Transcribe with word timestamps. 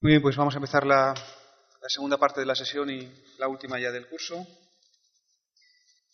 Muy 0.00 0.12
bien, 0.12 0.22
pues 0.22 0.36
vamos 0.36 0.54
a 0.54 0.58
empezar 0.58 0.86
la, 0.86 1.12
segunda 1.88 2.18
parte 2.18 2.38
de 2.38 2.46
la 2.46 2.54
sesión 2.54 2.88
y 2.88 3.12
la 3.36 3.48
última 3.48 3.80
ya 3.80 3.90
del 3.90 4.06
curso. 4.06 4.46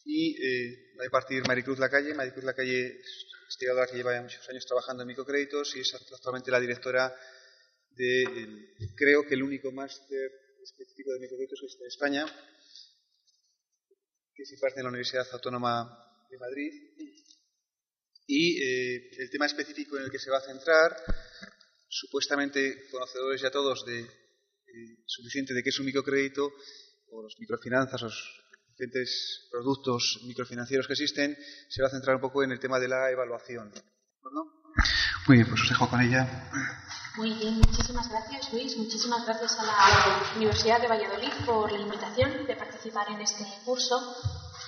Y 0.07 0.43
eh, 0.43 0.95
va 0.99 1.05
a 1.07 1.11
partir 1.11 1.47
Maricruz 1.47 1.79
Lacalle. 1.79 2.15
Maricruz 2.15 2.45
Lacalle 2.45 2.87
es 2.87 3.27
investigadora 3.43 3.87
que 3.87 3.99
lleva 3.99 4.19
muchos 4.23 4.49
años 4.49 4.65
trabajando 4.65 5.03
en 5.03 5.09
microcréditos 5.09 5.77
y 5.77 5.81
es 5.81 5.95
actualmente 5.95 6.51
la 6.51 6.61
directora 6.61 7.15
de, 7.91 8.73
creo 8.97 9.27
que 9.27 9.35
el 9.35 9.43
único 9.43 9.71
máster 9.71 10.33
específico 10.63 11.13
de 11.13 11.21
microcréditos 11.21 11.61
que 11.61 11.67
existe 11.67 11.85
en 11.85 11.89
España, 11.89 12.27
que 14.35 14.47
se 14.47 14.55
imparte 14.55 14.81
en 14.81 14.85
la 14.85 14.89
Universidad 14.89 15.27
Autónoma 15.31 16.25
de 16.31 16.39
Madrid. 16.39 16.73
Y 18.27 18.63
eh, 18.63 19.11
el 19.19 19.29
tema 19.29 19.45
específico 19.45 19.99
en 19.99 20.05
el 20.05 20.11
que 20.11 20.19
se 20.19 20.31
va 20.31 20.39
a 20.39 20.41
centrar, 20.41 20.97
supuestamente 21.95 22.89
conocedores 22.91 23.41
ya 23.41 23.51
todos 23.51 23.85
de 23.87 24.01
eh, 24.01 24.09
suficiente 25.07 25.55
de 25.55 25.63
qué 25.63 25.71
es 25.71 25.79
un 25.79 25.87
microcrédito, 25.87 26.53
o 27.11 27.23
los 27.23 27.37
microfinanzas, 27.39 28.03
los 28.03 28.45
diferentes 28.67 29.47
productos 29.51 30.21
microfinancieros 30.27 30.89
que 30.89 30.95
existen, 30.95 31.37
se 31.69 31.83
va 31.83 31.89
a 31.89 31.93
centrar 31.93 32.17
un 32.17 32.23
poco 32.23 32.43
en 32.43 32.51
el 32.51 32.59
tema 32.59 32.81
de 32.81 32.89
la 32.89 33.11
evaluación. 33.11 33.71
¿no? 33.71 34.45
Muy 35.29 35.37
bien, 35.37 35.49
pues 35.49 35.63
os 35.63 35.69
dejo 35.69 35.89
con 35.89 36.01
ella. 36.01 36.51
Muy 37.17 37.33
bien, 37.35 37.55
muchísimas 37.59 38.11
gracias 38.11 38.53
Luis, 38.53 38.77
muchísimas 38.77 39.25
gracias 39.25 39.57
a 39.61 39.65
la 39.65 40.33
Universidad 40.35 40.81
de 40.81 40.89
Valladolid 40.89 41.33
por 41.47 41.71
la 41.71 41.79
invitación 41.79 42.45
de 42.45 42.57
participar 42.57 43.07
en 43.11 43.21
este 43.21 43.45
curso. 43.65 44.17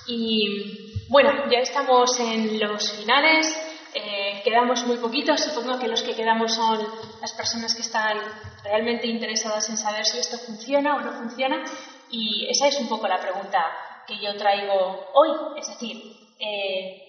Y 0.07 1.09
bueno, 1.09 1.51
ya 1.51 1.59
estamos 1.59 2.21
en 2.21 2.61
los 2.61 2.93
finales, 2.93 3.53
eh, 3.97 4.43
quedamos 4.45 4.85
muy 4.87 4.99
poquitos, 4.99 5.41
supongo 5.41 5.79
que 5.79 5.89
los 5.89 6.03
que 6.03 6.15
quedamos 6.15 6.55
son 6.55 6.87
las 7.21 7.33
personas 7.33 7.75
que 7.75 7.81
están 7.81 8.19
realmente 8.63 9.07
interesadas 9.07 9.71
en 9.71 9.79
saber 9.79 10.05
si 10.05 10.19
esto 10.19 10.37
funciona 10.39 10.97
o 10.97 11.01
no 11.01 11.13
funciona. 11.13 11.65
Y 12.11 12.47
esa 12.51 12.69
es 12.69 12.79
un 12.79 12.89
poco 12.89 13.09
la 13.09 13.21
pregunta 13.21 13.65
que 14.07 14.19
yo 14.19 14.37
traigo 14.37 15.07
hoy, 15.15 15.31
es 15.59 15.67
decir, 15.67 15.97
eh, 16.39 17.03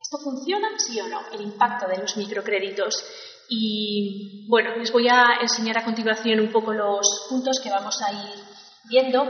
¿esto 0.00 0.18
funciona, 0.18 0.68
sí 0.78 1.00
o 1.00 1.08
no? 1.08 1.20
El 1.32 1.40
impacto 1.40 1.88
de 1.88 1.98
los 1.98 2.16
microcréditos. 2.16 3.04
Y 3.50 4.46
bueno, 4.48 4.76
les 4.76 4.92
voy 4.92 5.08
a 5.08 5.38
enseñar 5.40 5.78
a 5.78 5.84
continuación 5.84 6.38
un 6.38 6.52
poco 6.52 6.72
los 6.72 7.26
puntos 7.28 7.60
que 7.60 7.70
vamos 7.70 8.00
a 8.00 8.12
ir 8.12 8.44
viendo. 8.84 9.26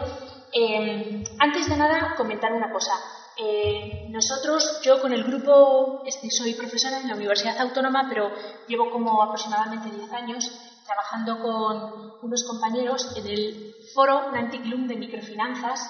Eh, 0.53 1.25
antes 1.39 1.69
de 1.69 1.77
nada, 1.77 2.15
comentar 2.17 2.53
una 2.53 2.71
cosa. 2.71 2.93
Eh, 3.41 4.07
nosotros, 4.11 4.81
yo 4.83 5.01
con 5.01 5.13
el 5.13 5.23
grupo, 5.23 6.03
este, 6.05 6.29
soy 6.29 6.55
profesora 6.55 6.99
en 6.99 7.07
la 7.09 7.15
Universidad 7.15 7.61
Autónoma, 7.61 8.07
pero 8.09 8.33
llevo 8.67 8.91
como 8.91 9.23
aproximadamente 9.23 9.91
10 9.91 10.13
años 10.13 10.51
trabajando 10.85 11.39
con 11.41 12.19
unos 12.23 12.45
compañeros 12.45 13.17
en 13.17 13.27
el 13.29 13.75
foro 13.95 14.33
Nanticlum 14.33 14.89
de 14.89 14.97
microfinanzas 14.97 15.81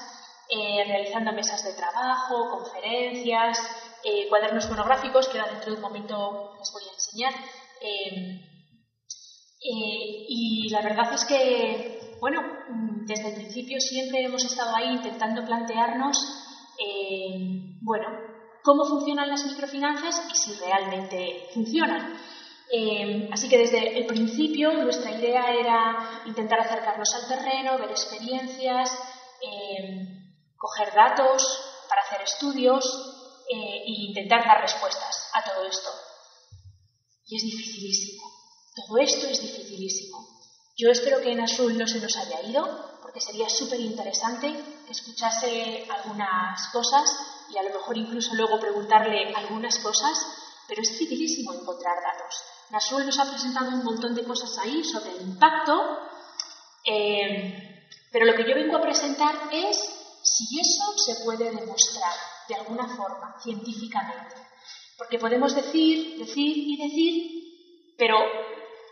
eh, 0.50 0.84
realizando 0.86 1.32
mesas 1.32 1.64
de 1.64 1.72
trabajo, 1.72 2.50
conferencias, 2.50 3.58
eh, 4.04 4.28
cuadernos 4.28 4.68
monográficos, 4.68 5.28
que 5.28 5.38
ahora 5.38 5.52
dentro 5.52 5.70
de 5.70 5.76
un 5.76 5.82
momento 5.82 6.54
les 6.58 6.72
voy 6.72 6.82
a 6.84 6.94
enseñar. 6.94 7.34
Y 9.60 10.68
la 10.70 10.82
verdad 10.82 11.12
es 11.12 11.24
que, 11.24 12.16
bueno, 12.20 12.40
desde 13.06 13.28
el 13.28 13.34
principio 13.34 13.80
siempre 13.80 14.24
hemos 14.24 14.44
estado 14.44 14.74
ahí 14.74 14.88
intentando 14.88 15.44
plantearnos, 15.44 16.16
bueno, 17.80 18.06
cómo 18.62 18.84
funcionan 18.84 19.28
las 19.28 19.44
microfinanzas 19.46 20.22
y 20.32 20.36
si 20.36 20.54
realmente 20.60 21.48
funcionan. 21.54 22.18
así 23.32 23.48
que 23.48 23.58
desde 23.58 23.98
el 23.98 24.06
principio 24.06 24.72
nuestra 24.72 25.10
idea 25.10 25.52
era 25.54 26.22
intentar 26.26 26.60
acercarnos 26.60 27.14
al 27.14 27.28
terreno, 27.28 27.78
ver 27.78 27.90
experiencias, 27.90 28.90
coger 30.56 30.92
datos 30.92 31.42
para 31.88 32.02
hacer 32.02 32.22
estudios 32.22 32.84
eh, 33.48 33.82
e 33.86 33.92
intentar 34.10 34.44
dar 34.44 34.60
respuestas 34.60 35.30
a 35.32 35.42
todo 35.42 35.64
esto. 35.66 35.88
Y 37.26 37.36
es 37.36 37.42
dificilísimo. 37.42 38.22
Todo 38.74 38.98
esto 38.98 39.26
es 39.26 39.40
dificilísimo. 39.40 40.18
Yo 40.76 40.90
espero 40.90 41.20
que 41.20 41.32
en 41.32 41.40
azul 41.40 41.76
no 41.76 41.86
se 41.86 42.00
nos 42.00 42.16
haya 42.16 42.42
ido, 42.42 42.62
porque 43.00 43.20
sería 43.20 43.48
súper 43.48 43.80
interesante 43.80 44.54
escuchase 44.92 45.86
algunas 45.90 46.68
cosas 46.68 47.44
y 47.50 47.58
a 47.58 47.62
lo 47.62 47.70
mejor 47.70 47.96
incluso 47.96 48.34
luego 48.34 48.60
preguntarle 48.60 49.32
algunas 49.34 49.78
cosas, 49.78 50.26
pero 50.66 50.82
es 50.82 50.90
dificilísimo 50.90 51.54
encontrar 51.54 51.96
datos. 52.02 52.42
Nasul 52.70 53.06
nos 53.06 53.18
ha 53.18 53.30
presentado 53.30 53.70
un 53.70 53.84
montón 53.84 54.14
de 54.14 54.24
cosas 54.24 54.58
ahí 54.58 54.84
sobre 54.84 55.12
el 55.12 55.22
impacto, 55.22 55.98
eh, 56.84 57.88
pero 58.12 58.26
lo 58.26 58.34
que 58.34 58.48
yo 58.48 58.54
vengo 58.54 58.76
a 58.76 58.82
presentar 58.82 59.34
es 59.50 59.76
si 60.22 60.60
eso 60.60 60.96
se 60.98 61.24
puede 61.24 61.50
demostrar 61.50 62.12
de 62.48 62.54
alguna 62.54 62.88
forma, 62.88 63.36
científicamente. 63.42 64.34
Porque 64.96 65.18
podemos 65.18 65.54
decir, 65.54 66.18
decir 66.18 66.56
y 66.56 66.76
decir, 66.76 67.94
pero 67.96 68.16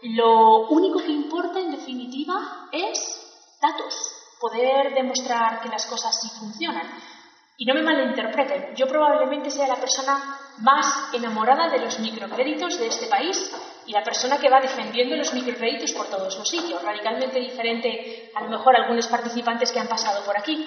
lo 0.02 0.68
único 0.68 0.98
que 0.98 1.10
importa 1.10 1.58
en 1.58 1.72
definitiva 1.72 2.68
es 2.72 2.98
datos, 3.60 4.15
poder 4.40 4.94
demostrar 4.94 5.60
que 5.60 5.68
las 5.68 5.86
cosas 5.86 6.18
sí 6.20 6.28
funcionan. 6.38 6.86
Y 7.58 7.64
no 7.64 7.74
me 7.74 7.82
malinterpreten, 7.82 8.74
yo 8.76 8.86
probablemente 8.86 9.50
sea 9.50 9.66
la 9.66 9.76
persona 9.76 10.38
más 10.58 11.14
enamorada 11.14 11.70
de 11.70 11.78
los 11.78 11.98
microcréditos 12.00 12.78
de 12.78 12.88
este 12.88 13.06
país 13.06 13.50
y 13.86 13.92
la 13.92 14.02
persona 14.02 14.38
que 14.38 14.50
va 14.50 14.60
defendiendo 14.60 15.16
los 15.16 15.32
microcréditos 15.32 15.92
por 15.92 16.06
todos 16.08 16.36
los 16.36 16.48
sitios, 16.48 16.82
radicalmente 16.82 17.40
diferente 17.40 18.30
a 18.34 18.42
lo 18.42 18.50
mejor 18.50 18.76
a 18.76 18.82
algunos 18.82 19.06
participantes 19.06 19.72
que 19.72 19.80
han 19.80 19.88
pasado 19.88 20.22
por 20.24 20.38
aquí. 20.38 20.66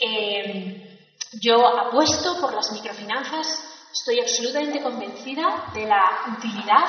Eh, 0.00 0.98
yo 1.40 1.66
apuesto 1.66 2.40
por 2.40 2.54
las 2.54 2.72
microfinanzas, 2.72 3.62
estoy 3.92 4.20
absolutamente 4.20 4.80
convencida 4.80 5.66
de 5.74 5.86
la 5.86 6.02
utilidad 6.36 6.84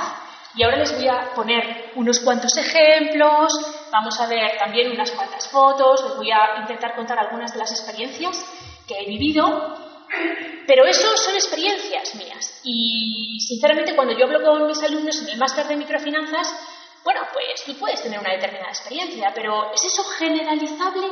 y 0.56 0.64
ahora 0.64 0.78
les 0.78 0.96
voy 0.96 1.08
a 1.08 1.34
poner 1.34 1.92
unos 1.96 2.20
cuantos 2.20 2.56
ejemplos, 2.58 3.52
vamos 3.94 4.20
a 4.20 4.26
ver 4.26 4.58
también 4.58 4.92
unas 4.92 5.12
cuantas 5.12 5.48
fotos, 5.48 6.04
les 6.04 6.18
voy 6.18 6.32
a 6.32 6.60
intentar 6.62 6.96
contar 6.96 7.20
algunas 7.20 7.54
de 7.54 7.60
las 7.60 7.72
experiencias 7.72 8.44
que 8.88 8.96
he 8.96 9.06
vivido, 9.06 9.78
pero 10.68 10.84
eso 10.86 11.16
son 11.16 11.36
experiencias 11.36 12.16
mías 12.16 12.60
y 12.64 13.38
sinceramente 13.48 13.96
cuando 13.96 14.18
yo 14.18 14.26
hablo 14.26 14.42
con 14.42 14.66
mis 14.66 14.82
alumnos 14.82 15.22
en 15.22 15.30
el 15.30 15.38
máster 15.38 15.68
de 15.68 15.76
microfinanzas, 15.76 16.52
bueno, 17.04 17.22
pues 17.32 17.64
tú 17.66 17.76
puedes 17.78 18.02
tener 18.02 18.20
una 18.20 18.32
determinada 18.32 18.70
experiencia, 18.70 19.32
pero 19.36 19.72
¿es 19.74 19.84
eso 19.86 20.04
generalizable? 20.04 21.08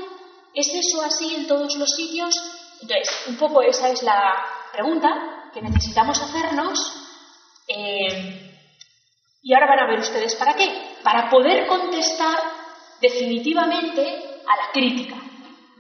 ¿Es 0.54 0.68
eso 0.74 1.04
así 1.04 1.36
en 1.36 1.48
todos 1.48 1.76
los 1.76 1.90
sitios? 1.90 2.34
Entonces, 2.82 3.10
un 3.28 3.38
poco 3.38 3.62
esa 3.62 3.90
es 3.90 4.02
la 4.02 4.44
pregunta 4.72 5.50
que 5.54 5.62
necesitamos 5.62 6.20
hacernos. 6.20 6.80
Eh, 7.68 8.48
y 9.44 9.54
ahora 9.54 9.68
van 9.68 9.80
a 9.80 9.88
ver 9.88 10.00
ustedes 10.00 10.36
para 10.36 10.56
qué. 10.56 10.96
Para 11.04 11.30
poder 11.30 11.68
contestar 11.68 12.61
definitivamente 13.02 14.02
a 14.48 14.56
la 14.56 14.72
crítica. 14.72 15.16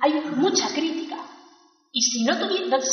Hay 0.01 0.13
mucha 0.35 0.67
crítica. 0.69 1.17
Y 1.93 2.01
si 2.01 2.23
no 2.23 2.37
tuviéramos, 2.39 2.83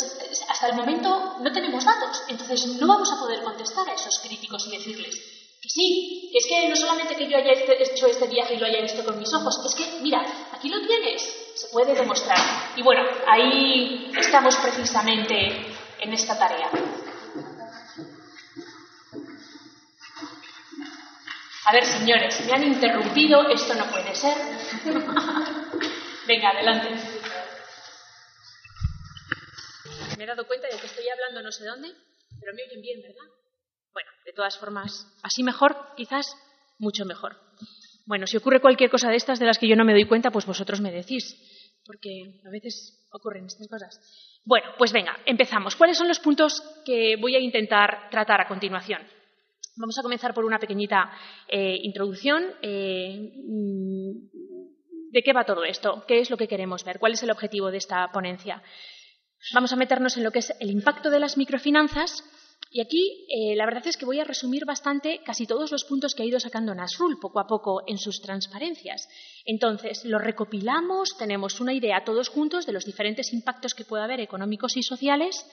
hasta 0.47 0.67
el 0.67 0.75
momento 0.75 1.37
no 1.41 1.51
tenemos 1.51 1.83
datos, 1.85 2.23
entonces 2.27 2.65
no 2.79 2.87
vamos 2.87 3.11
a 3.11 3.19
poder 3.19 3.41
contestar 3.43 3.87
a 3.89 3.93
esos 3.93 4.19
críticos 4.19 4.67
y 4.67 4.77
decirles 4.77 5.15
que 5.61 5.69
sí, 5.69 6.31
es 6.33 6.45
que 6.47 6.69
no 6.69 6.75
solamente 6.75 7.15
que 7.15 7.29
yo 7.29 7.37
haya 7.37 7.51
hecho 7.51 8.07
este 8.07 8.27
viaje 8.27 8.53
y 8.53 8.57
lo 8.57 8.65
haya 8.65 8.81
visto 8.81 9.03
con 9.03 9.19
mis 9.19 9.33
ojos, 9.33 9.59
es 9.65 9.75
que, 9.75 10.01
mira, 10.01 10.25
aquí 10.53 10.69
lo 10.69 10.85
tienes, 10.85 11.21
se 11.55 11.67
puede 11.67 11.93
demostrar. 11.93 12.37
Y 12.77 12.81
bueno, 12.81 13.03
ahí 13.27 14.09
estamos 14.17 14.55
precisamente 14.57 15.35
en 15.99 16.13
esta 16.13 16.37
tarea. 16.37 16.69
A 21.65 21.73
ver, 21.73 21.85
señores, 21.85 22.45
me 22.45 22.53
han 22.53 22.63
interrumpido, 22.63 23.47
esto 23.49 23.75
no 23.75 23.85
puede 23.89 24.15
ser. 24.15 24.37
Venga, 26.27 26.49
adelante. 26.49 26.89
Me 30.17 30.23
he 30.23 30.27
dado 30.27 30.47
cuenta 30.47 30.67
de 30.67 30.77
que 30.77 30.85
estoy 30.85 31.05
hablando 31.09 31.41
no 31.41 31.51
sé 31.51 31.65
dónde, 31.65 31.89
pero 32.39 32.53
me 32.53 32.63
oyen 32.63 32.81
bien, 32.81 33.01
¿verdad? 33.01 33.25
Bueno, 33.93 34.09
de 34.25 34.33
todas 34.33 34.57
formas, 34.57 35.07
así 35.23 35.43
mejor, 35.43 35.75
quizás 35.95 36.35
mucho 36.77 37.05
mejor. 37.05 37.37
Bueno, 38.05 38.25
si 38.25 38.37
ocurre 38.37 38.61
cualquier 38.61 38.89
cosa 38.89 39.09
de 39.09 39.17
estas 39.17 39.39
de 39.39 39.45
las 39.45 39.57
que 39.57 39.67
yo 39.67 39.75
no 39.75 39.85
me 39.85 39.93
doy 39.93 40.05
cuenta, 40.05 40.31
pues 40.31 40.45
vosotros 40.45 40.81
me 40.81 40.91
decís, 40.91 41.35
porque 41.85 42.41
a 42.45 42.49
veces 42.49 43.07
ocurren 43.11 43.45
estas 43.45 43.67
cosas. 43.67 43.99
Bueno, 44.45 44.71
pues 44.77 44.91
venga, 44.91 45.19
empezamos. 45.25 45.75
¿Cuáles 45.75 45.97
son 45.97 46.07
los 46.07 46.19
puntos 46.19 46.61
que 46.85 47.15
voy 47.19 47.35
a 47.35 47.39
intentar 47.39 48.09
tratar 48.09 48.41
a 48.41 48.47
continuación? 48.47 49.01
Vamos 49.79 49.97
a 49.97 50.01
comenzar 50.01 50.33
por 50.33 50.43
una 50.43 50.59
pequeñita 50.59 51.09
eh, 51.47 51.79
introducción. 51.83 52.43
Eh, 52.61 53.31
¿De 55.09 55.21
qué 55.23 55.31
va 55.31 55.45
todo 55.45 55.63
esto? 55.63 56.03
¿Qué 56.05 56.19
es 56.19 56.29
lo 56.29 56.35
que 56.35 56.49
queremos 56.49 56.83
ver? 56.83 56.99
¿Cuál 56.99 57.13
es 57.13 57.23
el 57.23 57.31
objetivo 57.31 57.71
de 57.71 57.77
esta 57.77 58.11
ponencia? 58.11 58.61
Vamos 59.53 59.71
a 59.71 59.77
meternos 59.77 60.17
en 60.17 60.25
lo 60.25 60.31
que 60.31 60.39
es 60.39 60.53
el 60.59 60.69
impacto 60.69 61.09
de 61.09 61.21
las 61.21 61.37
microfinanzas 61.37 62.25
Y 62.71 62.81
aquí 62.81 63.25
eh, 63.29 63.55
la 63.55 63.65
verdad 63.65 63.87
es 63.87 63.95
que 63.95 64.05
voy 64.05 64.19
a 64.19 64.25
resumir 64.25 64.65
bastante 64.65 65.21
casi 65.25 65.47
todos 65.47 65.71
los 65.71 65.85
puntos 65.85 66.13
que 66.13 66.23
ha 66.23 66.25
ido 66.25 66.41
sacando 66.41 66.75
Nasrul 66.75 67.17
poco 67.17 67.39
a 67.39 67.47
poco 67.47 67.81
en 67.87 67.97
sus 67.97 68.21
transparencias. 68.21 69.07
Entonces, 69.45 70.03
lo 70.03 70.19
recopilamos, 70.19 71.17
tenemos 71.17 71.61
una 71.61 71.73
idea 71.73 72.03
todos 72.03 72.27
juntos 72.27 72.65
de 72.65 72.73
los 72.73 72.83
diferentes 72.83 73.31
impactos 73.31 73.73
que 73.73 73.85
puede 73.85 74.03
haber 74.03 74.19
económicos 74.19 74.75
y 74.75 74.83
sociales 74.83 75.45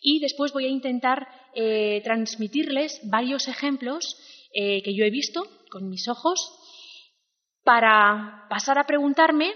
y 0.00 0.20
después 0.20 0.52
voy 0.52 0.64
a 0.64 0.68
intentar 0.70 1.28
eh, 1.54 2.00
transmitirles 2.02 3.00
varios 3.04 3.48
ejemplos 3.48 4.16
eh, 4.52 4.82
que 4.82 4.94
yo 4.94 5.04
he 5.04 5.10
visto 5.10 5.46
con 5.70 5.88
mis 5.88 6.08
ojos 6.08 6.52
para 7.62 8.46
pasar 8.48 8.78
a 8.78 8.86
preguntarme 8.86 9.52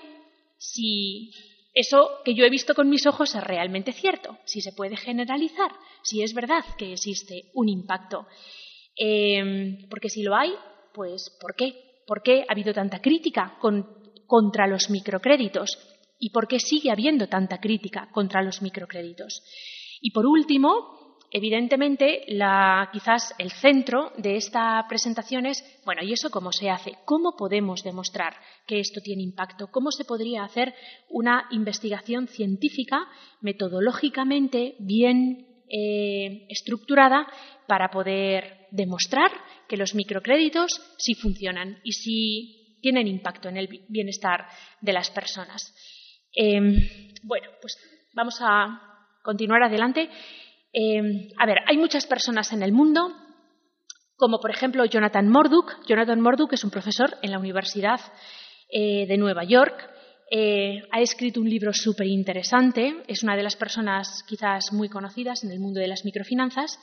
si 0.58 1.30
eso 1.72 2.20
que 2.24 2.34
yo 2.34 2.44
he 2.44 2.50
visto 2.50 2.74
con 2.74 2.88
mis 2.88 3.06
ojos 3.06 3.34
es 3.34 3.42
realmente 3.42 3.92
cierto, 3.92 4.38
si 4.44 4.60
se 4.60 4.72
puede 4.72 4.96
generalizar, 4.96 5.72
si 6.02 6.22
es 6.22 6.32
verdad 6.32 6.64
que 6.78 6.92
existe 6.92 7.50
un 7.54 7.68
impacto. 7.68 8.26
Em, 8.96 9.88
porque 9.88 10.08
si 10.08 10.22
lo 10.22 10.36
hay, 10.36 10.52
pues 10.92 11.36
¿por 11.40 11.56
qué? 11.56 11.74
¿Por 12.06 12.22
qué 12.22 12.44
ha 12.48 12.52
habido 12.52 12.72
tanta 12.72 13.00
crítica 13.00 13.58
contra 14.26 14.66
los 14.68 14.90
microcréditos? 14.90 15.78
¿Y 16.20 16.30
por 16.30 16.46
qué 16.46 16.60
sigue 16.60 16.92
habiendo 16.92 17.26
tanta 17.26 17.58
crítica 17.58 18.08
contra 18.12 18.42
los 18.42 18.62
microcréditos? 18.62 19.42
Y 20.04 20.10
por 20.10 20.26
último, 20.26 20.94
Evidentemente, 21.36 22.24
quizás 22.92 23.34
el 23.38 23.50
centro 23.50 24.12
de 24.16 24.36
esta 24.36 24.86
presentación 24.88 25.46
es, 25.46 25.64
bueno, 25.84 26.04
¿y 26.04 26.12
eso 26.12 26.30
cómo 26.30 26.52
se 26.52 26.70
hace? 26.70 26.92
¿Cómo 27.04 27.34
podemos 27.36 27.82
demostrar 27.82 28.36
que 28.68 28.78
esto 28.78 29.00
tiene 29.02 29.24
impacto? 29.24 29.66
¿Cómo 29.66 29.90
se 29.90 30.04
podría 30.04 30.44
hacer 30.44 30.72
una 31.08 31.48
investigación 31.50 32.28
científica, 32.28 33.08
metodológicamente 33.40 34.76
bien 34.78 35.64
eh, 35.68 36.46
estructurada, 36.50 37.26
para 37.66 37.90
poder 37.90 38.68
demostrar 38.70 39.32
que 39.68 39.76
los 39.76 39.96
microcréditos 39.96 40.80
sí 40.98 41.14
funcionan 41.16 41.80
y 41.82 41.94
sí 41.94 42.78
tienen 42.80 43.08
impacto 43.08 43.48
en 43.48 43.56
el 43.56 43.68
bienestar 43.88 44.46
de 44.80 44.92
las 44.92 45.10
personas? 45.10 45.74
Em, 46.32 46.76
bueno, 47.24 47.48
pues 47.60 47.76
vamos 48.14 48.38
a 48.40 48.93
continuar 49.24 49.62
adelante. 49.62 50.08
Em, 50.72 51.28
a 51.38 51.46
ver, 51.46 51.58
hay 51.66 51.78
muchas 51.78 52.06
personas 52.06 52.52
en 52.52 52.62
el 52.62 52.72
mundo, 52.72 53.10
como 54.16 54.38
por 54.38 54.50
ejemplo 54.50 54.84
Jonathan 54.84 55.28
Morduk. 55.28 55.84
Jonathan 55.86 56.20
Morduk 56.20 56.52
es 56.52 56.62
un 56.62 56.70
profesor 56.70 57.16
en 57.22 57.32
la 57.32 57.38
Universidad 57.38 58.00
eh, 58.70 59.06
de 59.06 59.16
Nueva 59.16 59.44
York. 59.44 59.90
Eh, 60.30 60.82
ha 60.92 61.00
escrito 61.00 61.40
un 61.40 61.48
libro 61.48 61.72
súper 61.72 62.06
interesante. 62.06 63.02
Es 63.08 63.22
una 63.22 63.36
de 63.36 63.42
las 63.42 63.56
personas 63.56 64.22
quizás 64.28 64.72
muy 64.72 64.88
conocidas 64.88 65.42
en 65.42 65.50
el 65.50 65.58
mundo 65.58 65.80
de 65.80 65.88
las 65.88 66.04
microfinanzas. 66.04 66.78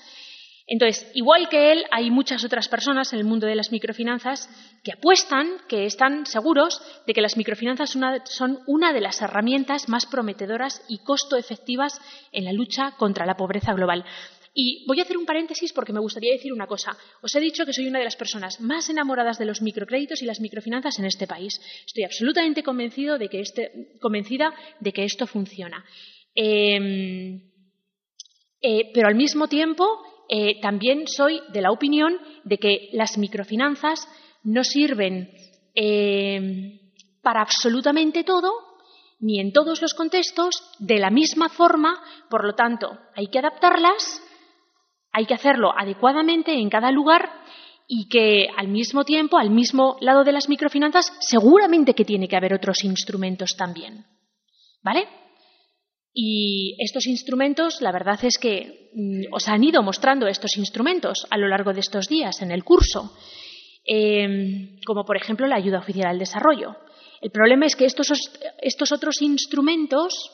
Entonces, 0.68 1.10
igual 1.14 1.50
que 1.50 1.72
él, 1.72 1.84
hay 1.92 2.12
muchas 2.12 2.44
otras 2.44 2.70
personas 2.70 3.12
en 3.14 3.20
el 3.20 3.26
mundo 3.26 3.48
de 3.48 3.56
las 3.56 3.72
microfinanzas 3.72 4.50
que 4.84 4.94
apuestan, 4.94 5.48
que 5.68 5.86
están 5.86 6.26
seguros 6.26 6.82
de 7.06 7.14
que 7.14 7.22
las 7.22 7.38
microfinanzas 7.38 7.98
son 8.26 8.60
una 8.68 8.94
de 8.94 9.02
las 9.02 9.22
herramientas 9.22 9.90
más 9.90 10.06
prometedoras 10.06 10.82
y 10.88 11.00
costo 11.00 11.38
efectivas 11.38 12.00
en 12.32 12.46
la 12.46 12.54
lucha 12.54 12.92
contra 12.98 13.26
la 13.26 13.36
pobreza 13.36 13.74
global. 13.74 14.06
Y 14.54 14.86
voy 14.86 15.00
a 15.00 15.04
hacer 15.04 15.18
un 15.18 15.26
paréntesis 15.26 15.72
porque 15.72 15.94
me 15.94 16.02
gustaría 16.02 16.34
decir 16.34 16.52
una 16.52 16.68
cosa. 16.68 16.98
Os 17.22 17.34
he 17.36 17.40
dicho 17.40 17.66
que 17.66 17.72
soy 17.72 17.88
una 17.88 18.00
de 18.00 18.06
las 18.06 18.18
personas 18.18 18.60
más 18.60 18.90
enamoradas 18.90 19.38
de 19.38 19.46
los 19.46 19.62
microcréditos 19.62 20.22
y 20.22 20.26
las 20.26 20.42
microfinanzas 20.42 21.00
en 21.00 21.06
este 21.06 21.26
país. 21.26 21.60
Estoy 21.86 22.04
absolutamente 22.04 22.62
convencido 22.62 23.18
de 23.18 23.30
que 23.30 23.40
este, 23.40 23.98
convencida 24.02 24.54
de 24.80 24.92
que 24.92 25.06
esto 25.06 25.26
funciona. 25.26 25.86
Em, 26.36 27.42
eh, 28.62 28.92
pero 28.94 29.08
al 29.08 29.16
mismo 29.16 29.48
tiempo 29.48 29.86
eh, 30.34 30.62
también 30.62 31.10
soy 31.10 31.42
de 31.50 31.62
la 31.62 31.72
opinión 31.72 32.18
de 32.46 32.58
que 32.58 32.88
las 32.94 33.18
microfinanzas 33.18 34.08
no 34.46 34.64
sirven 34.64 35.30
eh, 35.76 36.80
para 37.22 37.42
absolutamente 37.42 38.24
todo, 38.24 38.54
ni 39.20 39.42
en 39.42 39.52
todos 39.52 39.82
los 39.82 39.94
contextos, 39.94 40.56
de 40.80 41.00
la 41.00 41.10
misma 41.10 41.50
forma, 41.50 42.02
por 42.30 42.46
lo 42.46 42.56
tanto, 42.56 42.98
hay 43.14 43.28
que 43.28 43.40
adaptarlas, 43.40 44.24
hay 45.12 45.26
que 45.26 45.34
hacerlo 45.34 45.78
adecuadamente 45.78 46.54
en 46.54 46.70
cada 46.70 46.94
lugar 46.94 47.30
y 47.86 48.08
que 48.08 48.48
al 48.56 48.70
mismo 48.70 49.04
tiempo, 49.04 49.38
al 49.38 49.50
mismo 49.50 49.98
lado 50.00 50.24
de 50.24 50.32
las 50.32 50.48
microfinanzas, 50.48 51.12
seguramente 51.20 51.94
que 51.94 52.06
tiene 52.06 52.30
que 52.30 52.38
haber 52.38 52.54
otros 52.54 52.86
instrumentos 52.86 53.50
también. 53.58 54.06
¿Vale? 54.82 55.10
Y 56.14 56.76
estos 56.80 57.08
instrumentos, 57.08 57.82
la 57.82 57.92
verdad 57.92 58.20
es 58.24 58.38
que 58.38 58.92
mm, 58.94 59.34
os 59.34 59.48
han 59.48 59.64
ido 59.64 59.82
mostrando 59.82 60.28
estos 60.28 60.58
instrumentos 60.58 61.26
a 61.30 61.38
lo 61.38 61.48
largo 61.48 61.74
de 61.74 61.80
estos 61.80 62.08
días 62.08 62.42
en 62.42 62.52
el 62.52 62.64
curso, 62.64 63.14
em, 63.86 64.80
como 64.86 65.06
por 65.06 65.16
ejemplo 65.16 65.48
la 65.48 65.56
ayuda 65.56 65.80
oficial 65.80 66.08
al 66.08 66.20
desarrollo. 66.20 66.76
El 67.22 67.32
problema 67.32 67.66
es 67.66 67.76
que 67.76 67.86
estos, 67.86 68.92
otros 68.92 69.22
instrumentos, 69.22 70.32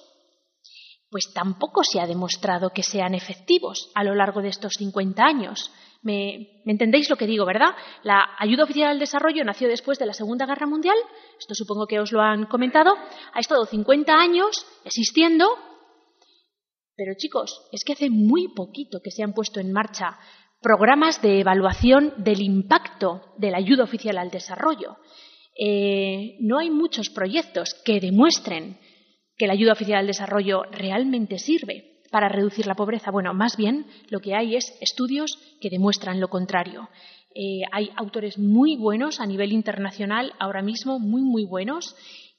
pues 1.11 1.31
tampoco 1.33 1.83
se 1.83 1.99
ha 1.99 2.07
demostrado 2.07 2.71
que 2.71 2.81
sean 2.81 3.13
efectivos 3.13 3.91
a 3.93 4.03
lo 4.03 4.15
largo 4.15 4.41
de 4.41 4.49
estos 4.49 4.73
50 4.77 5.23
años. 5.23 5.71
¿Me, 6.01 6.61
¿Me, 6.63 6.71
entendéis 6.71 7.09
lo 7.09 7.17
que 7.17 7.27
digo, 7.27 7.45
verdad? 7.45 7.75
La 8.03 8.35
ayuda 8.39 8.63
oficial 8.63 8.89
al 8.89 8.99
desarrollo 8.99 9.43
nació 9.43 9.67
después 9.67 9.99
de 9.99 10.05
la 10.05 10.13
Segunda 10.13 10.45
Guerra 10.45 10.65
Mundial, 10.65 10.95
esto 11.37 11.53
supongo 11.53 11.87
que 11.87 11.99
os 11.99 12.11
lo 12.11 12.21
han 12.21 12.45
comentado, 12.45 12.95
ha 13.33 13.39
estado 13.39 13.65
50 13.65 14.13
años 14.13 14.65
existiendo 14.85 15.47
pero 16.97 17.13
chicos, 17.15 17.61
es 17.71 17.83
que 17.83 17.93
hace 17.93 18.09
muy 18.09 18.49
poquito 18.49 19.01
que 19.01 19.11
se 19.11 19.23
han 19.23 19.33
puesto 19.33 19.59
en 19.59 19.71
marcha 19.71 20.17
programas 20.61 21.21
de 21.21 21.39
evaluación 21.39 22.13
del 22.17 22.41
impacto 22.41 23.21
de 23.37 23.51
la 23.51 23.57
ayuda 23.57 23.83
oficial 23.83 24.17
al 24.17 24.31
desarrollo. 24.31 24.97
Eh, 25.57 26.37
no 26.39 26.57
hay 26.57 26.71
muchos 26.71 27.09
proyectos 27.09 27.75
que 27.85 27.99
demuestren 27.99 28.77
que 29.37 29.45
la 29.45 29.53
ayuda 29.53 29.73
oficial 29.73 29.99
al 29.99 30.07
desarrollo 30.07 30.63
realmente 30.71 31.37
sirve 31.37 32.01
para 32.11 32.29
reducir 32.29 32.65
la 32.65 32.75
pobreza. 32.75 33.11
Bueno, 33.11 33.33
más 33.35 33.57
bien 33.57 33.85
lo 34.09 34.19
que 34.19 34.33
hay 34.33 34.55
es 34.55 34.75
estudios 34.81 35.37
que 35.61 35.69
demuestran 35.69 36.19
lo 36.19 36.29
contrario. 36.29 36.89
Eh, 37.35 37.61
hay 37.71 37.91
autores 37.95 38.39
muy 38.39 38.75
buenos 38.77 39.19
a 39.19 39.27
nivel 39.27 39.51
internacional 39.51 40.33
ahora 40.39 40.63
mismo, 40.63 40.97
muy, 40.97 41.21
muy 41.21 41.45
buenos, 41.45 41.95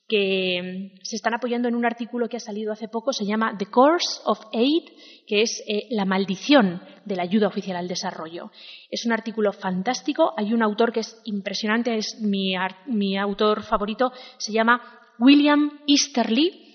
que 0.09 0.93
se 1.03 1.17
están 1.17 1.35
apoyando 1.35 1.69
en 1.69 1.75
un 1.75 1.85
artículo 1.85 2.29
que 2.29 2.39
ha 2.39 2.41
salido 2.41 2.73
hace 2.73 2.89
poco, 2.89 3.13
se 3.13 3.27
llama 3.27 3.57
The 3.59 3.67
Course 3.67 4.21
of 4.25 4.41
Aid, 4.55 4.85
que 5.27 5.43
es 5.43 5.63
eh, 5.69 5.87
la 5.91 6.07
maldición 6.07 6.81
de 7.05 7.17
la 7.17 7.25
ayuda 7.25 7.49
oficial 7.49 7.77
al 7.77 7.89
desarrollo. 7.89 8.51
Es 8.91 9.05
un 9.05 9.13
artículo 9.13 9.53
fantástico, 9.53 10.33
hay 10.37 10.55
un 10.55 10.63
autor 10.63 10.93
que 10.93 11.01
es 11.01 11.21
impresionante, 11.25 11.97
es 11.97 12.21
mi, 12.21 12.55
mi 12.87 13.19
autor 13.19 13.63
favorito, 13.63 14.11
se 14.39 14.53
llama 14.53 14.81
William 15.19 15.81
Easterly, 15.87 16.68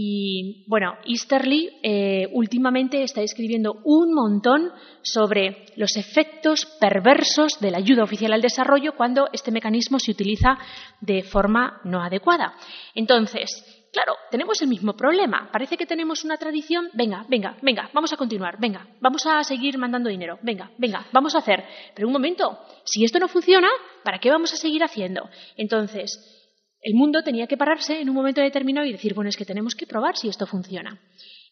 y 0.00 0.62
bueno, 0.68 0.94
Easterly 1.04 1.70
eh, 1.82 2.28
últimamente 2.30 3.02
está 3.02 3.20
escribiendo 3.20 3.80
un 3.82 4.14
montón 4.14 4.70
sobre 5.02 5.66
los 5.74 5.96
efectos 5.96 6.66
perversos 6.78 7.58
de 7.58 7.72
la 7.72 7.78
ayuda 7.78 8.04
oficial 8.04 8.32
al 8.32 8.40
desarrollo 8.40 8.94
cuando 8.96 9.28
este 9.32 9.50
mecanismo 9.50 9.98
se 9.98 10.12
utiliza 10.12 10.56
de 11.00 11.24
forma 11.24 11.80
no 11.82 12.00
adecuada. 12.00 12.54
Entonces, 12.94 13.88
claro, 13.92 14.14
tenemos 14.30 14.62
el 14.62 14.68
mismo 14.68 14.92
problema. 14.92 15.48
Parece 15.50 15.76
que 15.76 15.84
tenemos 15.84 16.22
una 16.22 16.36
tradición, 16.36 16.90
venga, 16.92 17.26
venga, 17.28 17.56
venga, 17.60 17.90
vamos 17.92 18.12
a 18.12 18.16
continuar, 18.16 18.56
venga, 18.60 18.86
vamos 19.00 19.26
a 19.26 19.42
seguir 19.42 19.78
mandando 19.78 20.10
dinero, 20.10 20.38
venga, 20.42 20.70
venga, 20.78 21.08
vamos 21.10 21.34
a 21.34 21.38
hacer. 21.38 21.64
Pero 21.96 22.06
un 22.06 22.12
momento, 22.12 22.56
si 22.84 23.02
esto 23.02 23.18
no 23.18 23.26
funciona, 23.26 23.68
¿para 24.04 24.20
qué 24.20 24.30
vamos 24.30 24.52
a 24.52 24.56
seguir 24.58 24.84
haciendo? 24.84 25.28
Entonces, 25.56 26.37
el 26.82 26.94
mundo 26.94 27.22
tenía 27.22 27.46
que 27.46 27.56
pararse 27.56 28.00
en 28.00 28.08
un 28.08 28.14
momento 28.14 28.40
determinado 28.40 28.86
y 28.86 28.92
decir, 28.92 29.14
bueno, 29.14 29.28
es 29.28 29.36
que 29.36 29.44
tenemos 29.44 29.74
que 29.74 29.86
probar 29.86 30.16
si 30.16 30.28
esto 30.28 30.46
funciona. 30.46 31.00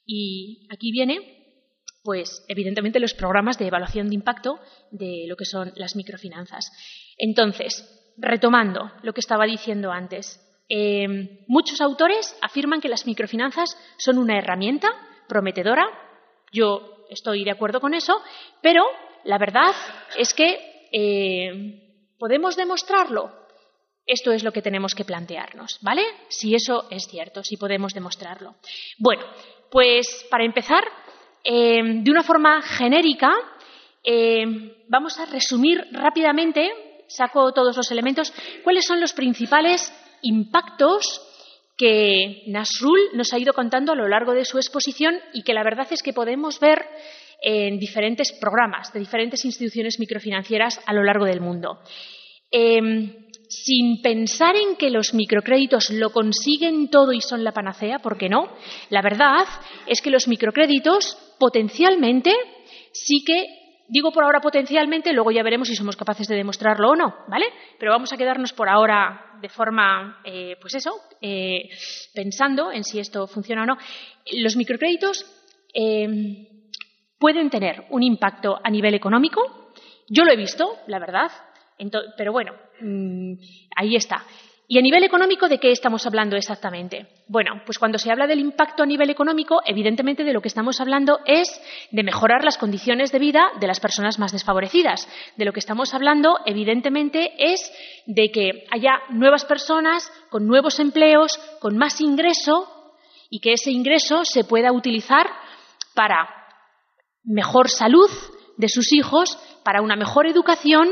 Y 0.05 0.67
aquí 0.71 0.93
viene, 0.93 1.19
pues, 2.05 2.45
evidentemente 2.49 3.01
los 3.01 3.15
programas 3.15 3.59
de 3.59 3.67
evaluación 3.67 4.09
de 4.09 4.15
impacto 4.15 4.61
de 4.91 5.25
lo 5.29 5.37
que 5.37 5.45
son 5.45 5.73
las 5.75 5.97
microfinanzas. 5.97 6.71
Entonces, 7.19 8.15
retomando 8.17 8.93
lo 9.03 9.13
que 9.13 9.21
estaba 9.21 9.47
diciendo 9.47 9.91
antes, 9.91 10.41
em, 10.69 11.45
muchos 11.49 11.81
autores 11.81 12.37
afirman 12.41 12.81
que 12.81 12.89
las 12.89 13.07
microfinanzas 13.07 13.77
son 13.99 14.19
una 14.19 14.39
herramienta 14.39 14.89
prometedora. 15.29 15.87
Yo 16.53 17.05
estoy 17.11 17.45
de 17.45 17.51
acuerdo 17.51 17.81
con 17.81 17.95
eso, 17.95 18.15
pero 18.63 18.85
la 19.25 19.39
verdad 19.39 19.75
es 20.17 20.33
que 20.35 20.89
eh, 20.93 22.15
podemos 22.19 22.57
demostrarlo 22.57 23.46
esto 24.07 24.33
es 24.33 24.45
lo 24.45 24.53
que 24.53 24.63
tenemos 24.63 24.95
que 24.95 25.05
plantearnos, 25.05 25.79
¿vale? 25.83 26.03
Si 26.29 26.55
eso 26.55 26.87
es 26.91 27.07
cierto, 27.09 27.43
si 27.43 27.57
podemos 27.57 27.93
demostrarlo. 27.93 28.55
Bueno, 28.99 29.25
pues 29.71 30.27
para 30.31 30.45
empezar, 30.45 30.85
eh, 31.43 31.83
de 31.83 32.11
una 32.11 32.23
forma 32.23 32.63
genérica, 32.63 33.33
eh, 34.05 34.45
vamos 34.89 35.19
a 35.19 35.27
resumir 35.27 35.85
rápidamente, 35.91 36.71
saco 37.09 37.53
todos 37.53 37.77
los 37.77 37.91
elementos, 37.91 38.33
cuáles 38.63 38.87
son 38.87 39.01
los 39.01 39.13
principales 39.13 39.93
impactos 40.23 41.23
que 41.77 42.45
Nasrul 42.47 43.11
nos 43.13 43.33
ha 43.33 43.39
ido 43.39 43.53
contando 43.53 43.93
a 43.93 43.97
lo 43.97 44.09
largo 44.09 44.33
de 44.33 44.45
su 44.45 44.57
exposición 44.57 45.15
y 45.35 45.43
que 45.43 45.53
la 45.53 45.63
verdad 45.63 45.87
es 45.91 46.03
que 46.03 46.13
podemos 46.13 46.59
ver 46.59 46.87
en 47.43 47.79
diferentes 47.79 48.33
programas 48.33 48.93
de 48.93 49.01
diferentes 49.01 49.45
instituciones 49.45 49.99
microfinancieras 49.99 50.81
a 50.87 50.95
lo 50.95 51.05
largo 51.05 51.27
del 51.27 51.41
mundo. 51.41 51.81
Em, 52.51 53.26
sin 53.49 54.03
pensar 54.03 54.57
en 54.57 54.77
que 54.77 54.91
los 54.91 55.15
microcréditos 55.15 55.91
lo 55.91 56.11
consiguen 56.11 56.89
todo 56.91 57.13
y 57.13 57.21
son 57.21 57.45
la 57.45 57.53
panacea, 57.53 58.01
¿por 58.01 58.19
qué 58.19 58.29
no? 58.29 58.53
La 58.91 59.03
verdad 59.03 59.47
es 59.87 60.01
que 60.01 60.11
los 60.11 60.29
microcréditos 60.29 61.17
potencialmente 61.39 62.33
sí 62.93 63.23
que 63.25 63.45
digo 63.89 64.13
por 64.13 64.25
ahora 64.25 64.41
potencialmente, 64.41 65.13
luego 65.13 65.31
ya 65.31 65.43
veremos 65.43 65.69
si 65.69 65.77
somos 65.77 65.97
capaces 65.97 66.27
de 66.29 66.37
demostrarlo 66.37 66.91
o 66.91 66.97
no, 66.97 67.15
¿vale? 67.29 67.47
Pero 67.79 67.93
vamos 67.93 68.13
a 68.13 68.17
quedarnos 68.17 68.53
por 68.53 68.69
ahora 68.69 69.39
de 69.41 69.49
forma, 69.49 70.21
eh, 70.25 70.57
pues 70.61 70.75
eso, 70.75 70.93
eh, 71.21 71.69
pensando 72.15 72.73
en 72.73 72.85
si 72.85 72.99
esto 72.99 73.27
funciona 73.27 73.63
o 73.63 73.67
no. 73.67 73.77
Los 74.33 74.57
microcréditos 74.57 75.25
em, 75.73 76.47
pueden 77.19 77.51
tener 77.51 77.85
un 77.91 78.03
impacto 78.03 78.59
a 78.63 78.71
nivel 78.71 78.95
económico. 78.95 79.73
Yo 80.09 80.25
lo 80.25 80.33
he 80.33 80.37
visto, 80.37 80.79
la 80.87 80.99
verdad, 80.99 81.31
pero 82.17 82.33
bueno, 82.33 82.53
mm, 82.81 83.35
ahí 83.77 83.97
está. 83.97 84.25
¿Y 84.69 84.79
a 84.79 84.83
nivel 84.83 85.05
económico 85.05 85.49
de 85.49 85.59
qué 85.59 85.71
estamos 85.71 86.07
hablando 86.07 86.37
exactamente? 86.37 87.07
Bueno, 87.29 87.63
pues 87.65 87.79
cuando 87.79 87.99
se 87.99 88.11
habla 88.11 88.27
del 88.27 88.41
impacto 88.41 88.83
a 88.83 88.87
nivel 88.87 89.11
económico, 89.11 89.61
evidentemente 89.65 90.25
de 90.25 90.33
lo 90.33 90.41
que 90.41 90.49
estamos 90.49 90.81
hablando 90.81 91.21
es 91.25 91.49
de 91.93 92.03
mejorar 92.03 92.43
las 92.43 92.59
condiciones 92.59 93.13
de 93.13 93.21
vida 93.21 93.53
de 93.61 93.69
las 93.69 93.79
personas 93.79 94.19
más 94.19 94.33
desfavorecidas. 94.33 95.09
De 95.37 95.45
lo 95.45 95.53
que 95.53 95.61
estamos 95.61 95.95
hablando, 95.95 96.41
evidentemente, 96.47 97.33
es 97.39 97.61
de 98.07 98.33
que 98.33 98.65
haya 98.73 98.99
nuevas 99.11 99.45
personas 99.45 100.11
con 100.31 100.49
nuevos 100.49 100.81
empleos, 100.81 101.39
con 101.61 101.79
más 101.79 102.01
ingreso 102.01 102.69
y 103.31 103.39
que 103.39 103.53
ese 103.53 103.71
ingreso 103.71 104.25
se 104.25 104.43
pueda 104.43 104.73
utilizar 104.73 105.29
para 105.95 106.29
mejor 107.23 107.69
salud 107.71 108.11
de 108.57 108.69
sus 108.69 108.93
hijos, 108.93 109.39
para 109.63 109.81
una 109.81 109.95
mejor 109.95 110.27
educación 110.27 110.89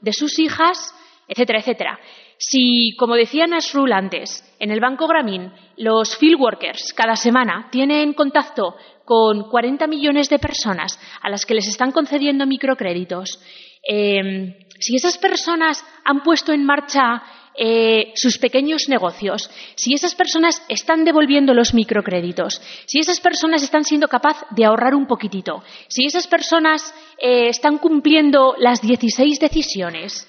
de 0.00 0.12
sus 0.12 0.38
hijas, 0.38 0.94
etcétera, 1.28 1.60
etcétera. 1.60 2.00
Si, 2.38 2.94
como 2.98 3.14
decía 3.14 3.46
Nasrul 3.46 3.92
antes, 3.92 4.44
en 4.58 4.70
el 4.70 4.80
Banco 4.80 5.06
Gramín 5.06 5.52
los 5.76 6.16
field 6.16 6.40
workers 6.40 6.92
cada 6.92 7.16
semana 7.16 7.68
tienen 7.70 8.12
contacto 8.12 8.76
con 9.04 9.48
40 9.48 9.86
millones 9.86 10.28
de 10.28 10.38
personas 10.38 10.98
a 11.22 11.30
las 11.30 11.46
que 11.46 11.54
les 11.54 11.68
están 11.68 11.92
concediendo 11.92 12.46
microcréditos, 12.46 13.40
em, 13.82 14.54
si 14.78 14.96
esas 14.96 15.16
personas 15.16 15.84
han 16.04 16.22
puesto 16.22 16.52
en 16.52 16.64
marcha 16.64 17.22
eh, 17.58 18.12
sus 18.16 18.36
pequeños 18.36 18.86
negocios, 18.90 19.50
si 19.76 19.94
esas 19.94 20.14
personas 20.14 20.62
están 20.68 21.04
devolviendo 21.04 21.54
los 21.54 21.72
microcréditos, 21.72 22.60
si 22.84 22.98
esas 22.98 23.18
personas 23.18 23.62
están 23.62 23.84
siendo 23.84 24.08
capaces 24.08 24.44
de 24.50 24.66
ahorrar 24.66 24.94
un 24.94 25.06
poquitito, 25.06 25.64
si 25.88 26.04
esas 26.04 26.26
personas 26.26 26.94
eh, 27.18 27.48
están 27.48 27.78
cumpliendo 27.78 28.54
las 28.58 28.82
16 28.82 29.40
decisiones, 29.40 30.28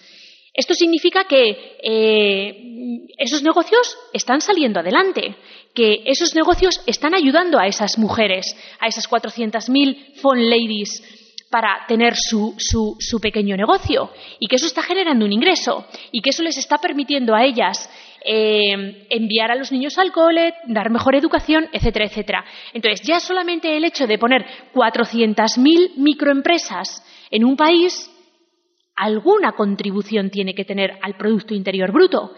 esto 0.58 0.74
significa 0.74 1.26
que 1.26 1.78
eh, 1.84 3.06
esos 3.18 3.44
negocios 3.44 3.96
están 4.12 4.42
saliendo 4.42 4.80
adelante, 4.80 5.36
que 5.76 6.02
esos 6.06 6.34
negocios 6.34 6.82
están 6.88 7.14
ayudando 7.14 7.60
a 7.60 7.68
esas 7.68 8.00
mujeres, 8.00 8.58
a 8.80 8.88
esas 8.88 9.08
400.000 9.08 10.16
phone 10.16 10.50
ladies 10.50 11.04
para 11.52 11.86
tener 11.88 12.16
su, 12.16 12.56
pequeño 13.22 13.56
negocio 13.56 14.10
y 14.40 14.48
que 14.48 14.56
eso 14.56 14.66
está 14.66 14.82
generando 14.82 15.26
un 15.26 15.32
ingreso 15.32 15.86
y 16.12 16.22
que 16.22 16.32
eso 16.32 16.42
les 16.42 16.58
está 16.58 16.80
permitiendo 16.80 17.36
a 17.36 17.46
ellas 17.46 17.88
eh, 18.26 19.06
enviar 19.12 19.52
a 19.52 19.56
los 19.56 19.72
niños 19.72 20.00
al 20.00 20.12
cole, 20.12 20.56
dar 20.66 20.90
mejor 20.90 21.16
educación, 21.16 21.70
etcétera, 21.72 22.06
etcétera. 22.06 22.46
Entonces, 22.74 23.06
ya 23.08 23.20
solamente 23.20 23.78
el 23.78 23.86
hecho 23.86 24.08
de 24.08 24.18
poner 24.18 24.44
400.000 24.74 25.98
microempresas 25.98 27.04
en 27.30 27.46
un 27.46 27.56
país, 27.56 28.10
alguna 28.98 29.54
contribución 29.54 30.30
tiene 30.30 30.54
que 30.54 30.66
tener 30.66 30.98
al 31.02 31.16
Producto 31.16 31.54
Interior 31.54 31.92
Bruto. 31.92 32.34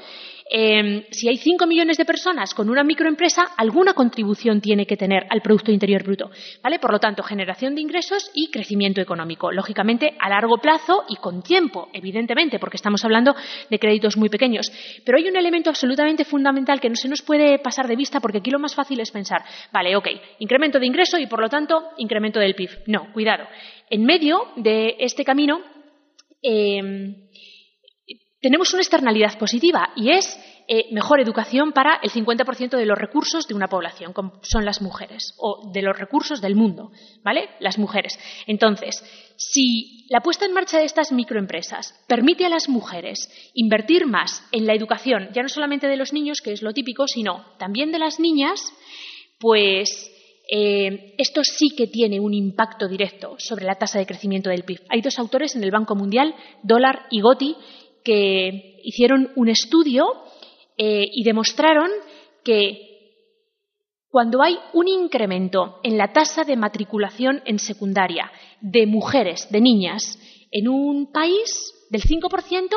Em, 0.51 1.03
si 1.11 1.29
hay 1.29 1.37
5 1.37 1.67
millones 1.67 1.97
de 1.97 2.05
personas 2.05 2.55
con 2.55 2.71
una 2.71 2.83
microempresa, 2.83 3.49
alguna 3.55 3.93
contribución 3.93 4.59
tiene 4.59 4.87
que 4.87 4.97
tener 4.97 5.27
al 5.29 5.41
Producto 5.41 5.71
Interior 5.71 6.01
Bruto. 6.03 6.31
¿vale? 6.63 6.79
Por 6.79 6.91
lo 6.91 6.99
tanto, 6.99 7.21
generación 7.21 7.75
de 7.75 7.81
ingresos 7.81 8.31
y 8.33 8.49
crecimiento 8.49 8.99
económico. 8.99 9.51
Lógicamente, 9.51 10.15
a 10.19 10.27
largo 10.27 10.57
plazo 10.57 11.03
y 11.07 11.17
con 11.17 11.43
tiempo, 11.43 11.89
evidentemente, 11.93 12.57
porque 12.57 12.77
estamos 12.77 13.05
hablando 13.05 13.35
de 13.69 13.77
créditos 13.77 14.17
muy 14.17 14.29
pequeños. 14.29 14.71
Pero 15.05 15.19
hay 15.19 15.29
un 15.29 15.37
elemento 15.37 15.69
absolutamente 15.69 16.25
fundamental 16.25 16.81
que 16.81 16.89
no 16.89 16.95
se 16.95 17.09
nos 17.09 17.21
puede 17.21 17.59
pasar 17.59 17.87
de 17.87 17.95
vista 17.95 18.19
porque 18.19 18.39
aquí 18.39 18.49
lo 18.49 18.57
más 18.57 18.73
fácil 18.73 18.99
es 18.99 19.11
pensar, 19.11 19.43
vale, 19.71 19.95
ok, 19.95 20.07
incremento 20.39 20.79
de 20.79 20.87
ingreso 20.87 21.19
y, 21.19 21.27
por 21.27 21.41
lo 21.41 21.49
tanto, 21.49 21.89
incremento 21.97 22.39
del 22.39 22.55
PIB. 22.55 22.71
No, 22.87 23.13
cuidado. 23.13 23.45
En 23.91 24.03
medio 24.03 24.47
de 24.55 24.95
este 24.99 25.23
camino, 25.23 25.61
em, 26.41 27.15
tenemos 28.41 28.73
una 28.73 28.81
externalidad 28.81 29.37
positiva 29.37 29.89
y 29.95 30.11
es 30.11 30.39
eh, 30.71 30.85
mejor 30.91 31.19
educación 31.19 31.71
para 31.71 31.99
el 32.03 32.11
50% 32.11 32.77
de 32.77 32.85
los 32.85 32.97
recursos 32.97 33.47
de 33.47 33.55
una 33.55 33.67
población, 33.67 34.13
como 34.13 34.39
son 34.43 34.65
las 34.65 34.83
mujeres, 34.83 35.33
o 35.39 35.71
de 35.73 35.81
los 35.81 35.97
recursos 35.97 36.41
del 36.41 36.55
mundo, 36.55 36.91
¿vale? 37.23 37.49
Las 37.59 37.79
mujeres. 37.79 38.19
Entonces, 38.45 39.03
si 39.35 40.05
la 40.09 40.21
puesta 40.21 40.45
en 40.45 40.53
marcha 40.53 40.77
de 40.77 40.85
estas 40.85 41.11
microempresas 41.11 41.99
permite 42.07 42.45
a 42.45 42.49
las 42.49 42.69
mujeres 42.69 43.31
invertir 43.55 44.05
más 44.05 44.43
en 44.51 44.67
la 44.67 44.75
educación, 44.75 45.29
ya 45.33 45.41
no 45.41 45.49
solamente 45.49 45.87
de 45.87 45.97
los 45.97 46.13
niños, 46.13 46.39
que 46.39 46.51
es 46.51 46.61
lo 46.61 46.71
típico, 46.71 47.07
sino 47.07 47.45
también 47.57 47.91
de 47.91 47.97
las 47.97 48.19
niñas, 48.19 48.61
pues 49.39 50.11
eh, 50.51 51.13
esto 51.17 51.43
sí 51.43 51.69
que 51.75 51.87
tiene 51.87 52.19
un 52.19 52.33
impacto 52.33 52.87
directo 52.87 53.35
sobre 53.37 53.65
la 53.65 53.75
tasa 53.75 53.99
de 53.99 54.05
crecimiento 54.05 54.49
del 54.49 54.63
PIB. 54.63 54.81
Hay 54.89 55.01
dos 55.01 55.19
autores 55.19 55.55
en 55.55 55.63
el 55.63 55.71
Banco 55.71 55.95
Mundial, 55.95 56.33
Dollar 56.63 57.05
y 57.11 57.21
Gotti, 57.21 57.55
que 58.03 58.79
hicieron 58.83 59.31
un 59.35 59.49
estudio 59.49 60.07
eh, 60.77 61.05
y 61.11 61.23
demostraron 61.23 61.91
que 62.43 62.89
cuando 64.09 64.41
hay 64.41 64.57
un 64.73 64.87
incremento 64.87 65.79
en 65.83 65.97
la 65.97 66.13
tasa 66.13 66.43
de 66.43 66.57
matriculación 66.57 67.43
en 67.45 67.59
secundaria 67.59 68.31
de 68.59 68.87
mujeres, 68.87 69.47
de 69.51 69.61
niñas, 69.61 70.17
en 70.51 70.67
un 70.67 71.11
país 71.11 71.73
del 71.91 72.01
5%, 72.01 72.69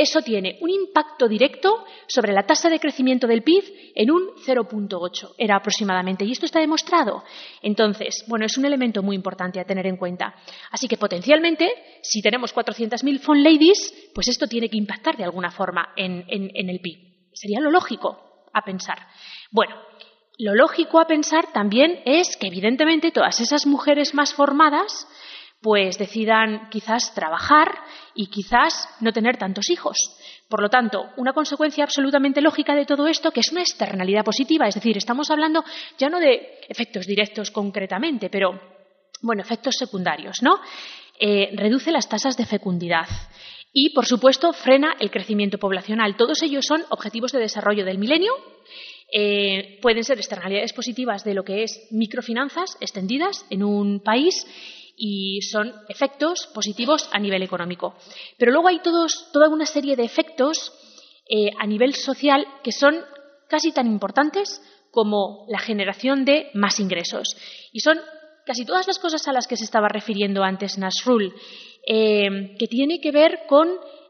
eso 0.00 0.22
tiene 0.22 0.56
un 0.60 0.70
impacto 0.70 1.28
directo 1.28 1.84
sobre 2.06 2.32
la 2.32 2.46
tasa 2.46 2.70
de 2.70 2.80
crecimiento 2.80 3.26
del 3.26 3.42
PIB 3.42 3.92
en 3.94 4.10
un 4.10 4.30
0.8, 4.46 5.34
era 5.36 5.56
aproximadamente. 5.56 6.24
Y 6.24 6.32
esto 6.32 6.46
está 6.46 6.58
demostrado. 6.60 7.22
Entonces, 7.62 8.24
bueno, 8.26 8.46
es 8.46 8.56
un 8.56 8.64
elemento 8.64 9.02
muy 9.02 9.14
importante 9.14 9.60
a 9.60 9.64
tener 9.64 9.86
en 9.86 9.96
cuenta. 9.96 10.34
Así 10.70 10.88
que 10.88 10.96
potencialmente, 10.96 11.70
si 12.02 12.22
tenemos 12.22 12.54
400.000 12.54 13.20
phone 13.20 13.42
ladies, 13.42 14.10
pues 14.14 14.28
esto 14.28 14.46
tiene 14.46 14.70
que 14.70 14.78
impactar 14.78 15.16
de 15.16 15.24
alguna 15.24 15.50
forma 15.50 15.90
en, 15.96 16.24
en 16.28 16.70
el 16.70 16.80
PIB. 16.80 17.30
Sería 17.34 17.60
lo 17.60 17.70
lógico 17.70 18.48
a 18.52 18.62
pensar. 18.62 18.98
Bueno, 19.50 19.76
lo 20.38 20.54
lógico 20.54 20.98
a 20.98 21.06
pensar 21.06 21.52
también 21.52 22.00
es 22.06 22.38
que, 22.38 22.46
evidentemente, 22.46 23.10
todas 23.10 23.40
esas 23.40 23.66
mujeres 23.66 24.14
más 24.14 24.32
formadas 24.32 25.06
pues 25.60 25.98
decidan 25.98 26.68
quizás 26.70 27.14
trabajar 27.14 27.68
y 28.14 28.28
quizás 28.28 28.88
no 29.00 29.12
tener 29.12 29.36
tantos 29.36 29.70
hijos. 29.70 29.96
Por 30.48 30.62
lo 30.62 30.70
tanto, 30.70 31.10
una 31.16 31.32
consecuencia 31.32 31.84
absolutamente 31.84 32.40
lógica 32.40 32.74
de 32.74 32.86
todo 32.86 33.06
esto, 33.06 33.30
que 33.30 33.40
es 33.40 33.52
una 33.52 33.60
externalidad 33.60 34.24
positiva, 34.24 34.66
es 34.66 34.74
decir, 34.74 34.96
estamos 34.96 35.30
hablando 35.30 35.62
ya 35.98 36.08
no 36.08 36.18
de 36.18 36.60
efectos 36.68 37.06
directos 37.06 37.50
concretamente, 37.50 38.30
pero, 38.30 38.58
bueno, 39.22 39.42
efectos 39.42 39.76
secundarios, 39.76 40.42
¿no? 40.42 40.60
Eh, 41.18 41.50
reduce 41.54 41.92
las 41.92 42.08
tasas 42.08 42.36
de 42.38 42.46
fecundidad 42.46 43.06
y, 43.72 43.90
por 43.90 44.06
supuesto, 44.06 44.52
frena 44.52 44.96
el 44.98 45.10
crecimiento 45.10 45.58
poblacional. 45.58 46.16
Todos 46.16 46.42
ellos 46.42 46.64
son 46.66 46.82
objetivos 46.88 47.32
de 47.32 47.40
desarrollo 47.40 47.84
del 47.84 47.98
milenio. 47.98 48.32
Eh, 49.12 49.78
pueden 49.82 50.04
ser 50.04 50.18
externalidades 50.18 50.72
positivas 50.72 51.22
de 51.24 51.34
lo 51.34 51.44
que 51.44 51.64
es 51.64 51.88
microfinanzas 51.90 52.76
extendidas 52.80 53.44
en 53.50 53.62
un 53.62 54.00
país 54.00 54.46
y 55.02 55.40
son 55.40 55.72
efectos 55.88 56.46
positivos 56.52 57.08
a 57.10 57.18
nivel 57.18 57.42
económico. 57.42 57.94
Pero 58.36 58.52
luego 58.52 58.68
hay 58.68 58.80
toda 58.82 59.48
una 59.48 59.64
serie 59.64 59.96
de 59.96 60.04
efectos 60.04 60.72
eh, 61.26 61.50
a 61.58 61.66
nivel 61.66 61.94
social 61.94 62.46
que 62.62 62.70
son 62.70 62.96
casi 63.48 63.72
tan 63.72 63.86
importantes 63.86 64.60
como 64.90 65.46
la 65.48 65.58
generación 65.58 66.26
de 66.26 66.50
más 66.52 66.78
ingresos. 66.80 67.34
Y 67.72 67.80
son 67.80 67.98
casi 68.44 68.66
todas 68.66 68.86
las 68.86 68.98
cosas 68.98 69.26
a 69.26 69.32
las 69.32 69.46
que 69.46 69.56
se 69.56 69.64
estaba 69.64 69.88
refiriendo 69.88 70.42
antes 70.42 70.76
Nasrul, 70.76 71.32
eh, 71.86 72.54
que 72.58 72.66
tiene 72.66 73.00
que 73.00 73.10
ver 73.10 73.40
con 73.48 73.68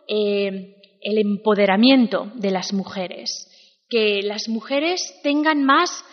eh, 0.09 0.75
el 1.02 1.18
empoderamiento 1.18 2.32
de 2.35 2.50
las 2.50 2.73
mujeres, 2.73 3.47
que 3.88 4.23
las 4.25 4.49
mujeres 4.49 5.00
tengan 5.23 5.62
más 5.62 6.04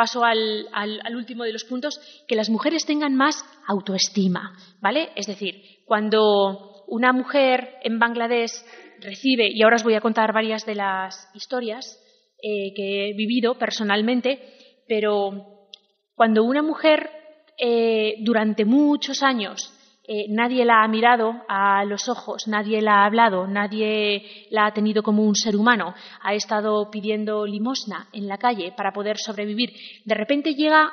paso 0.00 0.24
al, 0.24 0.66
último 1.14 1.44
de 1.44 1.52
los 1.52 1.64
puntos, 1.64 2.00
que 2.26 2.34
las 2.34 2.48
mujeres 2.48 2.86
tengan 2.86 3.14
más 3.14 3.44
autoestima, 3.66 4.56
¿vale? 4.80 5.10
Es 5.14 5.26
decir, 5.26 5.60
cuando 5.84 6.86
una 6.88 7.12
mujer 7.12 7.74
en 7.82 7.98
Bangladesh 7.98 8.64
recibe, 9.00 9.50
y 9.52 9.62
ahora 9.62 9.76
os 9.76 9.84
voy 9.84 9.96
a 9.96 10.00
contar 10.00 10.32
varias 10.32 10.64
de 10.64 10.74
las 10.74 11.28
historias 11.34 12.02
eh, 12.42 12.72
que 12.74 13.10
he 13.10 13.12
vivido 13.12 13.58
personalmente, 13.58 14.40
pero 14.88 15.68
cuando 16.14 16.44
una 16.44 16.62
mujer 16.62 17.10
eh, 17.58 18.14
durante 18.20 18.64
muchos 18.64 19.22
años 19.22 19.70
eh, 20.12 20.26
nadie 20.28 20.64
la 20.64 20.82
ha 20.82 20.88
mirado 20.88 21.44
a 21.46 21.84
los 21.84 22.08
ojos, 22.08 22.48
nadie 22.48 22.82
la 22.82 22.94
ha 22.94 23.04
hablado, 23.04 23.46
nadie 23.46 24.48
la 24.50 24.66
ha 24.66 24.74
tenido 24.74 25.04
como 25.04 25.22
un 25.22 25.36
ser 25.36 25.54
humano, 25.54 25.94
ha 26.20 26.34
estado 26.34 26.90
pidiendo 26.90 27.46
limosna 27.46 28.08
en 28.12 28.26
la 28.26 28.36
calle 28.36 28.72
para 28.76 28.92
poder 28.92 29.18
sobrevivir. 29.18 29.72
De 30.04 30.16
repente 30.16 30.56
llega 30.56 30.92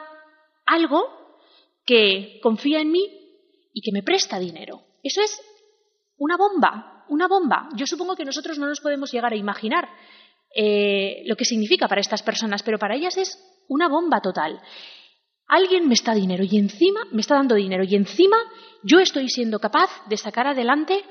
algo 0.68 1.02
que 1.84 2.40
confía 2.44 2.80
en 2.80 2.92
mí 2.92 3.10
y 3.74 3.82
que 3.82 3.92
me 3.92 4.04
presta 4.04 4.38
dinero. 4.38 4.82
Eso 5.02 5.22
es 5.24 5.42
una 6.20 6.38
bomba, 6.38 7.04
una 7.10 7.28
bomba. 7.28 7.70
Yo 7.76 7.88
supongo 7.88 8.16
que 8.16 8.24
nosotros 8.24 8.60
no 8.60 8.68
nos 8.68 8.82
podemos 8.82 9.12
llegar 9.12 9.34
a 9.34 9.36
imaginar 9.36 9.90
eh, 10.56 11.24
lo 11.26 11.36
que 11.36 11.46
significa 11.46 11.88
para 11.88 12.02
estas 12.02 12.22
personas, 12.22 12.62
pero 12.62 12.78
para 12.78 12.96
ellas 12.96 13.18
es 13.18 13.44
una 13.68 13.88
bomba 13.88 14.22
total. 14.22 14.62
Alguien 15.48 15.88
me 15.88 15.94
está 15.94 16.14
dinero 16.14 16.44
y 16.44 16.58
encima 16.58 17.02
me 17.12 17.22
está 17.22 17.36
dando 17.36 17.56
dinero 17.56 17.84
y 17.84 17.96
encima 17.96 18.38
yo 18.84 19.00
estoy 19.00 19.30
siendo 19.30 19.60
capaz 19.60 19.90
de 20.08 20.18
sacar 20.18 20.48
adelante 20.48 21.04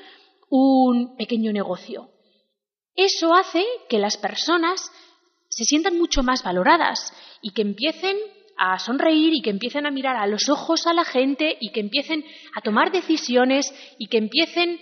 un 0.51 1.17
pequeño 1.17 1.53
negocio. 1.53 2.11
Eso 2.95 3.35
hace 3.35 3.65
que 3.89 3.99
las 3.99 4.17
personas 4.17 4.91
se 5.49 5.65
sientan 5.65 5.99
mucho 5.99 6.23
más 6.23 6.43
valoradas 6.43 7.13
y 7.41 7.53
que 7.53 7.63
empiecen 7.63 8.17
a 8.59 8.79
sonreír 8.79 9.35
y 9.35 9.43
que 9.43 9.51
empiecen 9.51 9.87
a 9.87 9.91
mirar 9.91 10.17
a 10.17 10.27
los 10.27 10.49
ojos 10.49 10.87
a 10.87 10.95
la 10.95 11.05
gente 11.05 11.57
y 11.61 11.73
que 11.73 11.81
empiecen 11.81 12.25
a 12.55 12.61
tomar 12.63 12.91
decisiones 12.91 13.73
y 13.99 14.09
que 14.09 14.19
empiecen 14.19 14.81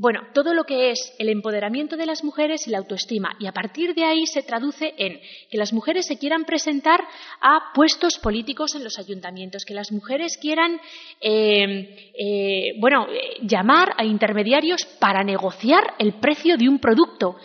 bueno, 0.00 0.22
todo 0.32 0.54
lo 0.54 0.64
que 0.64 0.92
es 0.92 1.12
el 1.18 1.28
empoderamiento 1.28 1.94
de 1.94 2.06
las 2.06 2.24
mujeres 2.24 2.66
y 2.66 2.70
la 2.70 2.78
autoestima. 2.78 3.36
Y 3.38 3.46
a 3.46 3.52
partir 3.52 3.94
de 3.94 4.04
ahí 4.04 4.24
se 4.24 4.42
traduce 4.42 4.94
en 4.96 5.20
que 5.50 5.58
las 5.58 5.74
mujeres 5.74 6.06
se 6.06 6.16
quieran 6.16 6.46
presentar 6.46 7.04
a 7.42 7.70
puestos 7.74 8.18
políticos 8.18 8.74
en 8.74 8.82
los 8.82 8.98
ayuntamientos, 8.98 9.66
que 9.66 9.74
las 9.74 9.92
mujeres 9.92 10.38
quieran, 10.40 10.80
eh, 11.20 12.12
eh, 12.18 12.72
bueno, 12.80 13.08
eh, 13.10 13.40
llamar 13.42 13.90
a 13.98 14.06
intermediarios 14.06 14.86
para 14.98 15.22
negociar 15.22 15.92
el 15.98 16.14
precio 16.14 16.56
de 16.56 16.70
un 16.70 16.78
producto. 16.78 17.36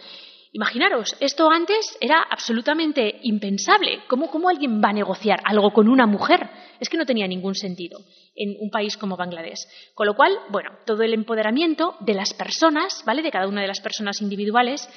Imaginaros, 0.56 1.18
esto 1.20 1.52
antes 1.52 1.98
era 2.00 2.28
absolutamente 2.30 3.20
impensable. 3.24 4.04
¿Cómo, 4.08 4.32
¿Cómo, 4.32 4.48
alguien 4.48 4.82
va 4.82 4.92
a 4.92 4.94
negociar 4.94 5.42
algo 5.44 5.74
con 5.74 5.90
una 5.90 6.06
mujer? 6.06 6.50
Es 6.80 6.88
que 6.88 6.96
no 6.96 7.06
tenía 7.06 7.28
ningún 7.28 7.56
sentido 7.56 8.00
en 8.38 8.56
un 8.62 8.70
país 8.70 8.96
como 8.96 9.18
Bangladesh. 9.18 9.60
Con 9.94 10.08
lo 10.08 10.16
cual, 10.16 10.32
bueno, 10.52 10.70
todo 10.86 11.04
el 11.04 11.14
empoderamiento 11.14 11.98
de 12.00 12.14
las 12.14 12.34
personas, 12.34 13.04
¿vale? 13.06 13.22
De 13.22 13.32
cada 13.32 13.50
una 13.50 13.64
de 13.64 13.68
las 13.68 13.82
personas 13.82 14.22
individuales, 14.22 14.88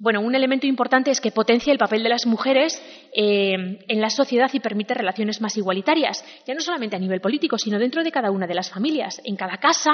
bueno, 0.00 0.20
un 0.20 0.34
elemento 0.34 0.66
importante 0.66 1.10
es 1.10 1.20
que 1.20 1.32
potencia 1.32 1.72
el 1.72 1.78
papel 1.78 2.04
de 2.04 2.08
las 2.08 2.24
mujeres 2.24 2.80
eh, 3.12 3.84
en 3.88 4.00
la 4.00 4.10
sociedad 4.10 4.48
y 4.52 4.60
permite 4.60 4.94
relaciones 4.94 5.40
más 5.40 5.56
igualitarias, 5.56 6.24
ya 6.46 6.54
no 6.54 6.60
solamente 6.60 6.94
a 6.94 7.00
nivel 7.00 7.20
político, 7.20 7.58
sino 7.58 7.80
dentro 7.80 8.04
de 8.04 8.12
cada 8.12 8.30
una 8.30 8.46
de 8.46 8.54
las 8.54 8.70
familias. 8.70 9.20
En 9.24 9.34
cada 9.34 9.58
casa, 9.58 9.90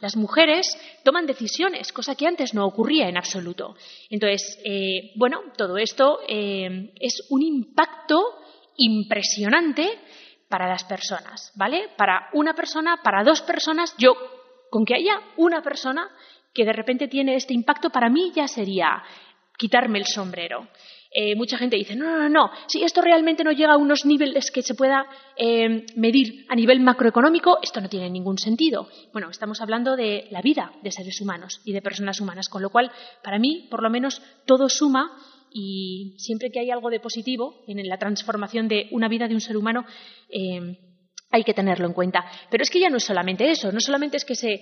las 0.00 0.16
mujeres 0.16 0.66
toman 1.04 1.26
decisiones, 1.26 1.92
cosa 1.92 2.14
que 2.14 2.26
antes 2.26 2.54
no 2.54 2.64
ocurría 2.64 3.08
en 3.08 3.18
absoluto. 3.18 3.76
Entonces, 4.08 4.58
eh, 4.64 5.12
bueno, 5.16 5.40
todo 5.56 5.76
esto 5.76 6.20
eh, 6.26 6.90
es 6.98 7.26
un 7.28 7.42
impacto 7.42 8.22
impresionante 8.76 9.86
para 10.48 10.66
las 10.66 10.84
personas, 10.84 11.52
¿vale? 11.56 11.88
Para 11.98 12.30
una 12.32 12.54
persona, 12.54 13.00
para 13.02 13.22
dos 13.22 13.42
personas, 13.42 13.94
yo, 13.98 14.14
con 14.70 14.86
que 14.86 14.94
haya 14.94 15.20
una 15.36 15.62
persona 15.62 16.08
que 16.54 16.64
de 16.64 16.72
repente 16.72 17.08
tiene 17.08 17.36
este 17.36 17.54
impacto, 17.54 17.90
para 17.90 18.10
mí 18.10 18.32
ya 18.34 18.46
sería 18.46 19.02
quitarme 19.62 20.00
el 20.00 20.06
sombrero. 20.06 20.66
Eh, 21.14 21.36
mucha 21.36 21.56
gente 21.56 21.76
dice, 21.76 21.94
no, 21.94 22.18
no, 22.18 22.28
no, 22.28 22.50
si 22.66 22.82
esto 22.82 23.00
realmente 23.00 23.44
no 23.44 23.52
llega 23.52 23.74
a 23.74 23.76
unos 23.76 24.04
niveles 24.04 24.50
que 24.50 24.62
se 24.62 24.74
pueda 24.74 25.06
eh, 25.36 25.84
medir 25.94 26.46
a 26.48 26.56
nivel 26.56 26.80
macroeconómico, 26.80 27.58
esto 27.62 27.80
no 27.80 27.88
tiene 27.88 28.10
ningún 28.10 28.38
sentido. 28.38 28.88
Bueno, 29.12 29.30
estamos 29.30 29.60
hablando 29.60 29.94
de 29.94 30.26
la 30.30 30.42
vida 30.42 30.72
de 30.82 30.90
seres 30.90 31.20
humanos 31.20 31.60
y 31.64 31.72
de 31.72 31.80
personas 31.80 32.20
humanas, 32.20 32.48
con 32.48 32.60
lo 32.60 32.70
cual, 32.70 32.90
para 33.22 33.38
mí, 33.38 33.68
por 33.70 33.84
lo 33.84 33.90
menos, 33.90 34.20
todo 34.46 34.68
suma 34.68 35.12
y 35.52 36.16
siempre 36.18 36.50
que 36.50 36.58
hay 36.58 36.70
algo 36.70 36.90
de 36.90 36.98
positivo 36.98 37.62
en 37.68 37.86
la 37.86 37.98
transformación 37.98 38.66
de 38.66 38.88
una 38.90 39.06
vida 39.06 39.28
de 39.28 39.34
un 39.34 39.40
ser 39.40 39.56
humano, 39.56 39.84
eh, 40.28 40.76
hay 41.30 41.44
que 41.44 41.54
tenerlo 41.54 41.86
en 41.86 41.92
cuenta. 41.92 42.24
Pero 42.50 42.62
es 42.62 42.70
que 42.70 42.80
ya 42.80 42.90
no 42.90 42.96
es 42.96 43.04
solamente 43.04 43.48
eso, 43.48 43.70
no 43.70 43.80
solamente 43.80 44.16
es 44.16 44.24
que 44.24 44.34
se 44.34 44.60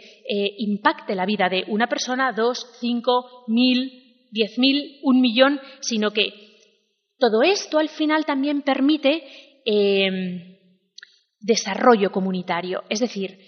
impacte 0.58 1.14
la 1.14 1.26
vida 1.26 1.48
de 1.48 1.64
una 1.68 1.88
persona, 1.88 2.32
dos, 2.32 2.66
cinco, 2.80 3.44
mil, 3.48 3.99
10.000, 4.32 5.00
un 5.02 5.20
millón, 5.20 5.60
sino 5.80 6.10
que 6.12 6.32
todo 7.18 7.42
esto 7.42 7.78
al 7.78 7.88
final 7.88 8.24
también 8.24 8.62
permite 8.62 9.22
em, 9.64 10.56
desarrollo 11.40 12.10
comunitario, 12.10 12.82
es 12.88 13.00
decir, 13.00 13.38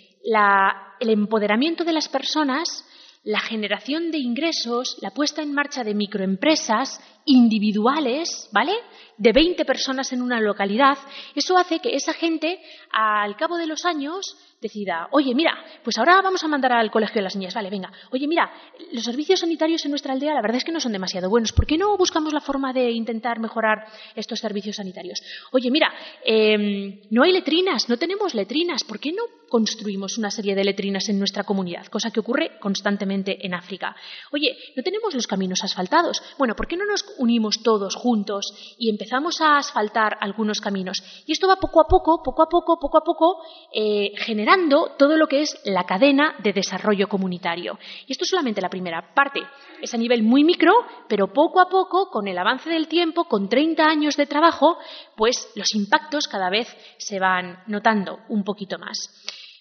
el 1.00 1.10
empoderamiento 1.10 1.84
de 1.84 1.92
las 1.92 2.08
personas, 2.08 2.84
la 3.24 3.40
generación 3.40 4.10
de 4.10 4.18
ingresos, 4.18 4.96
la 5.00 5.10
puesta 5.10 5.42
en 5.42 5.54
marcha 5.54 5.84
de 5.84 5.94
microempresas 5.94 7.00
individuales, 7.24 8.48
¿vale? 8.52 8.72
De 9.16 9.32
20 9.32 9.64
personas 9.64 10.12
en 10.12 10.22
una 10.22 10.40
localidad, 10.40 10.98
eso 11.34 11.56
hace 11.56 11.78
que 11.78 11.94
esa 11.94 12.12
gente, 12.12 12.60
al 12.90 13.36
cabo 13.36 13.56
de 13.56 13.66
los 13.66 13.84
años, 13.84 14.36
decida, 14.62 15.08
oye, 15.10 15.34
mira, 15.34 15.58
pues 15.82 15.98
ahora 15.98 16.22
vamos 16.22 16.42
a 16.44 16.48
mandar 16.48 16.72
al 16.72 16.90
colegio 16.90 17.16
de 17.16 17.22
las 17.22 17.34
niñas, 17.34 17.52
vale, 17.52 17.68
venga, 17.68 17.92
oye, 18.12 18.26
mira, 18.28 18.50
los 18.92 19.02
servicios 19.02 19.40
sanitarios 19.40 19.84
en 19.84 19.90
nuestra 19.90 20.12
aldea 20.12 20.34
la 20.34 20.40
verdad 20.40 20.58
es 20.58 20.64
que 20.64 20.72
no 20.72 20.80
son 20.80 20.92
demasiado 20.92 21.28
buenos, 21.28 21.52
¿por 21.52 21.66
qué 21.66 21.76
no 21.76 21.96
buscamos 21.98 22.32
la 22.32 22.40
forma 22.40 22.72
de 22.72 22.90
intentar 22.92 23.40
mejorar 23.40 23.84
estos 24.14 24.38
servicios 24.38 24.76
sanitarios? 24.76 25.20
Oye, 25.50 25.70
mira, 25.70 25.92
em, 26.24 27.00
no 27.10 27.24
hay 27.24 27.32
letrinas, 27.32 27.88
no 27.88 27.96
tenemos 27.96 28.34
letrinas, 28.34 28.84
¿por 28.84 29.00
qué 29.00 29.12
no 29.12 29.24
construimos 29.48 30.16
una 30.16 30.30
serie 30.30 30.54
de 30.54 30.64
letrinas 30.64 31.08
en 31.08 31.18
nuestra 31.18 31.42
comunidad? 31.42 31.86
Cosa 31.86 32.10
que 32.10 32.20
ocurre 32.20 32.58
constantemente 32.60 33.44
en 33.44 33.54
África. 33.54 33.94
Oye, 34.30 34.56
no 34.76 34.82
tenemos 34.82 35.12
los 35.12 35.26
caminos 35.26 35.64
asfaltados, 35.64 36.22
bueno, 36.38 36.54
¿por 36.54 36.68
qué 36.68 36.76
no 36.76 36.86
nos 36.86 37.02
unimos 37.18 37.62
todos 37.62 37.94
juntos 37.96 38.74
y 38.78 38.90
empezamos 38.90 39.40
a 39.40 39.58
asfaltar 39.58 40.16
algunos 40.20 40.60
caminos? 40.60 41.02
Y 41.26 41.32
esto 41.32 41.48
va 41.48 41.56
poco 41.56 41.80
a 41.80 41.88
poco, 41.88 42.22
poco 42.22 42.42
a 42.42 42.48
poco, 42.48 42.78
poco 42.78 42.98
a 42.98 43.04
poco, 43.04 43.42
eh, 43.72 44.12
generando 44.16 44.92
todo 44.98 45.16
lo 45.16 45.26
que 45.26 45.42
es 45.42 45.60
la 45.64 45.84
cadena 45.84 46.36
de 46.42 46.52
desarrollo 46.52 47.08
comunitario. 47.08 47.78
Y 48.06 48.12
esto 48.12 48.24
es 48.24 48.30
solamente 48.30 48.60
la 48.60 48.70
primera 48.70 49.14
parte. 49.14 49.40
Es 49.80 49.94
a 49.94 49.98
nivel 49.98 50.22
muy 50.22 50.44
micro, 50.44 50.72
pero 51.08 51.32
poco 51.32 51.60
a 51.60 51.68
poco, 51.68 52.10
con 52.10 52.28
el 52.28 52.38
avance 52.38 52.70
del 52.70 52.88
tiempo, 52.88 53.24
con 53.24 53.48
30 53.48 53.84
años 53.84 54.16
de 54.16 54.26
trabajo, 54.26 54.78
pues 55.16 55.50
los 55.54 55.74
impactos 55.74 56.28
cada 56.28 56.50
vez 56.50 56.68
se 56.98 57.18
van 57.18 57.62
notando 57.66 58.18
un 58.28 58.44
poquito 58.44 58.78
más. 58.78 58.98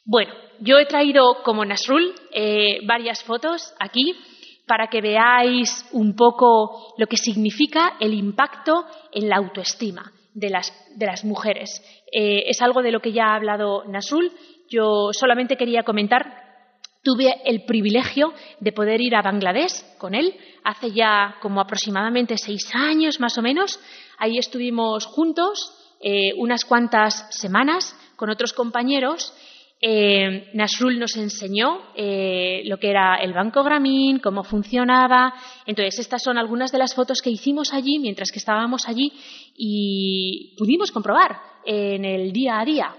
Bueno, 0.05 0.33
yo 0.59 0.79
he 0.79 0.85
traído 0.85 1.43
como 1.43 1.63
Nasrul 1.63 2.15
eh, 2.33 2.79
varias 2.85 3.23
fotos 3.23 3.73
aquí 3.79 4.15
para 4.65 4.87
que 4.87 5.01
veáis 5.01 5.85
un 5.91 6.15
poco 6.15 6.93
lo 6.97 7.07
que 7.07 7.17
significa 7.17 7.97
el 7.99 8.13
impacto 8.13 8.85
en 9.11 9.29
la 9.29 9.37
autoestima 9.37 10.11
de 10.33 10.49
las, 10.49 10.73
de 10.95 11.05
las 11.05 11.25
mujeres. 11.25 11.81
Eh, 12.11 12.43
es 12.47 12.61
algo 12.61 12.81
de 12.81 12.91
lo 12.91 13.01
que 13.01 13.11
ya 13.11 13.27
ha 13.27 13.35
hablado 13.35 13.83
Nasrul 13.85 14.31
yo 14.69 15.09
solamente 15.11 15.57
quería 15.57 15.83
comentar 15.83 16.41
Tuve 17.03 17.41
el 17.45 17.65
privilegio 17.65 18.31
de 18.59 18.71
poder 18.71 19.01
ir 19.01 19.15
a 19.15 19.23
Bangladesh 19.23 19.97
con 19.97 20.13
él 20.13 20.35
hace 20.63 20.91
ya 20.91 21.37
como 21.41 21.59
aproximadamente 21.59 22.37
seis 22.37 22.69
años 22.75 23.19
más 23.19 23.39
o 23.39 23.41
menos. 23.41 23.79
Ahí 24.19 24.37
estuvimos 24.37 25.07
juntos 25.07 25.73
eh, 25.99 26.33
unas 26.37 26.63
cuantas 26.63 27.25
semanas 27.31 27.95
con 28.15 28.29
otros 28.29 28.53
compañeros. 28.53 29.33
Eh, 29.81 30.51
Nasrul 30.53 30.99
nos 30.99 31.17
enseñó 31.17 31.79
eh, 31.95 32.61
lo 32.65 32.77
que 32.77 32.91
era 32.91 33.15
el 33.15 33.33
Banco 33.33 33.63
Grameen, 33.63 34.19
cómo 34.19 34.43
funcionaba. 34.43 35.33
Entonces, 35.65 35.99
estas 35.99 36.21
son 36.21 36.37
algunas 36.37 36.71
de 36.71 36.77
las 36.77 36.93
fotos 36.93 37.21
que 37.21 37.31
hicimos 37.31 37.73
allí 37.73 37.97
mientras 37.99 38.31
que 38.31 38.39
estábamos 38.39 38.87
allí 38.87 39.11
y 39.57 40.55
pudimos 40.57 40.91
comprobar 40.91 41.37
en 41.65 42.05
el 42.05 42.31
día 42.31 42.59
a 42.59 42.65
día 42.65 42.95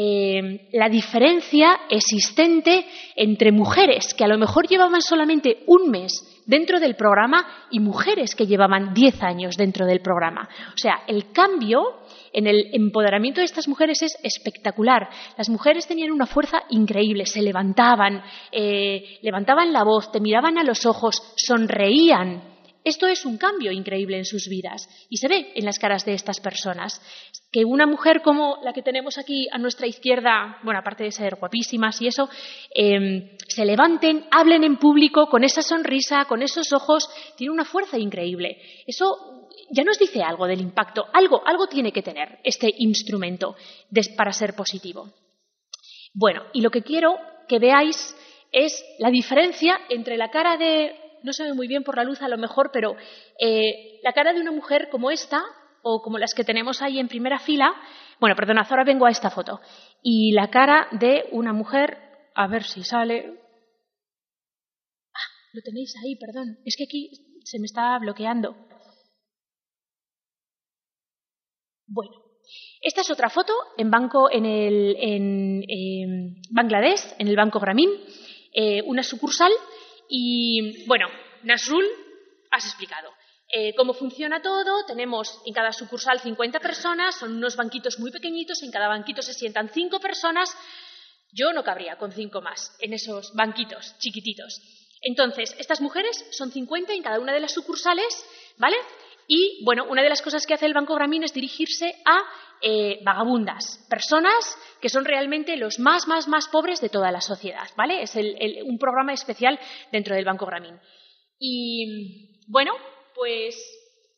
eh, 0.00 0.68
la 0.74 0.88
diferencia 0.88 1.80
existente 1.88 2.84
entre 3.16 3.50
mujeres 3.50 4.12
que 4.14 4.22
a 4.22 4.28
lo 4.28 4.36
mejor 4.38 4.68
llevaban 4.68 5.00
solamente 5.00 5.64
un 5.66 5.90
mes 5.90 6.42
dentro 6.46 6.78
del 6.78 6.94
programa 6.94 7.66
y 7.70 7.80
mujeres 7.80 8.34
que 8.34 8.46
llevaban 8.46 8.92
diez 8.92 9.20
años 9.22 9.56
dentro 9.56 9.86
del 9.86 10.00
programa. 10.00 10.48
O 10.68 10.78
sea, 10.78 11.00
el 11.06 11.32
cambio 11.32 11.80
en 12.32 12.46
el 12.46 12.74
empoderamiento 12.74 13.40
de 13.40 13.46
estas 13.46 13.68
mujeres 13.68 14.02
es 14.02 14.16
espectacular. 14.22 15.08
Las 15.36 15.48
mujeres 15.48 15.86
tenían 15.86 16.12
una 16.12 16.26
fuerza 16.26 16.62
increíble, 16.70 17.26
se 17.26 17.42
levantaban, 17.42 18.22
eh, 18.52 19.18
levantaban 19.22 19.72
la 19.72 19.84
voz, 19.84 20.10
te 20.12 20.20
miraban 20.20 20.58
a 20.58 20.64
los 20.64 20.86
ojos, 20.86 21.22
sonreían 21.36 22.56
Esto 22.84 23.06
es 23.06 23.26
un 23.26 23.36
cambio 23.36 23.70
increíble 23.70 24.16
en 24.16 24.24
sus 24.24 24.48
vidas 24.48 24.88
y 25.10 25.18
se 25.18 25.28
ve 25.28 25.52
en 25.54 25.66
las 25.66 25.78
caras 25.78 26.06
de 26.06 26.14
estas 26.14 26.40
personas. 26.40 27.02
Que 27.52 27.64
una 27.64 27.86
mujer 27.86 28.22
como 28.22 28.58
la 28.62 28.72
que 28.72 28.82
tenemos 28.82 29.18
aquí 29.18 29.46
a 29.52 29.58
nuestra 29.58 29.86
izquierda, 29.86 30.58
bueno, 30.62 30.80
aparte 30.80 31.04
de 31.04 31.12
ser 31.12 31.36
guapísimas 31.36 32.00
y 32.00 32.06
eso, 32.06 32.30
em, 32.74 33.36
se 33.46 33.66
levanten, 33.66 34.24
hablen 34.30 34.64
en 34.64 34.76
público 34.76 35.26
con 35.26 35.44
esa 35.44 35.60
sonrisa, 35.60 36.24
con 36.26 36.40
esos 36.40 36.72
ojos, 36.72 37.10
tiene 37.36 37.52
una 37.52 37.64
fuerza 37.64 37.98
increíble. 37.98 38.56
Eso 38.86 39.37
ya 39.70 39.84
nos 39.84 39.98
dice 39.98 40.22
algo 40.22 40.46
del 40.46 40.60
impacto, 40.60 41.06
algo, 41.12 41.46
algo 41.46 41.66
tiene 41.66 41.92
que 41.92 42.02
tener 42.02 42.38
este 42.44 42.72
instrumento 42.78 43.56
para 44.16 44.32
ser 44.32 44.54
positivo. 44.54 45.12
Bueno, 46.14 46.44
y 46.52 46.60
lo 46.60 46.70
que 46.70 46.82
quiero 46.82 47.16
que 47.46 47.58
veáis 47.58 48.16
es 48.52 48.84
la 48.98 49.10
diferencia 49.10 49.78
entre 49.88 50.16
la 50.16 50.30
cara 50.30 50.56
de, 50.56 50.94
no 51.22 51.32
se 51.32 51.44
ve 51.44 51.54
muy 51.54 51.68
bien 51.68 51.84
por 51.84 51.96
la 51.96 52.04
luz 52.04 52.22
a 52.22 52.28
lo 52.28 52.38
mejor, 52.38 52.70
pero 52.72 52.96
eh, 53.38 54.00
la 54.02 54.12
cara 54.12 54.32
de 54.32 54.40
una 54.40 54.52
mujer 54.52 54.88
como 54.90 55.10
esta, 55.10 55.42
o 55.82 56.02
como 56.02 56.18
las 56.18 56.34
que 56.34 56.44
tenemos 56.44 56.82
ahí 56.82 56.98
en 56.98 57.08
primera 57.08 57.38
fila, 57.38 57.72
bueno, 58.20 58.34
perdonad, 58.36 58.66
ahora 58.68 58.84
vengo 58.84 59.06
a 59.06 59.10
esta 59.10 59.30
foto, 59.30 59.60
y 60.02 60.32
la 60.32 60.50
cara 60.50 60.88
de 60.92 61.28
una 61.32 61.52
mujer, 61.52 61.98
a 62.34 62.46
ver 62.48 62.64
si 62.64 62.82
sale. 62.82 63.38
Ah, 65.14 65.28
lo 65.52 65.62
tenéis 65.62 65.94
ahí, 66.02 66.16
perdón, 66.16 66.58
es 66.64 66.76
que 66.76 66.84
aquí 66.84 67.10
se 67.44 67.58
me 67.58 67.66
está 67.66 67.98
bloqueando. 67.98 68.56
Bueno, 71.88 72.12
esta 72.80 73.00
es 73.00 73.10
otra 73.10 73.30
foto 73.30 73.52
en 73.76 73.90
banco 73.90 74.30
en, 74.30 74.46
el, 74.46 74.96
en 74.98 76.42
Bangladesh, 76.50 77.14
en 77.18 77.28
el 77.28 77.36
Banco 77.36 77.58
Grameen, 77.58 77.90
eh, 78.52 78.82
una 78.82 79.02
sucursal. 79.02 79.52
Y 80.08 80.84
bueno, 80.86 81.08
Nasrul, 81.42 81.84
has 82.50 82.64
explicado. 82.64 83.10
Eh, 83.50 83.74
cómo 83.74 83.94
funciona 83.94 84.42
todo. 84.42 84.84
Tenemos 84.86 85.40
en 85.46 85.54
cada 85.54 85.72
sucursal 85.72 86.20
50 86.20 86.60
personas, 86.60 87.18
son 87.18 87.36
unos 87.36 87.56
banquitos 87.56 87.98
muy 87.98 88.10
pequeñitos, 88.10 88.62
en 88.62 88.70
cada 88.70 88.88
banquito 88.88 89.22
se 89.22 89.34
sientan 89.34 89.70
cinco 89.70 90.00
personas. 90.00 90.54
Yo 91.32 91.52
no 91.52 91.64
cabría 91.64 91.96
con 91.96 92.12
cinco 92.12 92.40
más 92.40 92.76
en 92.80 92.92
esos 92.92 93.34
banquitos 93.34 93.98
chiquititos. 93.98 94.60
Entonces, 95.00 95.54
estas 95.58 95.80
mujeres 95.80 96.26
son 96.30 96.50
50 96.50 96.92
en 96.92 97.02
cada 97.02 97.20
una 97.20 97.32
de 97.32 97.40
las 97.40 97.52
sucursales, 97.52 98.24
¿vale? 98.56 98.76
Y, 99.30 99.62
bueno, 99.62 99.84
una 99.90 100.02
de 100.02 100.08
las 100.08 100.22
cosas 100.22 100.46
que 100.46 100.54
hace 100.54 100.64
el 100.64 100.72
Banco 100.72 100.94
Grameen 100.94 101.22
es 101.22 101.34
dirigirse 101.34 101.94
a 102.06 102.18
eh, 102.62 102.98
vagabundas, 103.04 103.86
personas 103.90 104.58
que 104.80 104.88
son 104.88 105.04
realmente 105.04 105.56
los 105.56 105.78
más, 105.78 106.08
más, 106.08 106.26
más 106.26 106.48
pobres 106.48 106.80
de 106.80 106.88
toda 106.88 107.12
la 107.12 107.20
sociedad, 107.20 107.68
¿vale? 107.76 108.02
Es 108.02 108.16
un 108.16 108.78
programa 108.78 109.12
especial 109.12 109.60
dentro 109.92 110.14
del 110.14 110.24
Banco 110.24 110.46
Grameen. 110.46 110.80
Y, 111.38 112.40
bueno, 112.48 112.72
pues 113.14 113.54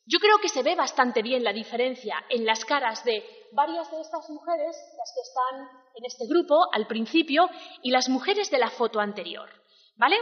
yo 0.06 0.20
creo 0.20 0.38
que 0.38 0.48
se 0.48 0.62
ve 0.62 0.76
bastante 0.76 1.22
bien 1.22 1.42
la 1.42 1.52
diferencia 1.52 2.24
en 2.28 2.46
las 2.46 2.64
caras 2.64 3.04
de 3.04 3.24
varias 3.52 3.90
de 3.90 4.00
estas 4.00 4.30
mujeres, 4.30 4.76
las 4.96 5.12
que 5.12 5.22
están 5.22 5.82
en 5.96 6.04
este 6.04 6.26
grupo 6.28 6.72
al 6.72 6.86
principio, 6.86 7.50
y 7.82 7.90
las 7.90 8.08
mujeres 8.08 8.48
de 8.48 8.58
la 8.58 8.70
foto 8.70 9.00
anterior, 9.00 9.50
¿vale? 9.96 10.16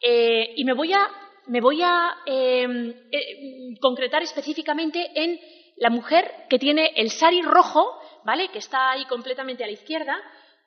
Eh, 0.00 0.52
y 0.56 0.64
me 0.64 0.74
voy 0.74 0.92
a 0.92 1.08
me 1.46 1.60
voy 1.60 1.82
a 1.82 2.16
em, 2.26 2.94
eh, 3.10 3.78
concretar 3.80 4.22
específicamente 4.22 5.10
en 5.14 5.40
la 5.76 5.90
mujer 5.90 6.46
que 6.48 6.58
tiene 6.58 6.92
el 6.96 7.10
sari 7.10 7.42
rojo, 7.42 8.00
¿vale? 8.24 8.48
Que 8.48 8.58
está 8.58 8.90
ahí 8.92 9.04
completamente 9.04 9.62
a 9.62 9.66
la 9.66 9.72
izquierda, 9.72 10.16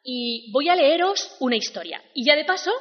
y 0.03 0.51
voy 0.51 0.69
a 0.69 0.75
leeros 0.75 1.35
una 1.39 1.55
historia. 1.55 2.01
Y 2.13 2.25
ya 2.25 2.35
de 2.35 2.45
paso, 2.45 2.71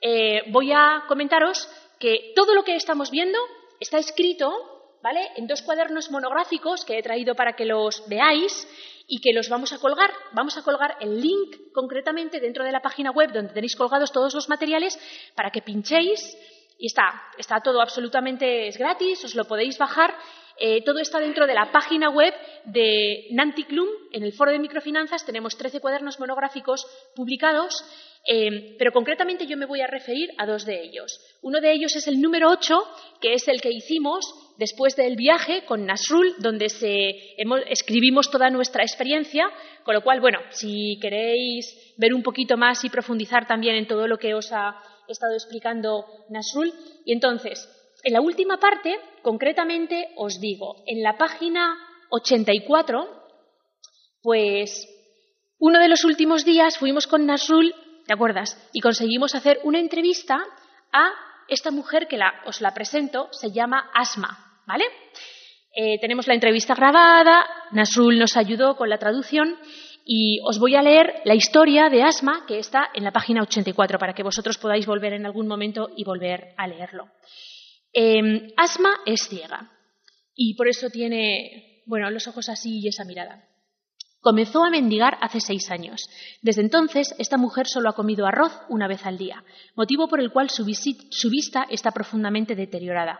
eh, 0.00 0.42
voy 0.48 0.72
a 0.72 1.04
comentaros 1.06 1.68
que 1.98 2.32
todo 2.34 2.54
lo 2.54 2.64
que 2.64 2.76
estamos 2.76 3.10
viendo 3.10 3.38
está 3.78 3.98
escrito, 3.98 4.98
¿vale? 5.02 5.30
En 5.36 5.46
dos 5.46 5.62
cuadernos 5.62 6.10
monográficos 6.10 6.84
que 6.84 6.98
he 6.98 7.02
traído 7.02 7.34
para 7.34 7.54
que 7.54 7.64
los 7.64 8.08
veáis 8.08 8.66
y 9.06 9.20
que 9.20 9.32
los 9.32 9.48
vamos 9.48 9.72
a 9.72 9.78
colgar. 9.78 10.10
Vamos 10.32 10.56
a 10.56 10.62
colgar 10.62 10.96
el 11.00 11.20
link 11.20 11.72
concretamente 11.72 12.40
dentro 12.40 12.64
de 12.64 12.72
la 12.72 12.80
página 12.80 13.10
web 13.10 13.32
donde 13.32 13.52
tenéis 13.52 13.76
colgados 13.76 14.12
todos 14.12 14.34
los 14.34 14.48
materiales 14.48 14.98
para 15.34 15.50
que 15.50 15.62
pinchéis 15.62 16.36
y 16.82 16.86
está, 16.86 17.22
está 17.38 17.60
todo 17.60 17.80
absolutamente, 17.80 18.66
es 18.66 18.76
gratis, 18.76 19.24
os 19.24 19.36
lo 19.36 19.44
podéis 19.44 19.78
bajar. 19.78 20.12
Eh, 20.58 20.82
todo 20.82 20.98
está 20.98 21.20
dentro 21.20 21.46
de 21.46 21.54
la 21.54 21.70
página 21.70 22.10
web 22.10 22.34
de 22.64 23.28
Nanti 23.30 23.62
Klum. 23.62 23.86
En 24.10 24.24
el 24.24 24.32
foro 24.32 24.50
de 24.50 24.58
microfinanzas 24.58 25.24
tenemos 25.24 25.56
13 25.56 25.78
cuadernos 25.78 26.18
monográficos 26.18 26.84
publicados, 27.14 27.84
eh, 28.26 28.74
pero 28.80 28.90
concretamente 28.90 29.46
yo 29.46 29.56
me 29.56 29.66
voy 29.66 29.80
a 29.80 29.86
referir 29.86 30.30
a 30.38 30.44
dos 30.44 30.64
de 30.64 30.82
ellos. 30.82 31.20
Uno 31.40 31.60
de 31.60 31.70
ellos 31.70 31.94
es 31.94 32.08
el 32.08 32.20
número 32.20 32.50
8, 32.50 32.74
que 33.20 33.34
es 33.34 33.46
el 33.46 33.60
que 33.60 33.70
hicimos 33.70 34.24
después 34.58 34.96
del 34.96 35.14
viaje 35.14 35.64
con 35.64 35.86
Nasrul, 35.86 36.34
donde 36.38 36.66
escribimos 37.70 38.28
toda 38.28 38.50
nuestra 38.50 38.82
experiencia, 38.82 39.48
con 39.84 39.94
lo 39.94 40.02
cual, 40.02 40.20
bueno, 40.20 40.40
si 40.50 40.98
queréis 41.00 41.94
ver 41.96 42.12
un 42.12 42.24
poquito 42.24 42.56
más 42.56 42.84
y 42.84 42.90
profundizar 42.90 43.46
también 43.46 43.76
en 43.76 43.86
todo 43.86 44.08
lo 44.08 44.18
que 44.18 44.34
os 44.34 44.50
ha 44.50 44.82
he 45.12 45.14
estado 45.14 45.34
explicando 45.34 46.06
Nasrul. 46.28 46.72
Y 47.04 47.12
entonces, 47.12 47.68
en 48.02 48.14
la 48.14 48.20
última 48.20 48.58
parte, 48.58 48.98
concretamente, 49.22 50.08
os 50.16 50.40
digo, 50.40 50.82
en 50.86 51.02
la 51.02 51.16
página 51.16 51.76
84, 52.10 53.08
pues 54.22 54.88
uno 55.58 55.78
de 55.78 55.88
los 55.88 56.04
últimos 56.04 56.44
días 56.44 56.78
fuimos 56.78 57.06
con 57.06 57.26
Nasrul, 57.26 57.74
¿te 58.06 58.12
acuerdas? 58.12 58.58
Y 58.72 58.80
conseguimos 58.80 59.34
hacer 59.34 59.60
una 59.64 59.78
entrevista 59.78 60.42
a 60.92 61.10
esta 61.48 61.70
mujer 61.70 62.08
que 62.08 62.18
os 62.46 62.60
la 62.60 62.74
presento, 62.74 63.28
se 63.32 63.52
llama 63.52 63.90
Asma, 63.94 64.62
¿vale? 64.66 64.84
Eh, 65.74 65.98
tenemos 66.00 66.26
la 66.26 66.34
entrevista 66.34 66.74
grabada, 66.74 67.46
Nasrul 67.70 68.18
nos 68.18 68.36
ayudó 68.36 68.76
con 68.76 68.90
la 68.90 68.98
traducción 68.98 69.56
y 70.04 70.40
os 70.44 70.58
voy 70.58 70.74
a 70.74 70.82
leer 70.82 71.22
la 71.24 71.34
historia 71.34 71.88
de 71.88 72.02
Asma 72.02 72.44
que 72.46 72.58
está 72.58 72.88
en 72.94 73.04
la 73.04 73.12
página 73.12 73.42
84 73.42 73.98
para 73.98 74.14
que 74.14 74.22
vosotros 74.22 74.58
podáis 74.58 74.86
volver 74.86 75.12
en 75.12 75.26
algún 75.26 75.46
momento 75.46 75.90
y 75.96 76.04
volver 76.04 76.54
a 76.56 76.66
leerlo. 76.66 77.08
Em, 77.92 78.50
Asma 78.56 79.00
es 79.06 79.28
ciega 79.28 79.70
y 80.34 80.54
por 80.54 80.68
eso 80.68 80.88
tiene, 80.90 81.82
bueno, 81.86 82.10
los 82.10 82.26
ojos 82.26 82.48
así 82.48 82.80
y 82.80 82.88
esa 82.88 83.04
mirada. 83.04 83.44
Comenzó 84.20 84.64
a 84.64 84.70
mendigar 84.70 85.18
hace 85.20 85.40
seis 85.40 85.70
años. 85.70 86.08
Desde 86.42 86.62
entonces, 86.62 87.12
esta 87.18 87.36
mujer 87.36 87.66
solo 87.66 87.90
ha 87.90 87.94
comido 87.94 88.26
arroz 88.26 88.52
una 88.68 88.86
vez 88.86 89.04
al 89.04 89.18
día, 89.18 89.44
motivo 89.74 90.08
por 90.08 90.20
el 90.20 90.30
cual 90.30 90.48
su, 90.48 90.64
su 91.10 91.30
vista 91.30 91.66
está 91.68 91.90
profundamente 91.90 92.54
deteriorada. 92.54 93.18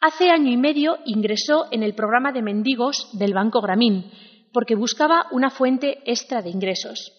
Hace 0.00 0.30
año 0.30 0.52
y 0.52 0.56
medio 0.56 0.98
ingresó 1.04 1.66
en 1.72 1.82
el 1.82 1.94
programa 1.94 2.30
de 2.30 2.42
mendigos 2.42 3.08
del 3.18 3.34
Banco 3.34 3.60
Gramín, 3.60 4.10
porque 4.54 4.76
buscaba 4.76 5.26
una 5.32 5.50
fuente 5.50 5.98
extra 6.06 6.40
de 6.40 6.48
ingresos, 6.48 7.12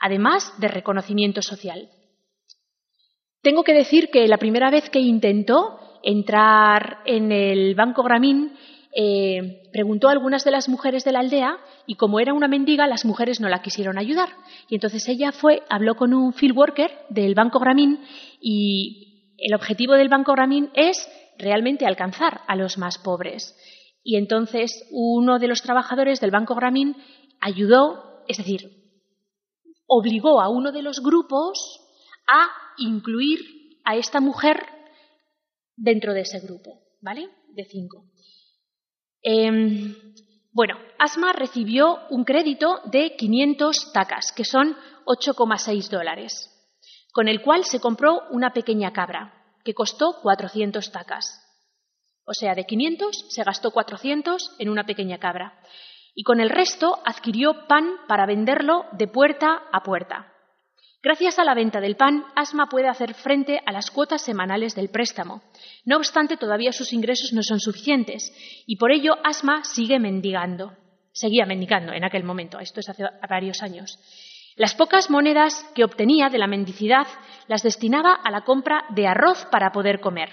además 0.00 0.52
de 0.58 0.68
reconocimiento 0.68 1.40
social. 1.40 1.88
Tengo 3.40 3.62
que 3.62 3.72
decir 3.72 4.10
que 4.10 4.28
la 4.28 4.36
primera 4.36 4.70
vez 4.70 4.90
que 4.90 4.98
intentó 4.98 5.78
entrar 6.02 6.98
en 7.06 7.32
el 7.32 7.74
Banco 7.76 8.02
Gramín, 8.02 8.52
eh, 8.94 9.62
preguntó 9.72 10.08
a 10.08 10.12
algunas 10.12 10.44
de 10.44 10.50
las 10.50 10.68
mujeres 10.68 11.04
de 11.04 11.12
la 11.12 11.20
aldea 11.20 11.56
y 11.86 11.94
como 11.94 12.20
era 12.20 12.34
una 12.34 12.48
mendiga, 12.48 12.86
las 12.86 13.04
mujeres 13.04 13.40
no 13.40 13.48
la 13.48 13.62
quisieron 13.62 13.96
ayudar. 13.96 14.28
Y 14.68 14.74
entonces 14.74 15.08
ella 15.08 15.32
fue, 15.32 15.62
habló 15.70 15.94
con 15.94 16.12
un 16.12 16.34
field 16.34 16.56
worker 16.56 16.90
del 17.08 17.34
Banco 17.34 17.58
Gramín 17.58 18.00
y 18.40 19.34
el 19.38 19.54
objetivo 19.54 19.94
del 19.94 20.08
Banco 20.08 20.32
Gramín 20.32 20.70
es 20.74 21.08
realmente 21.38 21.86
alcanzar 21.86 22.42
a 22.46 22.56
los 22.56 22.76
más 22.76 22.98
pobres. 22.98 23.56
Y 24.02 24.16
entonces 24.16 24.84
uno 24.90 25.38
de 25.38 25.48
los 25.48 25.62
trabajadores 25.62 26.20
del 26.20 26.30
Banco 26.30 26.54
Gramín 26.54 26.96
ayudó, 27.40 28.24
es 28.28 28.38
decir, 28.38 28.70
obligó 29.86 30.40
a 30.40 30.48
uno 30.48 30.72
de 30.72 30.82
los 30.82 31.00
grupos 31.00 31.80
a 32.26 32.48
incluir 32.78 33.40
a 33.84 33.96
esta 33.96 34.20
mujer 34.20 34.64
dentro 35.76 36.14
de 36.14 36.22
ese 36.22 36.40
grupo, 36.40 36.80
¿vale? 37.00 37.28
De 37.48 37.64
cinco. 37.64 38.04
Em, 39.22 39.94
bueno, 40.52 40.76
Asma 40.98 41.32
recibió 41.32 42.00
un 42.10 42.24
crédito 42.24 42.80
de 42.84 43.16
500 43.16 43.92
tacas, 43.92 44.32
que 44.32 44.44
son 44.44 44.76
8,6 45.06 45.88
dólares, 45.88 46.50
con 47.12 47.28
el 47.28 47.42
cual 47.42 47.64
se 47.64 47.80
compró 47.80 48.22
una 48.30 48.52
pequeña 48.52 48.92
cabra, 48.92 49.32
que 49.64 49.74
costó 49.74 50.20
400 50.22 50.90
tacas. 50.92 51.41
O 52.24 52.34
sea, 52.34 52.54
de 52.54 52.64
500 52.64 53.26
se 53.28 53.42
gastó 53.42 53.70
400 53.70 54.56
en 54.58 54.68
una 54.68 54.84
pequeña 54.84 55.18
cabra. 55.18 55.60
Y 56.14 56.24
con 56.24 56.40
el 56.40 56.50
resto 56.50 56.98
adquirió 57.04 57.66
pan 57.66 57.88
para 58.06 58.26
venderlo 58.26 58.84
de 58.92 59.08
puerta 59.08 59.62
a 59.72 59.82
puerta. 59.82 60.32
Gracias 61.02 61.40
a 61.40 61.44
la 61.44 61.54
venta 61.54 61.80
del 61.80 61.96
pan, 61.96 62.24
Asma 62.36 62.68
puede 62.68 62.86
hacer 62.86 63.14
frente 63.14 63.60
a 63.66 63.72
las 63.72 63.90
cuotas 63.90 64.22
semanales 64.22 64.76
del 64.76 64.88
préstamo. 64.88 65.42
No 65.84 65.96
obstante, 65.96 66.36
todavía 66.36 66.72
sus 66.72 66.92
ingresos 66.92 67.32
no 67.32 67.42
son 67.42 67.58
suficientes 67.58 68.32
y 68.66 68.76
por 68.76 68.92
ello 68.92 69.14
Asma 69.24 69.64
sigue 69.64 69.98
mendigando. 69.98 70.76
Seguía 71.12 71.44
mendigando 71.44 71.92
en 71.92 72.04
aquel 72.04 72.22
momento, 72.22 72.60
esto 72.60 72.78
es 72.78 72.88
hace 72.88 73.02
varios 73.28 73.62
años. 73.62 73.98
Las 74.56 74.74
pocas 74.74 75.08
monedas 75.08 75.64
que 75.74 75.84
obtenía 75.84 76.28
de 76.28 76.38
la 76.38 76.46
mendicidad 76.46 77.06
las 77.48 77.62
destinaba 77.62 78.12
a 78.12 78.30
la 78.30 78.42
compra 78.42 78.84
de 78.90 79.06
arroz 79.06 79.46
para 79.50 79.72
poder 79.72 80.00
comer. 80.00 80.28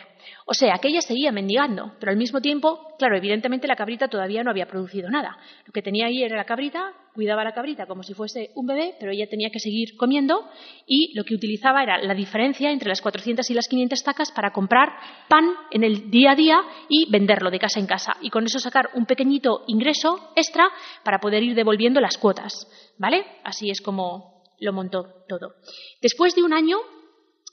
O 0.45 0.53
sea, 0.53 0.77
que 0.82 0.89
ella 0.89 1.01
seguía 1.01 1.32
mendigando, 1.32 1.93
pero 1.99 2.12
al 2.12 2.17
mismo 2.17 2.41
tiempo, 2.41 2.95
claro, 2.97 3.15
evidentemente 3.15 3.67
la 3.67 3.75
cabrita 3.75 4.08
todavía 4.08 4.43
no 4.43 4.51
había 4.51 4.67
producido 4.67 5.10
nada. 5.10 5.38
Lo 5.65 5.71
que 5.71 5.82
tenía 5.82 6.08
ahí 6.08 6.23
era 6.23 6.36
la 6.36 6.43
cabrita, 6.43 6.91
cuidaba 7.13 7.41
a 7.41 7.45
la 7.45 7.53
cabrita 7.53 7.86
como 7.86 8.03
si 8.03 8.13
fuese 8.13 8.51
un 8.55 8.65
bebé, 8.65 8.95
pero 8.99 9.12
ella 9.12 9.27
tenía 9.29 9.49
que 9.49 9.60
seguir 9.60 9.95
comiendo 9.97 10.49
y 10.86 11.13
lo 11.15 11.23
que 11.23 11.36
utilizaba 11.36 11.84
era 11.84 12.01
la 12.01 12.13
diferencia 12.13 12.71
entre 12.71 12.89
las 12.89 13.01
400 13.01 13.49
y 13.49 13.53
las 13.53 13.67
500 13.67 14.03
tacas 14.03 14.32
para 14.32 14.51
comprar 14.51 14.89
pan 15.27 15.45
en 15.71 15.84
el 15.84 16.10
día 16.10 16.32
a 16.32 16.36
día 16.36 16.60
y 16.89 17.10
venderlo 17.12 17.51
de 17.51 17.60
casa 17.60 17.79
en 17.79 17.88
casa 17.88 18.17
y 18.21 18.29
con 18.29 18.45
eso 18.45 18.60
sacar 18.60 18.89
un 18.95 19.05
pequeñito 19.05 19.63
ingreso 19.67 20.32
extra 20.36 20.67
para 21.03 21.19
poder 21.19 21.43
ir 21.43 21.55
devolviendo 21.55 22.01
las 22.01 22.17
cuotas, 22.17 22.67
¿vale? 22.99 23.25
Así 23.43 23.71
es 23.71 23.81
como 23.81 24.43
lo 24.59 24.73
montó 24.73 25.23
todo. 25.27 25.55
Después 26.01 26.35
de 26.35 26.43
un 26.43 26.53
año 26.53 26.77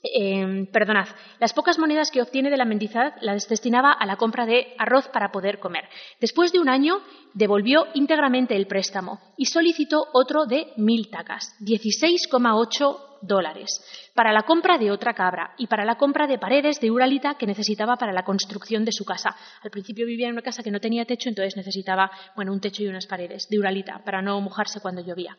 eh, 0.03 0.67
perdonad, 0.71 1.07
las 1.39 1.53
pocas 1.53 1.79
monedas 1.79 2.11
que 2.11 2.21
obtiene 2.21 2.49
de 2.49 2.57
la 2.57 2.65
mendicidad 2.65 3.15
las 3.21 3.47
destinaba 3.49 3.91
a 3.91 4.05
la 4.05 4.15
compra 4.15 4.45
de 4.45 4.75
arroz 4.77 5.07
para 5.07 5.31
poder 5.31 5.59
comer. 5.59 5.85
Después 6.19 6.51
de 6.51 6.59
un 6.59 6.69
año, 6.69 7.01
devolvió 7.33 7.87
íntegramente 7.93 8.55
el 8.55 8.67
préstamo 8.67 9.19
y 9.37 9.45
solicitó 9.45 10.05
otro 10.13 10.45
de 10.45 10.67
mil 10.77 11.09
tacas, 11.09 11.55
16,8 11.61 13.07
dólares, 13.21 13.81
para 14.13 14.31
la 14.31 14.43
compra 14.43 14.77
de 14.77 14.91
otra 14.91 15.13
cabra 15.13 15.55
y 15.57 15.67
para 15.67 15.85
la 15.85 15.95
compra 15.95 16.27
de 16.27 16.37
paredes 16.37 16.79
de 16.79 16.91
uralita 16.91 17.35
que 17.35 17.47
necesitaba 17.47 17.95
para 17.95 18.13
la 18.13 18.23
construcción 18.23 18.85
de 18.85 18.91
su 18.91 19.03
casa. 19.03 19.35
Al 19.63 19.71
principio 19.71 20.05
vivía 20.05 20.27
en 20.27 20.33
una 20.33 20.41
casa 20.43 20.61
que 20.61 20.71
no 20.71 20.79
tenía 20.79 21.05
techo, 21.05 21.29
entonces 21.29 21.57
necesitaba, 21.57 22.11
bueno, 22.35 22.53
un 22.53 22.61
techo 22.61 22.83
y 22.83 22.87
unas 22.87 23.07
paredes 23.07 23.47
de 23.49 23.57
uralita 23.57 24.01
para 24.05 24.21
no 24.21 24.39
mojarse 24.41 24.79
cuando 24.79 25.01
llovía. 25.01 25.35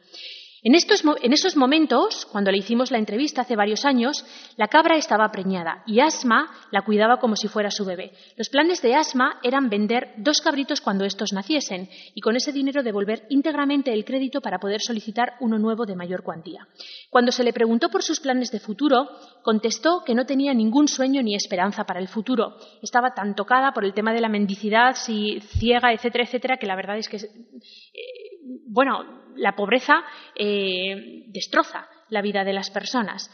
En, 0.63 0.75
esos 0.75 1.57
momentos, 1.57 2.27
cuando 2.27 2.51
le 2.51 2.59
hicimos 2.59 2.91
la 2.91 2.99
entrevista 2.99 3.43
hace 3.43 3.55
varios 3.55 3.85
años, 3.85 4.25
la 4.57 4.67
cabra 4.67 4.97
estaba 4.97 5.31
preñada 5.31 5.85
y 5.87 6.01
Asma 6.01 6.51
la 6.73 6.83
cuidaba 6.83 7.19
como 7.19 7.37
si 7.37 7.47
fuera 7.47 7.71
su 7.71 7.85
bebé. 7.85 8.13
Los 8.37 8.49
planes 8.49 8.83
de 8.83 8.95
Asma 8.95 9.39
eran 9.43 9.69
vender 9.69 10.15
dos 10.17 10.41
cabritos 10.41 10.81
cuando 10.81 11.05
estos 11.05 11.33
naciesen 11.33 11.89
y 12.15 12.21
con 12.21 12.35
ese 12.35 12.53
dinero 12.53 12.83
devolver 12.83 13.25
íntegramente 13.29 13.93
el 13.93 14.05
crédito 14.05 14.41
para 14.41 14.59
poder 14.59 14.81
solicitar 14.81 15.35
uno 15.41 15.59
nuevo 15.59 15.87
de 15.87 15.95
mayor 15.95 16.25
cuantía. 16.25 16.67
Cuando 17.11 17.31
se 17.31 17.45
le 17.45 17.53
preguntó 17.53 17.89
por 17.89 18.03
sus 18.03 18.19
planes 18.19 18.51
de 18.51 18.59
futuro, 18.59 19.09
contestó 19.43 20.03
que 20.05 20.15
no 20.15 20.27
tenía 20.27 20.55
ningún 20.55 20.89
sueño 20.89 21.23
ni 21.23 21.37
esperanza 21.37 21.85
para 21.85 22.01
el 22.01 22.09
futuro. 22.09 22.57
Estaba 22.83 23.15
tan 23.15 23.35
tocada 23.35 23.73
por 23.73 23.85
el 23.85 23.95
tema 23.95 24.13
de 24.13 24.21
la 24.21 24.29
mendicidad, 24.29 24.97
si 24.97 25.41
ciega, 25.41 25.93
etcétera, 25.93 26.25
etcétera, 26.25 26.57
que 26.57 26.67
la 26.67 26.77
verdad 26.77 26.99
es 26.99 27.09
que, 27.09 27.17
eh, 27.17 28.38
bueno, 28.67 29.33
la 29.37 29.55
pobreza 29.55 30.03
eh, 30.35 31.25
destroza 31.29 31.89
la 32.09 32.23
vida 32.23 32.45
de 32.45 32.53
las 32.53 32.71
personas. 32.71 33.31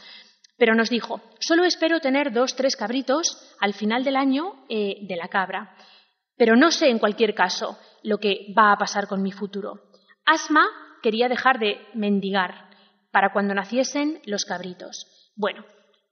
Pero 0.57 0.75
nos 0.75 0.89
dijo, 0.89 1.21
solo 1.39 1.65
espero 1.65 1.99
tener 1.99 2.31
dos, 2.31 2.55
tres 2.55 2.75
cabritos 2.75 3.55
al 3.59 3.73
final 3.73 4.03
del 4.03 4.15
año 4.15 4.65
eh, 4.69 4.97
de 5.01 5.15
la 5.15 5.27
cabra. 5.27 5.75
Pero 6.37 6.55
no 6.55 6.71
sé 6.71 6.89
en 6.89 6.99
cualquier 6.99 7.33
caso 7.33 7.77
lo 8.03 8.17
que 8.17 8.53
va 8.57 8.71
a 8.71 8.77
pasar 8.77 9.07
con 9.07 9.21
mi 9.21 9.31
futuro. 9.31 9.81
Asma 10.25 10.65
quería 11.01 11.27
dejar 11.27 11.59
de 11.59 11.79
mendigar 11.93 12.69
para 13.11 13.31
cuando 13.31 13.53
naciesen 13.53 14.21
los 14.25 14.45
cabritos. 14.45 15.05
Bueno, 15.35 15.65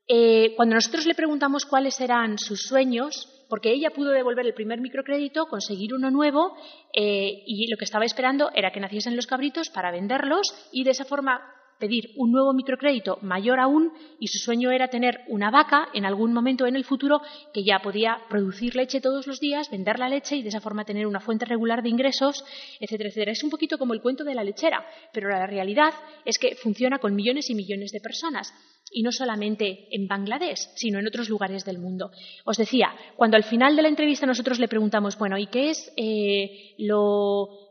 eh, 0.08 0.54
cuando 0.56 0.76
nosotros 0.76 1.06
le 1.06 1.16
preguntamos 1.16 1.66
cuáles 1.66 2.00
eran 2.02 2.38
sus 2.38 2.64
sueños, 2.64 3.33
porque 3.54 3.72
ella 3.72 3.92
pudo 3.92 4.10
devolver 4.10 4.48
el 4.48 4.56
primer 4.56 4.82
microcrédito, 4.82 5.46
conseguir 5.46 5.94
uno 5.94 6.10
nuevo 6.10 6.58
eh, 6.92 7.44
y 7.46 7.68
lo 7.70 7.78
que 7.78 7.86
estaba 7.86 8.04
esperando 8.04 8.50
era 8.56 8.72
que 8.72 8.80
naciesen 8.80 9.16
los 9.16 9.28
cabritos 9.28 9.70
para 9.70 9.92
venderlos 9.92 10.56
y 10.72 10.84
de 10.84 10.90
esa 10.90 11.06
forma 11.06 11.40
pedir 11.84 12.12
un 12.16 12.32
nuevo 12.32 12.54
microcrédito 12.54 13.20
mayor 13.24 13.60
aún 13.60 13.92
y 14.18 14.28
su 14.30 14.38
sueño 14.40 14.72
era 14.72 14.88
tener 14.88 15.20
una 15.28 15.52
vaca 15.52 15.90
en 15.94 16.06
algún 16.06 16.32
momento 16.32 16.66
en 16.66 16.78
el 16.78 16.86
futuro 16.86 17.22
que 17.54 17.66
ya 17.66 17.80
podía 17.80 18.20
producir 18.30 18.74
leche 18.74 19.02
todos 19.02 19.28
los 19.28 19.42
días, 19.42 19.70
vender 19.70 20.00
la 20.00 20.08
leche 20.08 20.38
y 20.38 20.44
de 20.44 20.48
esa 20.48 20.62
forma 20.62 20.86
tener 20.86 21.06
una 21.06 21.20
fuente 21.20 21.44
regular 21.44 21.84
de 21.84 21.90
ingresos, 21.90 22.42
etcétera, 22.80 23.10
etcétera. 23.10 23.34
Es 23.34 23.44
un 23.44 23.50
poquito 23.50 23.78
como 23.78 23.94
el 23.94 24.02
cuento 24.02 24.24
de 24.24 24.34
la 24.34 24.46
lechera, 24.46 24.86
pero 25.12 25.28
la 25.28 25.46
realidad 25.46 25.94
es 26.24 26.40
que 26.40 26.56
funciona 26.56 27.00
con 27.00 27.16
millones 27.16 27.50
y 27.50 27.56
millones 27.56 27.92
de 27.92 28.00
personas 28.00 28.54
y 28.90 29.04
no 29.04 29.12
solamente 29.12 29.88
en 29.92 30.08
Bangladesh, 30.08 30.70
sino 30.76 31.00
en 31.00 31.08
otros 31.08 31.28
lugares 31.28 31.66
del 31.66 31.80
mundo. 31.80 32.12
Os 32.46 32.56
decía, 32.56 32.96
cuando 33.18 33.36
al 33.36 33.44
final 33.44 33.76
de 33.76 33.82
la 33.82 33.90
entrevista 33.90 34.26
nosotros 34.26 34.58
le 34.58 34.70
preguntamos, 34.70 35.18
bueno, 35.18 35.38
¿y 35.38 35.48
qué 35.48 35.72
es 35.72 35.92
eh, 35.98 36.76
lo, 36.78 37.63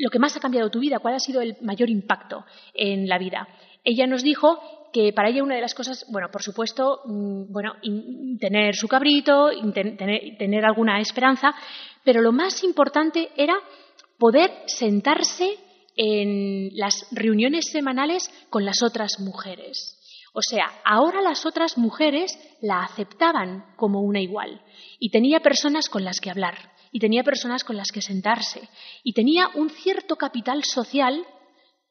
lo 0.00 0.10
que 0.10 0.18
más 0.18 0.36
ha 0.36 0.40
cambiado 0.40 0.70
tu 0.70 0.80
vida? 0.80 0.98
¿Cuál 0.98 1.14
ha 1.14 1.20
sido 1.20 1.40
el 1.40 1.56
mayor 1.60 1.90
impacto 1.90 2.44
en 2.74 3.08
la 3.08 3.18
vida? 3.18 3.48
Ella 3.84 4.06
nos 4.06 4.22
dijo 4.22 4.60
que 4.92 5.12
para 5.12 5.30
ella 5.30 5.42
una 5.42 5.54
de 5.54 5.60
las 5.60 5.74
cosas, 5.74 6.04
bueno, 6.10 6.28
por 6.30 6.42
supuesto, 6.42 7.00
mm, 7.06 7.52
bueno, 7.52 7.74
tener 8.38 8.74
su 8.76 8.88
cabrito, 8.88 9.50
tener 9.72 10.64
alguna 10.64 11.00
esperanza, 11.00 11.54
pero 12.04 12.20
lo 12.20 12.32
más 12.32 12.62
importante 12.62 13.30
era 13.36 13.54
poder 14.18 14.50
sentarse 14.66 15.58
en 15.96 16.70
las 16.74 17.06
reuniones 17.10 17.70
semanales 17.70 18.30
con 18.50 18.64
las 18.64 18.82
otras 18.82 19.18
mujeres. 19.20 19.98
O 20.34 20.40
sea, 20.40 20.70
ahora 20.84 21.20
las 21.20 21.44
otras 21.44 21.76
mujeres 21.76 22.38
la 22.62 22.84
aceptaban 22.84 23.66
como 23.76 24.00
una 24.00 24.20
igual 24.20 24.62
y 24.98 25.10
tenía 25.10 25.40
personas 25.40 25.88
con 25.90 26.04
las 26.04 26.20
que 26.20 26.30
hablar 26.30 26.71
y 26.92 27.00
tenía 27.00 27.24
personas 27.24 27.64
con 27.64 27.76
las 27.76 27.90
que 27.90 28.02
sentarse 28.02 28.68
y 29.02 29.14
tenía 29.14 29.48
un 29.54 29.70
cierto 29.70 30.16
capital 30.16 30.62
social 30.62 31.24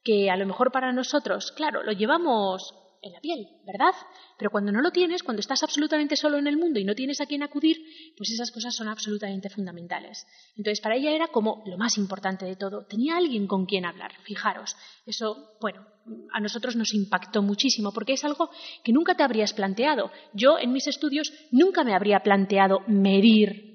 que 0.04 0.30
a 0.30 0.38
lo 0.38 0.46
mejor 0.46 0.72
para 0.72 0.94
nosotros, 0.94 1.52
claro, 1.52 1.84
lo 1.84 1.92
llevamos 1.92 2.74
en 3.04 3.14
la 3.14 3.20
piel, 3.20 3.48
¿verdad? 3.66 3.96
Pero 4.38 4.52
cuando 4.52 4.72
no 4.72 4.82
lo 4.82 4.92
tienes, 4.92 5.24
cuando 5.24 5.40
estás 5.40 5.64
absolutamente 5.64 6.16
solo 6.16 6.38
en 6.38 6.46
el 6.46 6.58
mundo 6.58 6.80
y 6.80 6.84
no 6.84 6.94
tienes 6.94 7.20
a 7.20 7.26
quién 7.26 7.42
acudir, 7.42 7.78
pues 8.16 8.30
esas 8.30 8.52
cosas 8.52 8.76
son 8.76 8.88
absolutamente 8.88 9.50
fundamentales. 9.50 10.26
Entonces, 10.56 10.82
para 10.82 10.96
ella 10.96 11.12
era 11.12 11.28
como 11.28 11.64
lo 11.66 11.78
más 11.78 11.98
importante 11.98 12.46
de 12.46 12.56
todo. 12.56 12.86
Tenía 12.86 13.18
alguien 13.18 13.48
con 13.48 13.66
quien 13.66 13.86
hablar, 13.86 14.12
fijaros. 14.24 14.76
Eso, 15.06 15.56
bueno, 15.60 15.84
a 16.32 16.40
nosotros 16.40 16.76
nos 16.76 16.94
impactó 16.94 17.42
muchísimo 17.42 17.92
porque 17.92 18.14
es 18.14 18.24
algo 18.24 18.52
que 18.84 18.94
nunca 18.94 19.16
te 19.16 19.24
habrías 19.24 19.54
planteado. 19.54 20.12
Yo, 20.34 20.60
en 20.60 20.72
mis 20.72 20.86
estudios, 20.86 21.34
nunca 21.50 21.84
me 21.84 21.96
habría 21.96 22.20
planteado 22.20 22.82
medir 22.88 23.71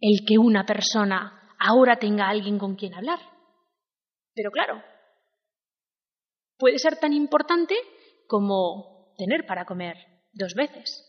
el 0.00 0.24
que 0.26 0.38
una 0.38 0.64
persona 0.64 1.54
ahora 1.58 1.96
tenga 1.96 2.28
alguien 2.28 2.58
con 2.58 2.76
quien 2.76 2.94
hablar. 2.94 3.20
Pero 4.34 4.50
claro, 4.50 4.82
puede 6.58 6.78
ser 6.78 6.96
tan 6.96 7.12
importante 7.12 7.74
como 8.26 9.14
tener 9.18 9.46
para 9.46 9.64
comer 9.64 9.96
dos 10.32 10.54
veces. 10.54 11.06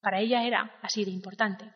Para 0.00 0.20
ella 0.20 0.46
era 0.46 0.78
así 0.82 1.04
de 1.04 1.10
importante. 1.10 1.70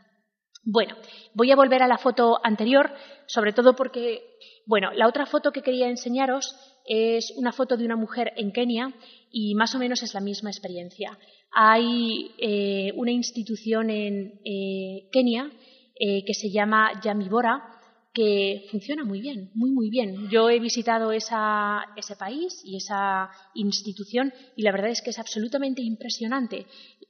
Bueno, 0.67 0.97
voy 1.35 1.51
a 1.51 1.57
volver 1.57 1.83
a 1.83 1.89
la 1.89 1.99
foto 1.99 2.39
anterior, 2.43 2.91
sobre 3.27 3.53
todo 3.53 3.77
porque, 3.77 4.23
bueno, 4.67 4.93
la 4.93 5.07
otra 5.07 5.27
foto 5.27 5.53
que 5.53 5.61
quería 5.61 5.89
enseñaros 5.89 6.57
es 6.87 7.35
una 7.37 7.53
foto 7.53 7.77
de 7.77 7.85
una 7.85 7.97
mujer 7.97 8.33
en 8.37 8.51
Kenia 8.51 8.95
y 9.31 9.55
más 9.57 9.75
o 9.75 9.79
menos 9.79 10.03
es 10.03 10.15
la 10.15 10.21
misma 10.21 10.51
experiencia. 10.51 11.19
Hay 11.51 12.35
eh, 12.39 12.93
una 12.97 13.11
institución 13.11 13.91
en 13.91 14.41
eh, 14.45 15.11
Kenia 15.13 15.51
eh, 15.95 16.25
que 16.25 16.35
se 16.35 16.51
llama 16.51 17.01
Yamibora 17.03 17.75
que 18.15 18.67
funciona 18.71 19.05
muy 19.05 19.21
bien, 19.21 19.51
muy, 19.55 19.73
muy 19.73 19.91
bien. 19.91 20.31
Yo 20.31 20.49
he 20.49 20.61
visitado 20.61 21.11
ese 21.11 22.17
país 22.17 22.63
y 22.65 22.77
esa 22.77 23.29
institución 23.55 24.33
y 24.55 24.63
la 24.63 24.71
verdad 24.71 24.91
es 24.91 25.03
que 25.03 25.11
es 25.11 25.19
absolutamente 25.19 25.83
impresionante 25.83 26.65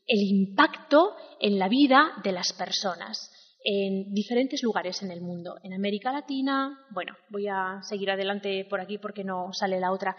el 0.06 0.22
impacto 0.22 1.14
en 1.40 1.58
la 1.58 1.68
vida 1.68 2.12
de 2.24 2.32
las 2.32 2.54
personas 2.54 3.30
en 3.64 4.12
diferentes 4.12 4.62
lugares 4.62 5.02
en 5.02 5.10
el 5.10 5.20
mundo. 5.20 5.56
En 5.62 5.74
América 5.74 6.12
Latina, 6.12 6.86
bueno, 6.90 7.14
voy 7.30 7.48
a 7.48 7.80
seguir 7.82 8.10
adelante 8.10 8.66
por 8.68 8.80
aquí 8.80 8.98
porque 8.98 9.24
no 9.24 9.52
sale 9.52 9.80
la 9.80 9.92
otra. 9.92 10.16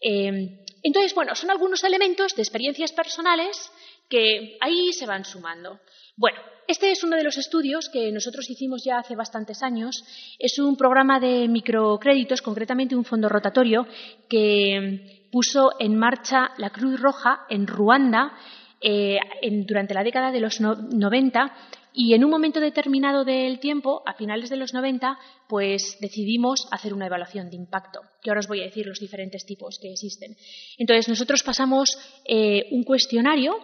Eh, 0.00 0.64
entonces, 0.82 1.14
bueno, 1.14 1.34
son 1.34 1.50
algunos 1.50 1.82
elementos 1.84 2.34
de 2.34 2.42
experiencias 2.42 2.92
personales 2.92 3.70
que 4.08 4.56
ahí 4.60 4.92
se 4.92 5.06
van 5.06 5.24
sumando. 5.24 5.80
Bueno, 6.16 6.38
este 6.66 6.90
es 6.90 7.04
uno 7.04 7.16
de 7.16 7.24
los 7.24 7.36
estudios 7.36 7.90
que 7.90 8.10
nosotros 8.10 8.48
hicimos 8.48 8.82
ya 8.82 8.98
hace 8.98 9.14
bastantes 9.14 9.62
años. 9.62 10.02
Es 10.38 10.58
un 10.58 10.76
programa 10.76 11.20
de 11.20 11.46
microcréditos, 11.46 12.40
concretamente 12.40 12.96
un 12.96 13.04
fondo 13.04 13.28
rotatorio, 13.28 13.86
que 14.28 15.28
puso 15.30 15.72
en 15.78 15.94
marcha 15.96 16.52
la 16.56 16.70
Cruz 16.70 16.98
Roja 16.98 17.40
en 17.50 17.66
Ruanda 17.66 18.32
eh, 18.80 19.18
durante 19.66 19.92
la 19.92 20.02
década 20.02 20.32
de 20.32 20.40
los 20.40 20.60
90 20.60 21.52
y 21.92 22.14
en 22.14 22.24
un 22.24 22.30
momento 22.30 22.60
determinado 22.60 23.24
del 23.24 23.58
tiempo, 23.58 24.02
a 24.04 24.14
finales 24.14 24.50
de 24.50 24.56
los 24.56 24.74
90, 24.74 25.18
pues 25.48 25.96
decidimos 26.00 26.66
hacer 26.70 26.92
una 26.92 27.06
evaluación 27.06 27.48
de 27.48 27.56
impacto, 27.56 28.00
que 28.22 28.28
ahora 28.28 28.40
os 28.40 28.48
voy 28.48 28.60
a 28.60 28.64
decir 28.64 28.86
los 28.86 29.00
diferentes 29.00 29.46
tipos 29.46 29.78
que 29.80 29.92
existen. 29.92 30.36
Entonces, 30.76 31.08
nosotros 31.08 31.42
pasamos 31.42 31.98
eh, 32.26 32.68
un 32.70 32.84
cuestionario 32.84 33.56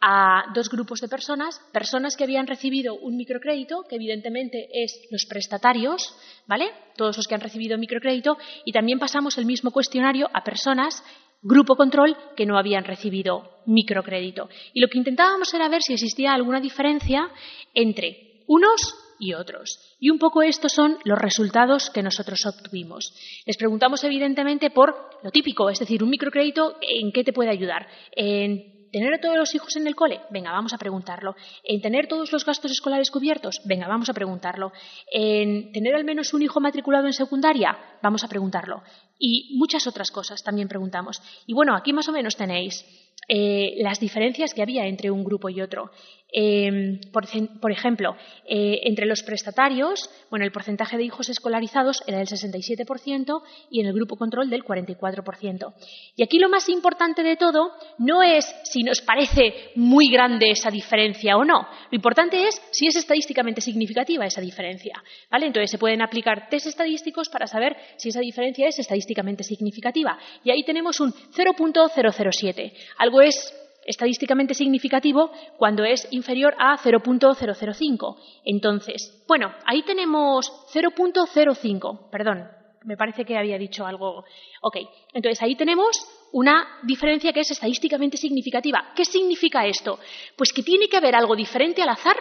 a 0.00 0.52
dos 0.54 0.68
grupos 0.68 1.00
de 1.00 1.08
personas, 1.08 1.60
personas 1.72 2.16
que 2.16 2.24
habían 2.24 2.46
recibido 2.46 2.94
un 2.94 3.16
microcrédito, 3.16 3.84
que 3.88 3.96
evidentemente 3.96 4.68
es 4.72 5.00
los 5.10 5.26
prestatarios, 5.26 6.14
¿vale? 6.46 6.70
Todos 6.96 7.16
los 7.16 7.26
que 7.26 7.34
han 7.34 7.40
recibido 7.40 7.78
microcrédito, 7.78 8.36
y 8.64 8.72
también 8.72 8.98
pasamos 8.98 9.38
el 9.38 9.46
mismo 9.46 9.70
cuestionario 9.70 10.28
a 10.32 10.44
personas 10.44 11.02
grupo 11.42 11.76
control 11.76 12.16
que 12.36 12.46
no 12.46 12.58
habían 12.58 12.84
recibido 12.84 13.60
microcrédito. 13.66 14.48
Y 14.72 14.80
lo 14.80 14.88
que 14.88 14.98
intentábamos 14.98 15.52
era 15.54 15.68
ver 15.68 15.82
si 15.82 15.92
existía 15.92 16.32
alguna 16.32 16.60
diferencia 16.60 17.30
entre 17.74 18.42
unos 18.46 18.94
y 19.18 19.32
otros. 19.34 19.96
Y 19.98 20.10
un 20.10 20.18
poco 20.18 20.42
estos 20.42 20.72
son 20.72 20.98
los 21.04 21.18
resultados 21.18 21.90
que 21.90 22.02
nosotros 22.02 22.44
obtuvimos. 22.46 23.14
Les 23.46 23.56
preguntamos 23.56 24.02
evidentemente 24.04 24.70
por 24.70 24.94
lo 25.22 25.30
típico, 25.30 25.70
es 25.70 25.78
decir, 25.78 26.02
un 26.02 26.10
microcrédito, 26.10 26.76
¿en 26.82 27.12
qué 27.12 27.24
te 27.24 27.32
puede 27.32 27.50
ayudar? 27.50 27.86
En 28.12 28.75
¿Tener 28.96 29.12
a 29.12 29.20
todos 29.20 29.36
los 29.36 29.54
hijos 29.54 29.76
en 29.76 29.86
el 29.86 29.94
cole? 29.94 30.22
Venga, 30.30 30.52
vamos 30.52 30.72
a 30.72 30.78
preguntarlo. 30.78 31.36
¿En 31.62 31.82
tener 31.82 32.06
todos 32.08 32.32
los 32.32 32.46
gastos 32.46 32.70
escolares 32.70 33.10
cubiertos? 33.10 33.60
Venga, 33.66 33.86
vamos 33.86 34.08
a 34.08 34.14
preguntarlo. 34.14 34.72
¿En 35.12 35.70
tener 35.70 35.94
al 35.94 36.04
menos 36.04 36.32
un 36.32 36.40
hijo 36.40 36.60
matriculado 36.60 37.06
en 37.06 37.12
secundaria? 37.12 37.76
Vamos 38.02 38.24
a 38.24 38.28
preguntarlo. 38.28 38.82
Y 39.18 39.54
muchas 39.58 39.86
otras 39.86 40.10
cosas 40.10 40.42
también 40.42 40.66
preguntamos. 40.66 41.20
Y 41.44 41.52
bueno, 41.52 41.76
aquí 41.76 41.92
más 41.92 42.08
o 42.08 42.12
menos 42.12 42.36
tenéis 42.36 42.86
eh, 43.28 43.74
las 43.78 43.98
diferencias 43.98 44.54
que 44.54 44.62
había 44.62 44.86
entre 44.86 45.10
un 45.10 45.24
grupo 45.24 45.48
y 45.48 45.60
otro. 45.60 45.90
Em, 46.38 47.00
por, 47.12 47.72
ejemplo, 47.72 48.16
eh, 48.46 48.80
entre 48.82 49.06
los 49.06 49.22
prestatarios, 49.22 50.10
bueno, 50.28 50.44
el 50.44 50.52
porcentaje 50.52 50.96
de 50.96 51.04
hijos 51.04 51.28
escolarizados 51.28 52.02
era 52.06 52.18
del 52.18 52.26
67% 52.26 53.42
y 53.70 53.80
en 53.80 53.86
el 53.86 53.94
grupo 53.94 54.16
control 54.16 54.50
del 54.50 54.64
44%. 54.64 55.72
Y 56.16 56.22
aquí 56.22 56.38
lo 56.38 56.48
más 56.48 56.68
importante 56.68 57.22
de 57.22 57.36
todo 57.36 57.72
no 57.98 58.22
es 58.22 58.44
si 58.64 58.82
nos 58.82 59.00
parece 59.00 59.70
muy 59.76 60.10
grande 60.10 60.50
esa 60.50 60.70
diferencia 60.70 61.36
o 61.36 61.44
no. 61.44 61.68
Lo 61.90 61.96
importante 61.96 62.48
es 62.48 62.60
si 62.72 62.86
es 62.86 62.96
estadísticamente 62.96 63.60
significativa 63.60 64.26
esa 64.26 64.40
diferencia. 64.40 65.02
¿vale? 65.30 65.46
Entonces 65.46 65.70
se 65.70 65.78
pueden 65.78 66.02
aplicar 66.02 66.48
test 66.50 66.66
estadísticos 66.66 67.28
para 67.28 67.46
saber 67.46 67.76
si 67.96 68.08
esa 68.08 68.20
diferencia 68.20 68.68
es 68.68 68.78
estadísticamente 68.78 69.44
significativa. 69.44 70.18
Y 70.44 70.50
ahí 70.50 70.64
tenemos 70.64 71.00
un 71.00 71.12
0.007. 71.12 72.72
Algo 73.06 73.20
es 73.20 73.54
estadísticamente 73.84 74.52
significativo 74.52 75.30
cuando 75.58 75.84
es 75.84 76.08
inferior 76.10 76.56
a 76.58 76.76
0.005. 76.76 78.16
Entonces, 78.44 79.24
bueno, 79.28 79.54
ahí 79.64 79.84
tenemos 79.84 80.50
0.05, 80.74 82.10
perdón, 82.10 82.48
me 82.82 82.96
parece 82.96 83.24
que 83.24 83.38
había 83.38 83.58
dicho 83.58 83.86
algo. 83.86 84.24
Ok, 84.60 84.78
entonces 85.12 85.40
ahí 85.40 85.54
tenemos 85.54 86.04
una 86.32 86.80
diferencia 86.82 87.32
que 87.32 87.42
es 87.42 87.50
estadísticamente 87.52 88.16
significativa. 88.16 88.92
¿Qué 88.96 89.04
significa 89.04 89.64
esto? 89.64 90.00
Pues 90.36 90.52
que 90.52 90.64
tiene 90.64 90.88
que 90.88 90.96
haber 90.96 91.14
algo 91.14 91.36
diferente 91.36 91.82
al 91.82 91.90
azar, 91.90 92.16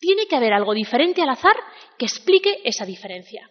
tiene 0.00 0.26
que 0.26 0.34
haber 0.34 0.54
algo 0.54 0.74
diferente 0.74 1.22
al 1.22 1.28
azar 1.28 1.54
que 1.96 2.06
explique 2.06 2.62
esa 2.64 2.84
diferencia. 2.84 3.48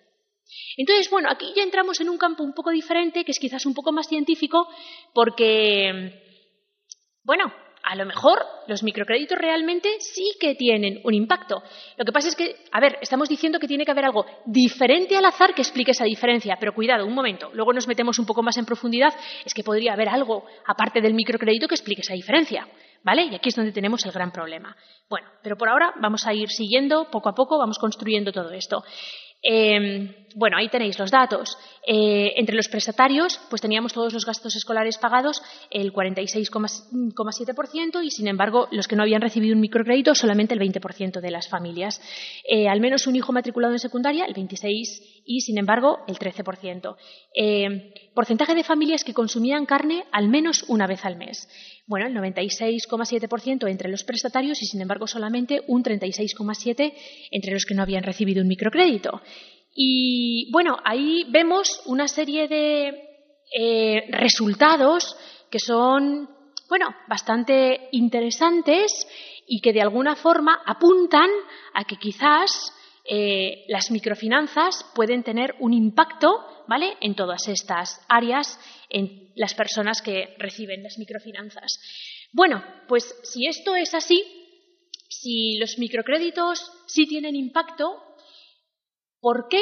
Entonces, 0.75 1.09
bueno, 1.09 1.29
aquí 1.31 1.53
ya 1.55 1.63
entramos 1.63 2.01
en 2.01 2.09
un 2.09 2.17
campo 2.17 2.43
un 2.43 2.53
poco 2.53 2.71
diferente, 2.71 3.23
que 3.23 3.31
es 3.31 3.39
quizás 3.39 3.65
un 3.65 3.73
poco 3.73 3.93
más 3.93 4.07
científico, 4.07 4.67
porque 5.13 6.22
bueno, 7.23 7.51
a 7.83 7.95
lo 7.95 8.05
mejor 8.05 8.39
los 8.67 8.81
microcréditos 8.81 9.37
realmente 9.37 9.89
sí 9.99 10.35
que 10.39 10.55
tienen 10.55 11.01
un 11.03 11.13
impacto. 11.13 11.61
Lo 11.97 12.05
que 12.05 12.11
pasa 12.13 12.29
es 12.29 12.35
que, 12.35 12.55
a 12.71 12.79
ver, 12.79 12.97
estamos 13.01 13.27
diciendo 13.27 13.59
que 13.59 13.67
tiene 13.67 13.83
que 13.83 13.91
haber 13.91 14.05
algo 14.05 14.25
diferente 14.45 15.17
al 15.17 15.25
azar 15.25 15.53
que 15.53 15.61
explique 15.61 15.91
esa 15.91 16.05
diferencia, 16.05 16.55
pero 16.59 16.73
cuidado, 16.73 17.05
un 17.05 17.13
momento, 17.13 17.49
luego 17.53 17.73
nos 17.73 17.87
metemos 17.87 18.17
un 18.19 18.25
poco 18.25 18.41
más 18.41 18.57
en 18.57 18.65
profundidad, 18.65 19.13
es 19.45 19.53
que 19.53 19.63
podría 19.63 19.93
haber 19.93 20.07
algo 20.07 20.45
aparte 20.65 21.01
del 21.01 21.13
microcrédito 21.13 21.67
que 21.67 21.75
explique 21.75 22.01
esa 22.01 22.13
diferencia. 22.13 22.67
¿Vale? 23.05 23.23
Y 23.23 23.35
aquí 23.35 23.49
es 23.49 23.55
donde 23.55 23.73
tenemos 23.73 24.05
el 24.05 24.13
gran 24.13 24.31
problema. 24.31 24.77
Bueno, 25.09 25.27
pero 25.43 25.57
por 25.57 25.67
ahora 25.67 25.93
vamos 25.99 26.25
a 26.25 26.33
ir 26.33 26.47
siguiendo 26.47 27.11
poco 27.11 27.27
a 27.27 27.35
poco, 27.35 27.57
vamos 27.57 27.77
construyendo 27.77 28.31
todo 28.31 28.49
esto. 28.51 28.81
Em, 29.43 30.15
bueno, 30.35 30.57
ahí 30.57 30.69
tenéis 30.69 30.97
los 30.97 31.11
datos. 31.11 31.57
Eh, 31.85 32.33
entre 32.37 32.55
los 32.55 32.69
prestatarios, 32.69 33.39
pues 33.49 33.61
teníamos 33.61 33.91
todos 33.93 34.13
los 34.13 34.25
gastos 34.25 34.55
escolares 34.55 34.97
pagados 34.97 35.43
el 35.69 35.91
46,7% 35.93 38.03
y, 38.03 38.09
sin 38.09 38.29
embargo, 38.29 38.69
los 38.71 38.87
que 38.87 38.95
no 38.95 39.03
habían 39.03 39.21
recibido 39.21 39.53
un 39.53 39.61
microcrédito, 39.61 40.15
solamente 40.15 40.53
el 40.53 40.61
20% 40.61 41.19
de 41.19 41.29
las 41.29 41.49
familias. 41.49 42.01
Eh, 42.49 42.69
al 42.69 42.79
menos 42.79 43.05
un 43.05 43.17
hijo 43.17 43.33
matriculado 43.33 43.73
en 43.73 43.79
secundaria, 43.79 44.23
el 44.25 44.33
26% 44.33 45.21
y, 45.25 45.41
sin 45.41 45.57
embargo, 45.57 45.99
el 46.07 46.17
13%. 46.17 46.95
Eh, 47.35 47.93
porcentaje 48.15 48.55
de 48.55 48.63
familias 48.63 49.03
que 49.03 49.13
consumían 49.13 49.65
carne 49.65 50.05
al 50.11 50.29
menos 50.29 50.63
una 50.67 50.87
vez 50.87 51.03
al 51.05 51.17
mes. 51.17 51.49
Bueno, 51.85 52.07
el 52.07 52.15
96,7% 52.15 53.69
entre 53.69 53.89
los 53.89 54.03
prestatarios 54.03 54.61
y, 54.61 54.65
sin 54.65 54.81
embargo, 54.81 55.05
solamente 55.05 55.61
un 55.67 55.83
36,7% 55.83 56.93
entre 57.31 57.51
los 57.51 57.65
que 57.65 57.75
no 57.75 57.83
habían 57.83 58.03
recibido 58.03 58.41
un 58.41 58.47
microcrédito. 58.47 59.21
Y 59.75 60.49
bueno, 60.51 60.77
ahí 60.85 61.25
vemos 61.29 61.81
una 61.85 62.07
serie 62.07 62.47
de 62.47 63.03
eh, 63.59 64.05
resultados 64.09 65.15
que 65.49 65.59
son, 65.59 66.29
bueno, 66.69 66.87
bastante 67.09 67.89
interesantes 67.91 68.91
y 69.45 69.59
que 69.59 69.73
de 69.73 69.81
alguna 69.81 70.15
forma 70.15 70.61
apuntan 70.65 71.29
a 71.73 71.83
que 71.83 71.97
quizás 71.97 72.73
eh, 73.05 73.65
las 73.67 73.91
microfinanzas 73.91 74.85
pueden 74.95 75.23
tener 75.23 75.55
un 75.59 75.73
impacto, 75.73 76.63
¿vale? 76.67 76.95
En 77.01 77.15
todas 77.15 77.47
estas 77.47 77.99
áreas, 78.07 78.57
en 78.89 79.31
las 79.35 79.53
personas 79.53 80.01
que 80.01 80.35
reciben 80.37 80.83
las 80.83 80.97
microfinanzas. 80.97 81.79
Bueno, 82.31 82.63
pues 82.87 83.03
si 83.23 83.47
esto 83.47 83.75
es 83.75 83.93
así, 83.93 84.23
si 85.09 85.57
los 85.57 85.77
microcréditos 85.77 86.71
sí 86.87 87.05
tienen 87.05 87.35
impacto, 87.35 88.01
¿por 89.19 89.47
qué 89.49 89.61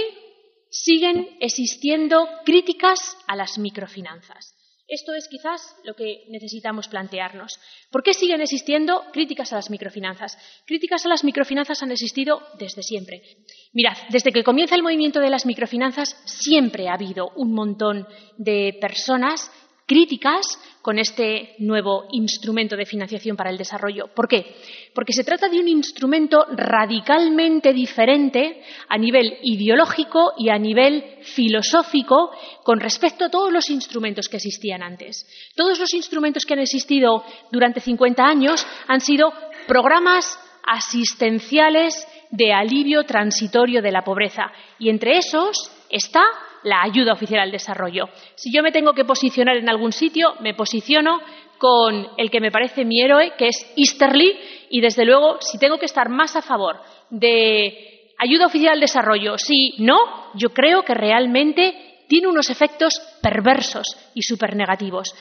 siguen 0.69 1.37
existiendo 1.39 2.27
críticas 2.45 3.17
a 3.27 3.35
las 3.35 3.57
microfinanzas? 3.57 4.55
Esto 4.91 5.13
es 5.13 5.29
quizás 5.29 5.61
lo 5.85 5.93
que 5.93 6.25
necesitamos 6.27 6.89
plantearnos. 6.89 7.57
¿Por 7.89 8.03
qué 8.03 8.13
siguen 8.13 8.41
existiendo 8.41 9.05
críticas 9.13 9.53
a 9.53 9.55
las 9.55 9.69
microfinanzas? 9.69 10.37
Críticas 10.65 11.05
a 11.05 11.07
las 11.07 11.23
microfinanzas 11.23 11.81
han 11.81 11.93
existido 11.93 12.41
desde 12.59 12.83
siempre. 12.83 13.21
Mirad, 13.71 13.95
desde 14.09 14.33
que 14.33 14.43
comienza 14.43 14.75
el 14.75 14.83
movimiento 14.83 15.21
de 15.21 15.29
las 15.29 15.45
microfinanzas 15.45 16.21
siempre 16.25 16.89
ha 16.89 16.95
habido 16.95 17.29
un 17.37 17.53
montón 17.53 18.05
de 18.37 18.77
personas 18.81 19.49
críticas 19.91 20.57
con 20.81 20.97
este 20.97 21.53
nuevo 21.59 22.05
instrumento 22.13 22.77
de 22.77 22.85
financiación 22.85 23.35
para 23.35 23.49
el 23.49 23.57
desarrollo. 23.57 24.07
¿Por 24.15 24.25
qué? 24.25 24.55
Porque 24.95 25.11
se 25.11 25.25
trata 25.25 25.49
de 25.49 25.59
un 25.59 25.67
instrumento 25.67 26.45
radicalmente 26.49 27.73
diferente 27.73 28.61
a 28.87 28.97
nivel 28.97 29.37
ideológico 29.43 30.31
y 30.37 30.47
a 30.47 30.57
nivel 30.57 31.17
filosófico 31.23 32.31
con 32.63 32.79
respecto 32.79 33.25
a 33.25 33.29
todos 33.29 33.51
los 33.51 33.69
instrumentos 33.69 34.29
que 34.29 34.37
existían 34.37 34.81
antes. 34.81 35.27
Todos 35.57 35.77
los 35.77 35.93
instrumentos 35.93 36.45
que 36.45 36.53
han 36.53 36.61
existido 36.61 37.25
durante 37.51 37.81
50 37.81 38.23
años 38.23 38.65
han 38.87 39.01
sido 39.01 39.33
programas 39.67 40.39
asistenciales 40.65 42.07
de 42.29 42.53
alivio 42.53 43.03
transitorio 43.03 43.81
de 43.81 43.91
la 43.91 44.05
pobreza 44.05 44.53
y 44.79 44.89
entre 44.89 45.17
esos 45.17 45.69
está 45.89 46.23
la 46.63 46.81
ayuda 46.83 47.13
oficial 47.13 47.41
al 47.41 47.51
desarrollo. 47.51 48.09
Si 48.35 48.51
yo 48.53 48.63
me 48.63 48.71
tengo 48.71 48.93
que 48.93 49.05
posicionar 49.05 49.57
en 49.57 49.69
algún 49.69 49.91
sitio, 49.91 50.35
me 50.39 50.53
posiciono 50.53 51.19
con 51.57 52.07
el 52.17 52.31
que 52.31 52.41
me 52.41 52.51
parece 52.51 52.85
mi 52.85 53.01
héroe, 53.01 53.33
que 53.37 53.49
es 53.49 53.73
Easterly, 53.75 54.35
y 54.69 54.81
desde 54.81 55.05
luego, 55.05 55.37
si 55.41 55.59
tengo 55.59 55.77
que 55.77 55.85
estar 55.85 56.09
más 56.09 56.35
a 56.35 56.41
favor 56.41 56.81
de 57.09 58.13
ayuda 58.17 58.47
oficial 58.47 58.73
al 58.73 58.79
desarrollo, 58.79 59.37
sí, 59.37 59.75
no, 59.79 59.97
yo 60.33 60.49
creo 60.49 60.83
que 60.83 60.93
realmente 60.93 62.03
tiene 62.07 62.27
unos 62.27 62.49
efectos 62.49 62.99
perversos 63.21 63.85
y 64.15 64.23
súper 64.23 64.55
negativos. 64.55 65.15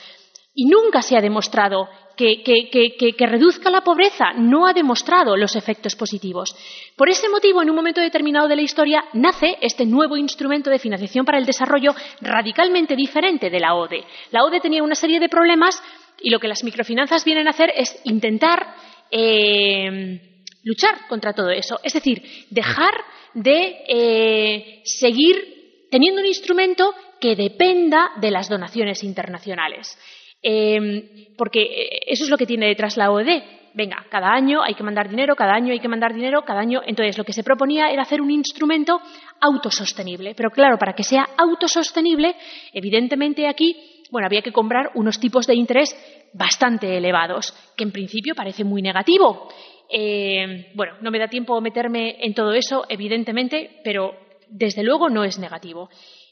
Y 0.53 0.65
nunca 0.65 1.01
se 1.01 1.15
ha 1.15 1.21
demostrado 1.21 1.87
que, 2.17 3.27
reduzca 3.27 3.69
la 3.69 3.81
pobreza, 3.81 4.33
no 4.35 4.67
ha 4.67 4.73
demostrado 4.73 5.35
los 5.37 5.55
efectos 5.55 5.95
positivos. 5.95 6.55
Por 6.95 7.09
ese 7.09 7.29
motivo, 7.29 7.61
en 7.61 7.69
un 7.69 7.75
momento 7.75 8.01
determinado 8.01 8.47
de 8.47 8.55
la 8.55 8.61
historia, 8.61 9.05
nace 9.13 9.57
este 9.61 9.85
nuevo 9.85 10.17
instrumento 10.17 10.69
de 10.69 10.79
financiación 10.79 11.25
para 11.25 11.37
el 11.37 11.45
desarrollo 11.45 11.95
radicalmente 12.21 12.95
diferente 12.95 13.49
de 13.49 13.59
la 13.59 13.75
ODE. 13.75 14.03
La 14.31 14.43
ODE 14.43 14.59
tenía 14.59 14.83
una 14.83 14.95
serie 14.95 15.19
de 15.19 15.29
problemas 15.29 15.81
y 16.21 16.29
lo 16.29 16.39
que 16.39 16.47
las 16.47 16.63
microfinanzas 16.63 17.25
vienen 17.25 17.47
a 17.47 17.51
hacer 17.51 17.71
es 17.75 17.99
intentar 18.03 18.75
eh, 19.09 20.45
luchar 20.63 21.07
contra 21.07 21.33
todo 21.33 21.49
eso. 21.49 21.79
Es 21.83 21.93
decir, 21.93 22.21
dejar 22.49 22.93
de 23.33 23.83
eh, 23.87 24.81
seguir 24.83 25.87
teniendo 25.89 26.21
un 26.21 26.27
instrumento 26.27 26.93
que 27.19 27.35
dependa 27.35 28.11
de 28.19 28.31
las 28.31 28.49
donaciones 28.49 29.03
internacionales. 29.03 29.97
Em, 30.41 31.03
porque 31.37 31.61
eh, 31.61 31.99
eso 32.07 32.23
es 32.23 32.29
lo 32.29 32.37
que 32.37 32.45
tiene 32.45 32.67
detrás 32.67 32.97
la 32.97 33.11
OED. 33.11 33.43
Venga, 33.73 34.05
cada 34.09 34.33
año 34.33 34.61
hay 34.61 34.73
que 34.73 34.83
mandar 34.83 35.09
dinero, 35.09 35.35
cada 35.35 35.53
año 35.53 35.71
hay 35.71 35.79
que 35.79 35.87
mandar 35.87 36.13
dinero, 36.13 36.41
cada 36.43 36.59
año. 36.59 36.81
Entonces, 36.85 37.17
lo 37.17 37.23
que 37.23 37.33
se 37.33 37.43
proponía 37.43 37.89
era 37.89 38.01
hacer 38.01 38.21
un 38.21 38.31
instrumento 38.31 38.99
autosostenible. 39.39 40.33
Pero 40.35 40.49
claro, 40.49 40.77
para 40.77 40.93
que 40.93 41.03
sea 41.03 41.29
autosostenible, 41.37 42.35
evidentemente 42.73 43.47
aquí, 43.47 44.03
bueno, 44.11 44.27
había 44.27 44.41
que 44.41 44.51
comprar 44.51 44.91
unos 44.95 45.19
tipos 45.19 45.47
de 45.47 45.55
interés 45.55 45.95
bastante 46.33 46.97
elevados, 46.97 47.53
que 47.77 47.83
en 47.83 47.91
principio 47.91 48.35
parece 48.35 48.63
muy 48.63 48.81
negativo. 48.81 49.47
Em, 49.89 50.65
bueno, 50.73 50.93
no 51.01 51.11
me 51.11 51.19
da 51.19 51.27
tiempo 51.27 51.59
meterme 51.61 52.17
en 52.19 52.33
todo 52.33 52.53
eso, 52.53 52.85
evidentemente, 52.89 53.81
pero 53.83 54.15
desde 54.49 54.83
luego 54.83 55.09
no 55.09 55.23
es 55.23 55.39
negativo. 55.39 55.89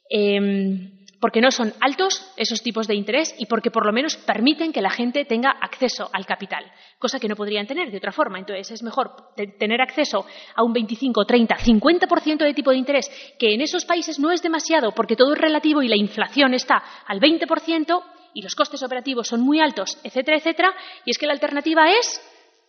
Em, 0.10 0.99
porque 1.20 1.42
no 1.42 1.52
son 1.52 1.74
altos 1.82 2.32
esos 2.38 2.62
tipos 2.62 2.88
de 2.88 2.96
interés 2.96 3.36
y 3.38 3.46
porque 3.46 3.72
por 3.72 3.86
lo 3.86 3.92
menos 3.92 4.16
permiten 4.18 4.72
que 4.72 4.82
la 4.82 4.90
gente 4.90 5.26
tenga 5.26 5.52
acceso 5.52 6.10
al 6.14 6.26
capital, 6.26 6.66
cosa 6.98 7.20
que 7.20 7.28
no 7.28 7.36
podrían 7.36 7.68
tener 7.68 7.92
de 7.92 7.98
otra 7.98 8.12
forma. 8.12 8.40
Entonces 8.40 8.72
es 8.72 8.84
mejor 8.84 9.34
tener 9.58 9.82
acceso 9.82 10.26
a 10.56 10.64
un 10.64 10.74
25, 10.74 11.26
30, 11.26 11.58
50% 11.58 12.38
de 12.38 12.54
tipo 12.54 12.72
de 12.72 12.78
interés, 12.78 13.10
que 13.38 13.54
en 13.54 13.62
esos 13.62 13.86
países 13.86 14.20
no 14.20 14.32
es 14.32 14.42
demasiado 14.42 14.92
porque 14.92 15.16
todo 15.16 15.34
es 15.34 15.40
relativo 15.40 15.82
y 15.82 15.88
la 15.88 15.98
inflación 15.98 16.54
está 16.54 16.82
al 17.06 17.20
20% 17.20 18.04
y 18.34 18.42
los 18.42 18.56
costes 18.56 18.82
operativos 18.84 19.28
son 19.28 19.42
muy 19.42 19.60
altos, 19.60 19.98
etcétera, 20.04 20.38
etcétera, 20.38 20.74
y 21.06 21.12
es 21.12 21.18
que 21.18 21.26
la 21.26 21.34
alternativa 21.34 21.92
es 21.92 22.22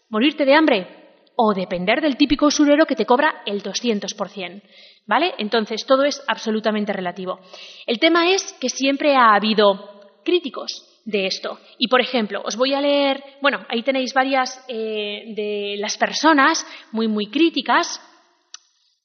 morirte 0.08 0.44
de 0.44 0.54
hambre 0.54 0.99
o 1.36 1.54
depender 1.54 2.00
del 2.00 2.16
típico 2.16 2.46
usurero 2.46 2.86
que 2.86 2.96
te 2.96 3.06
cobra 3.06 3.42
el 3.46 3.62
200%. 3.62 4.62
¿Vale? 5.06 5.34
Entonces, 5.38 5.84
todo 5.86 6.04
es 6.04 6.22
absolutamente 6.28 6.92
relativo. 6.92 7.40
El 7.86 7.98
tema 7.98 8.30
es 8.30 8.52
que 8.60 8.68
siempre 8.68 9.16
ha 9.16 9.34
habido 9.34 10.00
críticos 10.24 10.86
de 11.04 11.26
esto. 11.26 11.58
Y, 11.78 11.88
por 11.88 12.00
ejemplo, 12.00 12.42
os 12.44 12.56
voy 12.56 12.74
a 12.74 12.80
leer, 12.80 13.22
bueno, 13.40 13.64
ahí 13.68 13.82
tenéis 13.82 14.12
varias 14.12 14.62
eh, 14.68 15.32
de 15.34 15.76
las 15.78 15.96
personas 15.96 16.64
muy, 16.92 17.08
muy 17.08 17.26
críticas. 17.26 18.00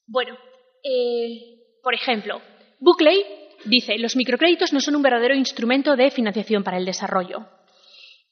Bueno, 0.06 0.36
eh, 0.84 1.56
por 1.82 1.94
ejemplo, 1.94 2.40
Buckley 2.80 3.24
dice, 3.64 3.98
los 3.98 4.16
microcréditos 4.16 4.72
no 4.72 4.80
son 4.80 4.96
un 4.96 5.02
verdadero 5.02 5.34
instrumento 5.34 5.96
de 5.96 6.10
financiación 6.10 6.62
para 6.62 6.78
el 6.78 6.84
desarrollo. 6.84 7.46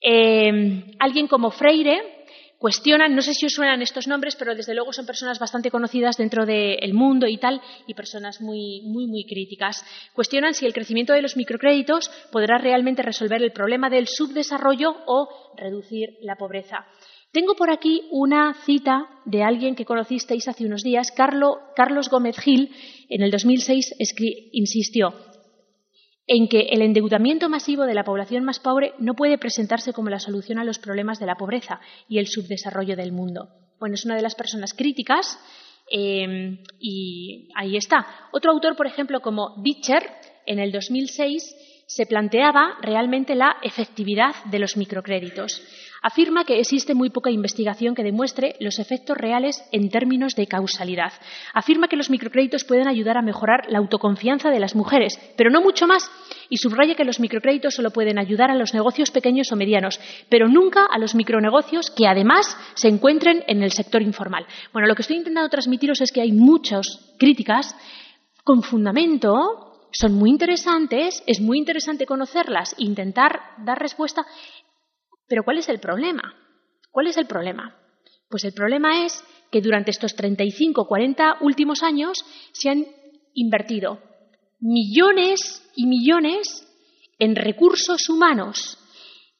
Eh, 0.00 0.84
alguien 0.98 1.26
como 1.26 1.50
Freire 1.50 2.23
cuestionan, 2.64 3.14
no 3.14 3.20
sé 3.20 3.34
si 3.34 3.44
os 3.44 3.52
suenan 3.52 3.82
estos 3.82 4.08
nombres, 4.08 4.36
pero 4.36 4.54
desde 4.54 4.72
luego 4.72 4.90
son 4.90 5.04
personas 5.04 5.38
bastante 5.38 5.70
conocidas 5.70 6.16
dentro 6.16 6.46
del 6.46 6.94
mundo 6.94 7.26
y 7.26 7.36
tal, 7.36 7.60
y 7.86 7.92
personas 7.92 8.40
muy, 8.40 8.80
muy, 8.86 9.06
muy 9.06 9.26
críticas. 9.26 9.84
Cuestionan 10.14 10.54
si 10.54 10.64
el 10.64 10.72
crecimiento 10.72 11.12
de 11.12 11.20
los 11.20 11.36
microcréditos 11.36 12.10
podrá 12.32 12.56
realmente 12.56 13.02
resolver 13.02 13.42
el 13.42 13.52
problema 13.52 13.90
del 13.90 14.08
subdesarrollo 14.08 14.96
o 15.04 15.28
reducir 15.58 16.16
la 16.22 16.36
pobreza. 16.36 16.86
Tengo 17.32 17.54
por 17.54 17.70
aquí 17.70 18.08
una 18.10 18.54
cita 18.64 19.10
de 19.26 19.42
alguien 19.42 19.74
que 19.74 19.84
conocisteis 19.84 20.48
hace 20.48 20.64
unos 20.64 20.82
días, 20.82 21.12
Carlos 21.14 22.08
Gómez 22.08 22.38
Gil, 22.38 22.70
en 23.10 23.22
el 23.22 23.30
2006 23.30 23.94
insistió, 24.52 25.12
en 26.26 26.48
que 26.48 26.68
el 26.70 26.82
endeudamiento 26.82 27.48
masivo 27.48 27.84
de 27.84 27.94
la 27.94 28.04
población 28.04 28.44
más 28.44 28.58
pobre 28.58 28.94
no 28.98 29.14
puede 29.14 29.38
presentarse 29.38 29.92
como 29.92 30.10
la 30.10 30.18
solución 30.18 30.58
a 30.58 30.64
los 30.64 30.78
problemas 30.78 31.18
de 31.18 31.26
la 31.26 31.36
pobreza 31.36 31.80
y 32.08 32.18
el 32.18 32.28
subdesarrollo 32.28 32.96
del 32.96 33.12
mundo. 33.12 33.48
Bueno, 33.78 33.94
es 33.94 34.04
una 34.04 34.16
de 34.16 34.22
las 34.22 34.34
personas 34.34 34.72
críticas 34.72 35.38
eh, 35.90 36.58
y 36.78 37.48
ahí 37.54 37.76
está. 37.76 38.06
Otro 38.32 38.52
autor, 38.52 38.76
por 38.76 38.86
ejemplo, 38.86 39.20
como 39.20 39.60
Ditcher, 39.62 40.02
en 40.46 40.58
el 40.58 40.72
2006 40.72 41.54
se 41.86 42.06
planteaba 42.06 42.78
realmente 42.80 43.34
la 43.34 43.56
efectividad 43.62 44.34
de 44.46 44.58
los 44.58 44.76
microcréditos 44.76 45.62
afirma 46.04 46.44
que 46.44 46.60
existe 46.60 46.94
muy 46.94 47.08
poca 47.08 47.30
investigación 47.30 47.94
que 47.94 48.02
demuestre 48.02 48.56
los 48.60 48.78
efectos 48.78 49.16
reales 49.16 49.64
en 49.72 49.88
términos 49.88 50.34
de 50.34 50.46
causalidad. 50.46 51.14
Afirma 51.54 51.88
que 51.88 51.96
los 51.96 52.10
microcréditos 52.10 52.64
pueden 52.64 52.88
ayudar 52.88 53.16
a 53.16 53.22
mejorar 53.22 53.62
la 53.70 53.78
autoconfianza 53.78 54.50
de 54.50 54.60
las 54.60 54.76
mujeres, 54.76 55.18
pero 55.38 55.48
no 55.48 55.62
mucho 55.62 55.86
más, 55.86 56.10
y 56.50 56.58
subraya 56.58 56.94
que 56.94 57.06
los 57.06 57.20
microcréditos 57.20 57.74
solo 57.74 57.90
pueden 57.90 58.18
ayudar 58.18 58.50
a 58.50 58.54
los 58.54 58.74
negocios 58.74 59.10
pequeños 59.10 59.50
o 59.50 59.56
medianos, 59.56 59.98
pero 60.28 60.46
nunca 60.46 60.84
a 60.84 60.98
los 60.98 61.14
micronegocios 61.14 61.90
que 61.90 62.06
además 62.06 62.54
se 62.74 62.88
encuentren 62.88 63.42
en 63.46 63.62
el 63.62 63.72
sector 63.72 64.02
informal. 64.02 64.46
Bueno, 64.74 64.86
lo 64.86 64.94
que 64.94 65.02
estoy 65.02 65.16
intentando 65.16 65.48
transmitiros 65.48 66.02
es 66.02 66.12
que 66.12 66.20
hay 66.20 66.32
muchas 66.32 67.14
críticas 67.18 67.74
con 68.44 68.62
fundamento 68.62 69.70
son 69.94 70.14
muy 70.14 70.30
interesantes, 70.30 71.22
es 71.24 71.40
muy 71.40 71.56
interesante 71.56 72.04
conocerlas 72.04 72.74
intentar 72.78 73.40
dar 73.58 73.78
respuesta 73.78 74.26
pero 75.28 75.44
¿cuál 75.44 75.58
es 75.58 75.68
el 75.68 75.80
problema? 75.80 76.34
¿Cuál 76.90 77.08
es 77.08 77.16
el 77.16 77.26
problema? 77.26 77.76
Pues 78.28 78.44
el 78.44 78.52
problema 78.52 79.04
es 79.04 79.22
que 79.50 79.60
durante 79.60 79.90
estos 79.90 80.14
35 80.14 80.82
o 80.82 80.88
40 80.88 81.38
últimos 81.40 81.82
años 81.82 82.24
se 82.52 82.70
han 82.70 82.86
invertido 83.34 84.00
millones 84.60 85.62
y 85.76 85.86
millones 85.86 86.66
en 87.18 87.36
recursos 87.36 88.08
humanos 88.08 88.78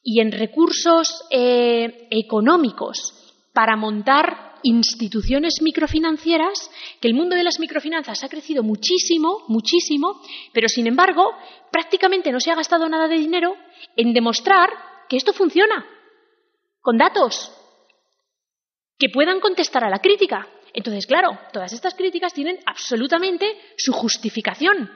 y 0.03 0.21
en 0.21 0.31
recursos 0.31 1.23
eh, 1.31 2.07
económicos 2.11 3.13
para 3.53 3.75
montar 3.75 4.55
instituciones 4.61 5.61
microfinancieras, 5.61 6.69
que 6.99 7.07
el 7.07 7.13
mundo 7.13 7.35
de 7.35 7.43
las 7.43 7.59
microfinanzas 7.59 8.23
ha 8.23 8.29
crecido 8.29 8.63
muchísimo, 8.63 9.43
muchísimo, 9.47 10.21
pero 10.53 10.67
sin 10.67 10.87
embargo 10.87 11.31
prácticamente 11.71 12.31
no 12.31 12.39
se 12.39 12.51
ha 12.51 12.55
gastado 12.55 12.89
nada 12.89 13.07
de 13.07 13.17
dinero 13.17 13.55
en 13.95 14.13
demostrar 14.13 14.69
que 15.09 15.17
esto 15.17 15.33
funciona, 15.33 15.85
con 16.81 16.97
datos, 16.97 17.51
que 18.97 19.09
puedan 19.09 19.39
contestar 19.39 19.83
a 19.83 19.89
la 19.89 19.99
crítica. 19.99 20.47
Entonces, 20.73 21.05
claro, 21.05 21.37
todas 21.53 21.73
estas 21.73 21.95
críticas 21.95 22.33
tienen 22.33 22.59
absolutamente 22.65 23.45
su 23.77 23.93
justificación, 23.93 24.91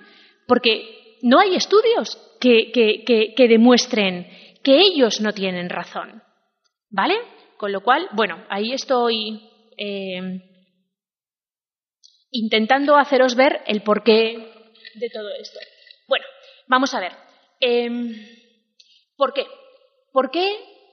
porque 0.48 1.18
no 1.22 1.40
hay 1.40 1.56
estudios 1.56 2.18
que, 2.40 3.48
demuestren 3.50 4.28
que 4.64 4.80
ellos 4.80 5.22
no 5.22 5.34
tienen 5.34 5.70
razón. 5.70 6.24
¿Vale? 6.90 7.16
Con 7.58 7.72
lo 7.72 7.82
cual, 7.82 8.08
bueno, 8.14 8.46
ahí 8.50 8.74
estoy 8.74 9.42
eh, 9.78 10.42
intentando 12.32 12.98
haceros 12.98 13.36
ver 13.36 13.62
el 13.68 13.84
porqué 13.84 14.52
de 14.96 15.10
todo 15.10 15.30
esto. 15.40 15.60
Bueno, 16.08 16.26
vamos 16.68 16.94
a 16.94 17.00
ver. 17.00 17.12
Em, 17.60 18.16
¿Por 19.16 19.34
qué? 19.34 19.46
¿Por 20.12 20.32
qué 20.32 20.48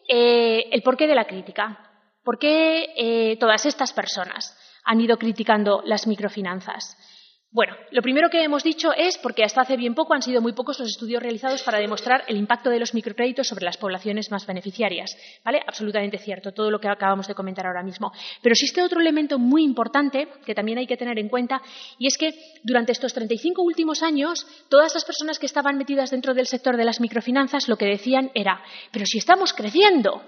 eh, 0.09 0.69
el 0.71 0.83
porqué 0.83 1.07
de 1.07 1.15
la 1.15 1.27
crítica? 1.27 1.79
¿Por 2.23 2.39
qué 2.39 2.93
eh, 2.97 3.37
todas 3.39 3.67
estas 3.67 3.93
personas 3.93 4.57
han 4.85 5.01
ido 5.01 5.17
criticando 5.17 5.83
las 5.85 6.07
microfinanzas? 6.07 6.97
Bueno, 7.53 7.75
lo 7.93 8.03
primero 8.03 8.29
que 8.29 8.43
hemos 8.43 8.65
dicho 8.65 8.93
es 8.93 9.17
porque 9.19 9.45
hasta 9.45 9.63
hace 9.63 9.77
bien 9.77 9.95
poco 9.95 10.15
han 10.15 10.21
sido 10.21 10.43
muy 10.43 10.53
pocos 10.53 10.79
los 10.81 10.89
estudios 10.89 11.23
realizados 11.23 11.63
para 11.63 11.79
demostrar 11.79 12.25
el 12.27 12.37
impacto 12.37 12.71
de 12.71 12.81
los 12.81 12.93
microcréditos 12.93 13.47
sobre 13.47 13.65
las 13.65 13.77
poblaciones 13.77 14.31
más 14.31 14.47
beneficiarias. 14.47 15.17
¿Vale? 15.45 15.63
Absolutamente 15.67 16.19
cierto, 16.19 16.53
todo 16.53 16.71
lo 16.71 16.81
que 16.81 16.89
acabamos 16.89 17.29
de 17.29 17.35
comentar 17.35 17.67
ahora 17.67 17.85
mismo. 17.85 18.13
Pero 18.43 18.53
existe 18.53 18.83
otro 18.83 19.01
elemento 19.01 19.39
muy 19.39 19.63
importante 19.63 20.29
que 20.45 20.55
también 20.55 20.79
hay 20.79 20.87
que 20.87 20.97
tener 20.97 21.19
en 21.19 21.29
cuenta 21.29 21.63
y 21.99 22.09
es 22.09 22.19
que 22.19 22.35
durante 22.63 22.93
estos 22.93 23.15
35 23.15 23.63
últimos 23.63 24.03
años, 24.03 24.47
todas 24.69 24.93
las 24.93 25.05
personas 25.05 25.39
que 25.39 25.47
estaban 25.47 25.79
metidas 25.79 26.11
dentro 26.11 26.35
del 26.35 26.47
sector 26.47 26.77
de 26.77 26.85
las 26.85 27.01
microfinanzas 27.01 27.69
lo 27.69 27.79
que 27.79 27.87
decían 27.87 28.31
era, 28.35 28.61
pero 28.93 29.07
si 29.07 29.19
estamos 29.19 29.53
creciendo, 29.53 30.23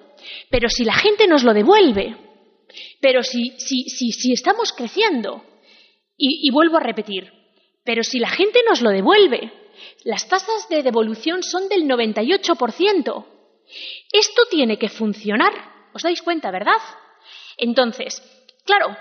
pero 0.51 0.69
si 0.69 0.85
la 0.85 0.95
gente 0.95 1.27
nos 1.27 1.43
lo 1.43 1.53
devuelve, 1.53 2.17
pero 3.01 3.23
si, 3.23 3.51
si, 3.59 3.83
si, 3.89 4.13
si 4.13 4.33
estamos 4.33 4.73
creciendo, 4.73 5.43
y, 6.19 6.51
vuelvo 6.51 6.77
a 6.79 6.81
repetir, 6.81 7.33
pero 7.85 8.03
si 8.03 8.19
la 8.19 8.29
gente 8.29 8.61
nos 8.69 8.83
lo 8.83 8.91
devuelve, 8.91 9.53
las 10.05 10.29
tasas 10.29 10.69
de 10.69 10.83
devolución 10.83 11.43
son 11.43 11.69
del 11.69 11.85
98%. 11.85 13.25
Esto 14.13 14.43
tiene 14.51 14.79
que 14.79 14.89
funcionar. 14.89 15.53
¿Os 15.95 16.03
dais 16.03 16.21
cuenta, 16.23 16.51
verdad? 16.51 16.81
Entonces, 17.57 18.21
claro, 18.65 18.97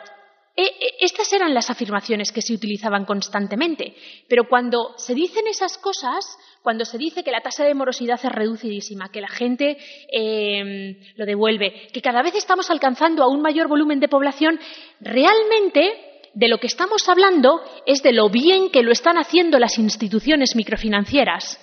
e, 0.55 0.63
e, 0.63 0.95
estas 1.01 1.31
eran 1.33 1.53
las 1.53 1.69
afirmaciones 1.69 2.31
que 2.31 2.41
se 2.41 2.53
utilizaban 2.53 3.05
constantemente, 3.05 3.95
pero 4.27 4.47
cuando 4.47 4.93
se 4.97 5.13
dicen 5.13 5.47
esas 5.47 5.77
cosas, 5.77 6.37
cuando 6.61 6.83
se 6.85 6.97
dice 6.97 7.23
que 7.23 7.31
la 7.31 7.41
tasa 7.41 7.63
de 7.63 7.73
morosidad 7.73 8.19
es 8.21 8.31
reducidísima, 8.31 9.11
que 9.11 9.21
la 9.21 9.27
gente 9.27 9.77
em, 10.11 10.97
lo 11.15 11.25
devuelve, 11.25 11.87
que 11.93 12.01
cada 12.01 12.21
vez 12.21 12.35
estamos 12.35 12.69
alcanzando 12.69 13.23
a 13.23 13.29
un 13.29 13.41
mayor 13.41 13.67
volumen 13.67 13.99
de 13.99 14.09
población, 14.09 14.59
realmente 14.99 16.16
de 16.37 16.49
lo 16.49 16.59
que 16.59 16.67
estamos 16.67 17.09
hablando 17.09 17.63
es 17.87 18.03
de 18.03 18.13
lo 18.13 18.29
bien 18.29 18.69
que 18.69 18.83
lo 18.83 18.91
están 18.91 19.17
haciendo 19.17 19.57
las 19.57 19.79
instituciones 19.79 20.55
microfinancieras. 20.55 21.59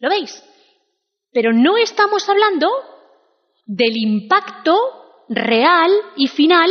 ¿Lo 0.00 0.10
veis? 0.10 0.44
Pero 1.32 1.54
no 1.54 1.78
estamos 1.78 2.28
hablando 2.28 2.68
del 3.64 3.96
impacto 3.96 4.76
real 5.30 5.90
y 6.16 6.28
final 6.28 6.70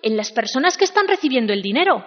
en 0.00 0.16
las 0.16 0.32
personas 0.32 0.78
que 0.78 0.84
están 0.84 1.06
recibiendo 1.08 1.52
el 1.52 1.60
dinero. 1.60 2.02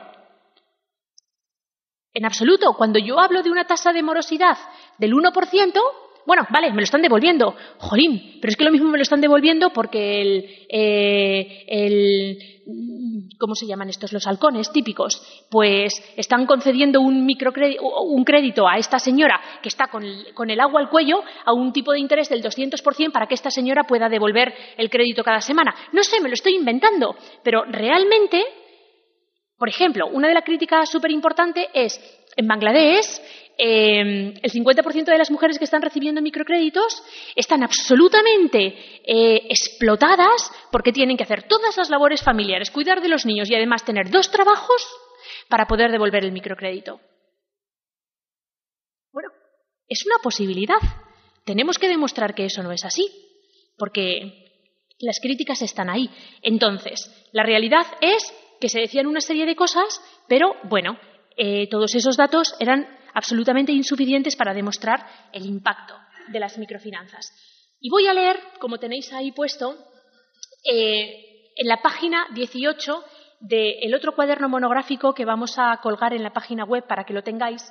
En 2.12 2.26
absoluto, 2.26 2.74
cuando 2.76 2.98
yo 2.98 3.20
hablo 3.20 3.44
de 3.44 3.52
una 3.52 3.68
tasa 3.68 3.94
de 3.94 4.02
morosidad 4.02 4.58
del 4.98 5.14
1%, 5.14 5.80
bueno, 6.26 6.46
vale, 6.50 6.70
me 6.70 6.78
lo 6.78 6.84
están 6.84 7.02
devolviendo. 7.02 7.56
Jolín, 7.78 8.40
pero 8.42 8.52
es 8.52 8.58
que 8.58 8.64
lo 8.64 8.72
mismo 8.72 8.90
me 8.90 8.98
lo 8.98 9.04
están 9.04 9.22
devolviendo 9.22 9.72
porque 9.72 10.22
el, 10.22 10.46
eh, 10.70 11.66
el 11.68 12.38
¿cómo 13.40 13.56
se 13.56 13.66
llaman 13.66 13.90
estos? 13.90 14.14
Los 14.14 14.28
halcones 14.28 14.72
típicos. 14.72 15.22
Pues 15.50 15.94
están 16.16 16.46
concediendo 16.46 17.02
un, 17.02 17.26
microcrédito, 17.26 17.84
un 17.84 18.24
crédito 18.24 18.68
a 18.68 18.78
esta 18.78 19.00
señora 19.00 19.40
que 19.62 19.70
está 19.70 19.88
con 19.88 20.04
el, 20.04 20.34
con 20.34 20.50
el 20.50 20.60
agua 20.60 20.82
al 20.82 20.90
cuello 20.90 21.24
a 21.46 21.54
un 21.54 21.74
tipo 21.74 21.92
de 21.92 22.00
interés 22.00 22.30
del 22.30 22.44
200% 22.44 23.12
para 23.12 23.28
que 23.28 23.36
esta 23.36 23.52
señora 23.52 23.84
pueda 23.84 24.10
devolver 24.10 24.54
el 24.78 24.90
crédito 24.90 25.24
cada 25.24 25.42
semana. 25.42 25.74
No 25.92 26.04
sé, 26.04 26.22
me 26.22 26.30
lo 26.30 26.34
estoy 26.34 26.56
inventando, 26.56 27.16
pero 27.44 27.64
realmente, 27.66 28.44
por 29.58 29.70
ejemplo, 29.70 30.08
una 30.08 30.28
de 30.28 30.34
las 30.34 30.44
críticas 30.44 30.90
súper 30.90 31.12
importantes 31.12 31.68
es 31.74 32.00
en 32.36 32.48
Bangladesh 32.48 33.22
eh, 33.64 34.34
el 34.42 34.52
50% 34.52 35.06
de 35.06 35.18
las 35.20 35.30
mujeres 35.30 35.60
que 35.60 35.66
están 35.66 35.84
recibiendo 35.84 36.20
microcréditos 36.20 37.04
están 37.36 37.62
absolutamente 37.62 38.76
eh, 39.06 39.46
explotadas 39.52 40.52
porque 40.72 40.92
tienen 40.92 41.16
que 41.16 41.26
hacer 41.26 41.44
todas 41.44 41.78
las 41.78 41.92
labores 41.92 42.24
familiares, 42.24 42.72
cuidar 42.72 43.02
de 43.02 43.10
los 43.10 43.24
niños 43.24 43.52
y 43.52 43.56
además 43.56 43.86
tener 43.86 44.10
dos 44.10 44.32
trabajos 44.32 44.88
para 45.48 45.68
poder 45.68 45.92
devolver 45.92 46.26
el 46.26 46.32
microcrédito. 46.32 47.02
Bueno, 49.14 49.30
es 49.88 50.08
una 50.08 50.16
posibilidad. 50.24 50.82
Tenemos 51.46 51.78
que 51.78 51.88
demostrar 51.88 52.34
que 52.34 52.46
eso 52.46 52.64
no 52.64 52.72
es 52.72 52.84
así, 52.84 53.08
porque 53.78 54.66
las 55.02 55.20
críticas 55.20 55.62
están 55.62 55.92
ahí. 55.92 56.10
Entonces, 56.42 57.12
la 57.32 57.44
realidad 57.44 57.86
es 58.02 58.34
que 58.60 58.70
se 58.70 58.80
decían 58.80 59.06
una 59.06 59.22
serie 59.22 59.46
de 59.46 59.56
cosas, 59.56 60.02
pero 60.28 60.56
bueno, 60.64 60.98
eh, 61.38 61.68
todos 61.70 61.94
esos 61.94 62.18
datos 62.18 62.56
eran 62.60 62.88
absolutamente 63.14 63.72
insuficientes 63.72 64.36
para 64.36 64.54
demostrar 64.54 65.06
el 65.32 65.46
impacto 65.46 65.96
de 66.28 66.40
las 66.40 66.58
microfinanzas. 66.58 67.32
Y 67.80 67.90
voy 67.90 68.08
a 68.08 68.14
leer, 68.14 68.40
como 68.60 68.78
tenéis 68.78 69.12
ahí 69.14 69.32
puesto, 69.32 69.76
eh, 70.64 71.54
en 71.56 71.68
la 71.68 71.82
página 71.82 72.28
18 72.34 73.04
del 73.40 73.96
otro 73.96 74.14
cuaderno 74.14 74.48
monográfico 74.48 75.14
que 75.14 75.26
vamos 75.26 75.58
a 75.58 75.78
colgar 75.82 76.14
en 76.14 76.24
la 76.24 76.32
página 76.32 76.64
web 76.64 76.86
para 76.88 77.04
que 77.04 77.14
lo 77.14 77.24
tengáis. 77.24 77.64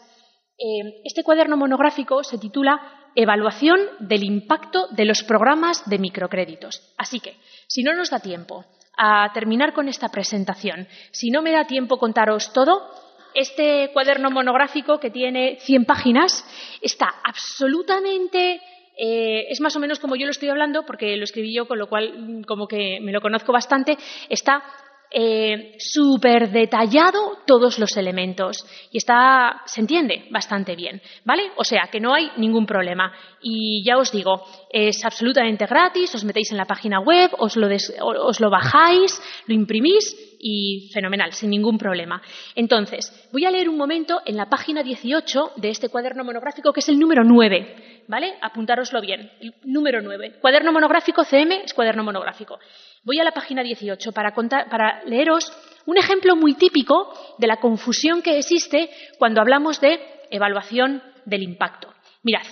Eh, 0.59 1.01
este 1.05 1.23
cuaderno 1.23 1.57
monográfico 1.57 2.25
se 2.25 2.39
titula 2.39 3.01
Evaluación 3.15 3.81
del 4.01 4.25
impacto 4.25 4.89
de 4.89 5.05
los 5.05 5.23
programas 5.23 5.89
de 5.89 5.99
microcréditos. 5.99 6.93
Así 6.99 7.21
que, 7.21 7.37
si 7.67 7.83
no 7.83 7.95
nos 7.95 8.11
da 8.11 8.21
tiempo 8.21 8.65
a 8.97 9.33
terminar 9.33 9.73
con 9.73 9.89
esta 9.89 10.09
presentación, 10.09 10.87
si 11.13 11.31
no 11.31 11.43
me 11.43 11.53
da 11.53 11.67
tiempo 11.67 11.99
contaros 11.99 12.53
todo, 12.53 12.93
este 13.35 13.91
cuaderno 13.93 14.31
monográfico 14.31 14.99
que 14.99 15.11
tiene 15.11 15.59
100 15.61 15.85
páginas 15.85 16.45
está 16.81 17.15
absolutamente 17.25 18.61
eh, 19.03 19.47
es 19.49 19.61
más 19.61 19.75
o 19.77 19.81
menos 19.81 19.99
como 19.99 20.15
yo 20.15 20.27
lo 20.27 20.31
estoy 20.31 20.51
hablando, 20.51 20.85
porque 20.85 21.17
lo 21.17 21.25
escribí 21.25 21.55
yo, 21.55 21.67
con 21.67 21.79
lo 21.79 21.89
cual 21.89 22.13
mm, 22.19 22.43
como 22.43 22.69
que 22.69 23.01
me 23.01 23.13
lo 23.13 23.23
conozco 23.23 23.51
bastante, 23.51 23.97
está 24.29 24.63
eh, 25.11 25.75
súper 25.79 26.51
detallado 26.51 27.39
todos 27.47 27.79
los 27.79 27.97
elementos 27.97 28.65
y 28.93 28.99
está, 28.99 29.63
se 29.65 29.81
entiende 29.81 30.29
bastante 30.31 30.77
bien, 30.77 31.01
¿vale? 31.25 31.51
O 31.57 31.65
sea, 31.65 31.89
que 31.91 31.99
no 31.99 32.15
hay 32.15 32.31
ningún 32.37 32.67
problema. 32.67 33.13
Y 33.41 33.83
ya 33.85 33.97
os 33.97 34.13
digo, 34.13 34.45
es 34.71 35.05
absolutamente 35.05 35.67
gratis, 35.67 36.15
os 36.15 36.25
metéis 36.25 36.53
en 36.53 36.59
la 36.59 36.67
página 36.67 37.01
web, 37.01 37.31
os 37.39 37.57
lo, 37.57 37.69
os 38.05 38.39
lo 38.39 38.51
bajáis, 38.51 39.21
lo 39.47 39.55
imprimís 39.55 40.15
y 40.41 40.91
fenomenal, 40.93 41.33
sin 41.33 41.51
ningún 41.51 41.79
problema. 41.79 42.23
Entonces, 42.55 43.29
voy 43.33 43.45
a 43.45 43.51
leer 43.51 43.69
un 43.69 43.77
momento 43.77 44.21
en 44.25 44.37
la 44.37 44.49
página 44.49 44.83
18 44.83 45.53
de 45.57 45.71
este 45.71 45.89
cuaderno 45.89 46.25
monográfico, 46.25 46.73
que 46.73 46.81
es 46.81 46.89
el 46.89 46.99
número 46.99 47.23
9, 47.25 48.05
¿vale? 48.09 48.35
Apuntároslo 48.41 49.01
bien, 49.01 49.31
el 49.41 49.55
número 49.65 50.01
9. 50.01 50.39
Cuaderno 50.41 50.73
monográfico 50.73 51.25
CM 51.25 51.63
es 51.65 51.75
cuaderno 51.75 52.03
monográfico. 52.03 52.59
Voy 53.05 53.19
a 53.19 53.25
la 53.25 53.33
página 53.33 53.63
18 53.63 54.13
para, 54.13 54.35
para 54.35 55.05
leeros 55.05 55.53
un 55.87 55.99
ejemplo 55.99 56.37
muy 56.37 56.55
típico 56.55 57.13
de 57.39 57.47
la 57.47 57.59
confusión 57.59 58.23
que 58.23 58.39
existe 58.39 58.91
cuando 59.19 59.41
hablamos 59.41 59.81
de 59.81 60.01
evaluación 60.31 61.03
del 61.25 61.43
impacto. 61.43 61.93
Mirad, 62.23 62.47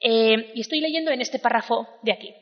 eh, 0.00 0.52
y 0.54 0.60
estoy 0.60 0.80
leyendo 0.80 1.10
en 1.10 1.20
este 1.20 1.38
párrafo 1.38 1.86
de 2.02 2.12
aquí. 2.12 2.34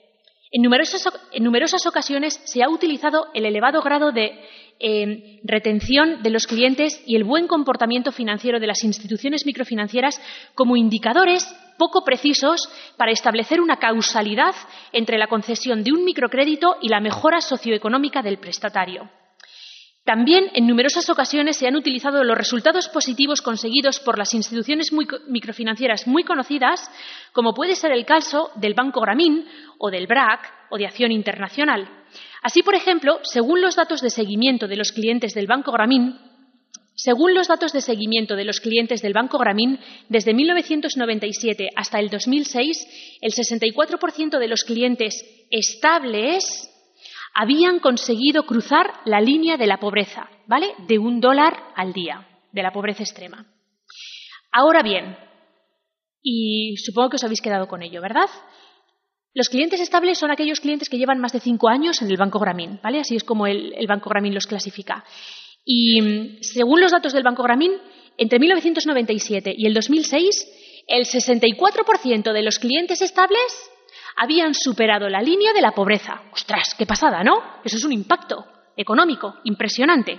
En 0.50 0.62
numerosas, 0.62 1.86
ocasiones 1.86 2.40
se 2.44 2.62
ha 2.62 2.70
utilizado 2.70 3.26
el 3.34 3.44
elevado 3.44 3.82
grado 3.82 4.12
de 4.12 4.40
eh, 4.80 5.40
retención 5.42 6.22
de 6.22 6.30
los 6.30 6.46
clientes 6.46 7.02
y 7.06 7.16
el 7.16 7.24
buen 7.24 7.46
comportamiento 7.48 8.12
financiero 8.12 8.60
de 8.60 8.66
las 8.68 8.84
instituciones 8.84 9.44
microfinancieras 9.44 10.20
como 10.54 10.76
indicadores 10.76 11.44
poco 11.78 12.04
precisos 12.04 12.68
para 12.96 13.12
establecer 13.12 13.60
una 13.60 13.78
causalidad 13.78 14.54
entre 14.92 15.18
la 15.18 15.28
concesión 15.28 15.82
de 15.82 15.92
un 15.92 16.04
microcrédito 16.04 16.76
y 16.80 16.88
la 16.88 17.00
mejora 17.00 17.40
socioeconómica 17.40 18.22
del 18.22 18.38
prestatario. 18.38 19.08
También 20.04 20.50
en 20.54 20.66
numerosas 20.66 21.10
ocasiones 21.10 21.58
se 21.58 21.66
han 21.66 21.76
utilizado 21.76 22.24
los 22.24 22.38
resultados 22.38 22.88
positivos 22.88 23.42
conseguidos 23.42 24.00
por 24.00 24.16
las 24.16 24.32
instituciones 24.32 24.90
microfinancieras 25.28 26.06
muy 26.06 26.24
conocidas, 26.24 26.90
como 27.32 27.52
puede 27.52 27.76
ser 27.76 27.92
el 27.92 28.06
caso 28.06 28.50
del 28.54 28.72
Banco 28.72 29.02
Gramín 29.02 29.44
o 29.76 29.90
del 29.90 30.06
BRAC 30.06 30.50
o 30.70 30.78
de 30.78 30.86
Acción 30.86 31.12
Internacional. 31.12 31.86
Así, 32.42 32.62
por 32.62 32.74
ejemplo, 32.74 33.18
según 33.22 33.60
los 33.60 33.76
datos 33.76 34.00
de 34.00 34.10
seguimiento 34.10 34.68
de 34.68 34.76
los 34.76 34.92
clientes 34.92 35.34
del 35.34 35.46
Banco 35.46 35.72
Gramín, 35.72 36.16
según 36.94 37.32
los 37.32 37.46
datos 37.46 37.72
de 37.72 37.80
seguimiento 37.80 38.34
de 38.34 38.44
los 38.44 38.58
clientes 38.58 39.02
del 39.02 39.12
Banco 39.12 39.38
Gramín, 39.38 39.78
desde 40.08 40.34
1997 40.34 41.68
hasta 41.76 42.00
el 42.00 42.10
2006, 42.10 43.18
el 43.20 43.32
64% 43.32 44.38
de 44.38 44.48
los 44.48 44.64
clientes 44.64 45.24
estables 45.50 46.68
habían 47.34 47.78
conseguido 47.78 48.44
cruzar 48.44 48.94
la 49.04 49.20
línea 49.20 49.56
de 49.56 49.68
la 49.68 49.78
pobreza, 49.78 50.28
¿vale? 50.48 50.74
De 50.88 50.98
un 50.98 51.20
dólar 51.20 51.56
al 51.76 51.92
día, 51.92 52.26
de 52.50 52.62
la 52.64 52.72
pobreza 52.72 53.04
extrema. 53.04 53.46
Ahora 54.50 54.82
bien, 54.82 55.16
y 56.20 56.76
supongo 56.78 57.10
que 57.10 57.16
os 57.16 57.24
habéis 57.24 57.40
quedado 57.40 57.68
con 57.68 57.82
ello, 57.82 58.00
¿verdad? 58.00 58.28
Los 59.38 59.50
clientes 59.50 59.80
estables 59.80 60.18
son 60.18 60.32
aquellos 60.32 60.58
clientes 60.58 60.88
que 60.88 60.98
llevan 60.98 61.20
más 61.20 61.32
de 61.32 61.38
cinco 61.38 61.68
años 61.68 62.02
en 62.02 62.10
el 62.10 62.16
Banco 62.16 62.40
Gramín, 62.40 62.80
¿vale? 62.82 62.98
Así 62.98 63.14
es 63.14 63.22
como 63.22 63.46
el, 63.46 63.72
el 63.76 63.86
Banco 63.86 64.10
Gramín 64.10 64.34
los 64.34 64.48
clasifica. 64.48 65.04
Y 65.64 66.40
según 66.40 66.80
los 66.80 66.90
datos 66.90 67.12
del 67.12 67.22
Banco 67.22 67.44
Gramín, 67.44 67.70
entre 68.16 68.40
1997 68.40 69.54
y 69.56 69.64
el 69.68 69.74
2006, 69.74 70.84
el 70.88 71.04
64% 71.04 72.32
de 72.32 72.42
los 72.42 72.58
clientes 72.58 73.00
estables 73.00 73.70
habían 74.16 74.54
superado 74.54 75.08
la 75.08 75.22
línea 75.22 75.52
de 75.52 75.62
la 75.62 75.70
pobreza. 75.70 76.20
¡Ostras, 76.32 76.74
qué 76.76 76.84
pasada, 76.84 77.22
¿no? 77.22 77.40
Eso 77.62 77.76
es 77.76 77.84
un 77.84 77.92
impacto 77.92 78.44
económico 78.76 79.36
impresionante. 79.44 80.18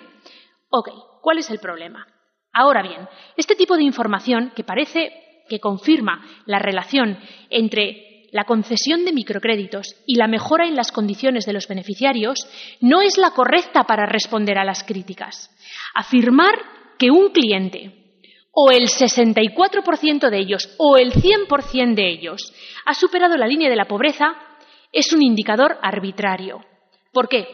Ok, 0.69 0.91
¿cuál 1.21 1.39
es 1.39 1.49
el 1.49 1.59
problema? 1.59 2.07
Ahora 2.53 2.81
bien, 2.81 3.05
este 3.35 3.55
tipo 3.55 3.75
de 3.75 3.83
información 3.83 4.53
que 4.55 4.63
parece 4.63 5.11
que 5.49 5.59
confirma 5.59 6.23
la 6.45 6.59
relación 6.59 7.19
entre 7.49 8.08
la 8.31 8.45
concesión 8.45 9.05
de 9.05 9.13
microcréditos 9.13 9.95
y 10.05 10.15
la 10.15 10.27
mejora 10.27 10.67
en 10.67 10.75
las 10.75 10.91
condiciones 10.91 11.45
de 11.45 11.53
los 11.53 11.67
beneficiarios 11.67 12.47
no 12.81 13.01
es 13.01 13.17
la 13.17 13.31
correcta 13.31 13.83
para 13.83 14.05
responder 14.05 14.57
a 14.57 14.65
las 14.65 14.83
críticas. 14.83 15.49
Afirmar 15.95 16.55
que 16.97 17.11
un 17.11 17.29
cliente 17.29 17.99
o 18.51 18.71
el 18.71 18.87
64% 18.87 20.29
de 20.29 20.37
ellos 20.37 20.69
o 20.77 20.97
el 20.97 21.13
100% 21.13 21.95
de 21.95 22.09
ellos 22.09 22.53
ha 22.85 22.93
superado 22.93 23.37
la 23.37 23.47
línea 23.47 23.69
de 23.69 23.75
la 23.75 23.87
pobreza 23.87 24.35
es 24.91 25.13
un 25.13 25.21
indicador 25.21 25.77
arbitrario. 25.81 26.59
¿Por 27.13 27.27
qué? 27.29 27.47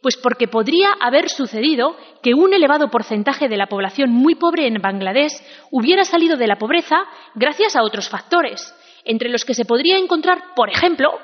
Pues 0.00 0.16
porque 0.16 0.48
podría 0.48 0.92
haber 1.00 1.28
sucedido 1.28 1.96
que 2.22 2.34
un 2.34 2.54
elevado 2.54 2.88
porcentaje 2.88 3.48
de 3.48 3.56
la 3.56 3.66
población 3.66 4.10
muy 4.10 4.36
pobre 4.36 4.66
en 4.66 4.80
Bangladesh 4.80 5.32
hubiera 5.70 6.04
salido 6.04 6.36
de 6.36 6.46
la 6.46 6.56
pobreza 6.56 7.04
gracias 7.34 7.74
a 7.74 7.82
otros 7.82 8.08
factores, 8.08 8.74
entre 9.04 9.28
los 9.28 9.44
que 9.44 9.54
se 9.54 9.64
podría 9.64 9.98
encontrar, 9.98 10.54
por 10.54 10.70
ejemplo, 10.70 11.18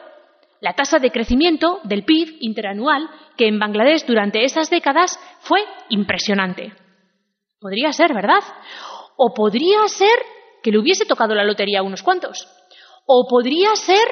la 0.61 0.75
tasa 0.75 0.99
de 0.99 1.11
crecimiento 1.11 1.81
del 1.85 2.05
PIB 2.05 2.39
interanual, 2.41 3.09
que 3.37 3.47
en 3.47 3.59
Bangladesh 3.59 4.07
durante 4.07 4.45
esas 4.45 4.71
décadas 4.71 5.19
fue 5.41 5.61
impresionante. 5.91 6.73
Podría 7.61 7.93
ser, 7.93 8.15
¿verdad? 8.15 8.43
O 9.17 9.35
podría 9.35 9.87
ser 9.89 10.19
que 10.63 10.71
le 10.71 10.79
hubiese 10.79 11.05
tocado 11.05 11.35
la 11.35 11.45
lotería 11.45 11.81
a 11.81 11.83
unos 11.83 12.03
cuantos. 12.03 12.49
O 13.07 13.27
podría 13.29 13.77
ser 13.77 14.07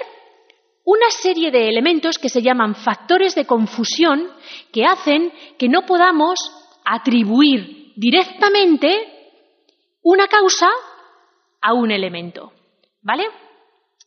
una 0.84 1.10
serie 1.10 1.50
de 1.50 1.68
elementos 1.68 2.18
que 2.18 2.28
se 2.28 2.42
llaman 2.42 2.74
factores 2.74 3.34
de 3.34 3.46
confusión 3.46 4.28
que 4.72 4.84
hacen 4.84 5.32
que 5.58 5.68
no 5.68 5.86
podamos 5.86 6.38
atribuir 6.84 7.92
directamente 7.96 9.08
una 10.02 10.26
causa 10.26 10.68
a 11.60 11.72
un 11.72 11.90
elemento. 11.90 12.52
¿Vale? 13.00 13.24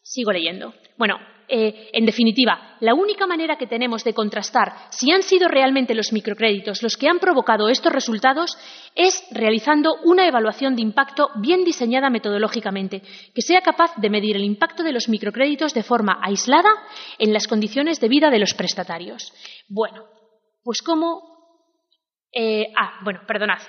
Sigo 0.08 0.32
leyendo. 0.32 0.72
Bueno, 1.00 1.18
eh, 1.48 1.90
en 1.92 2.06
definitiva, 2.06 2.78
la 2.80 2.94
única 2.94 3.26
manera 3.26 3.58
que 3.58 3.66
tenemos 3.66 4.04
de 4.04 4.14
contrastar 4.14 4.72
si 4.92 5.12
han 5.12 5.24
sido 5.24 5.48
realmente 5.48 5.96
los 5.96 6.14
microcréditos 6.14 6.84
los 6.84 6.96
que 6.96 7.08
han 7.08 7.18
provocado 7.18 7.70
estos 7.70 7.92
resultados 7.92 8.56
es 8.94 9.24
realizando 9.32 9.96
una 10.04 10.28
evaluación 10.28 10.76
de 10.76 10.84
impacto 10.84 11.32
bien 11.38 11.64
diseñada 11.64 12.12
metodológicamente, 12.12 13.02
que 13.34 13.42
sea 13.42 13.62
capaz 13.62 13.96
de 13.96 14.12
medir 14.12 14.36
el 14.36 14.44
impacto 14.44 14.84
de 14.84 14.92
los 14.92 15.10
microcréditos 15.10 15.74
de 15.74 15.82
forma 15.82 16.20
aislada 16.22 16.70
en 17.18 17.34
las 17.34 17.48
condiciones 17.48 18.00
de 18.00 18.08
vida 18.08 18.30
de 18.30 18.40
los 18.40 18.54
prestatarios. 18.54 19.34
Bueno, 19.68 20.06
pues 20.64 20.84
cómo. 20.84 21.24
Eh, 22.32 22.68
ah, 22.78 23.00
bueno, 23.04 23.22
perdonad. 23.26 23.60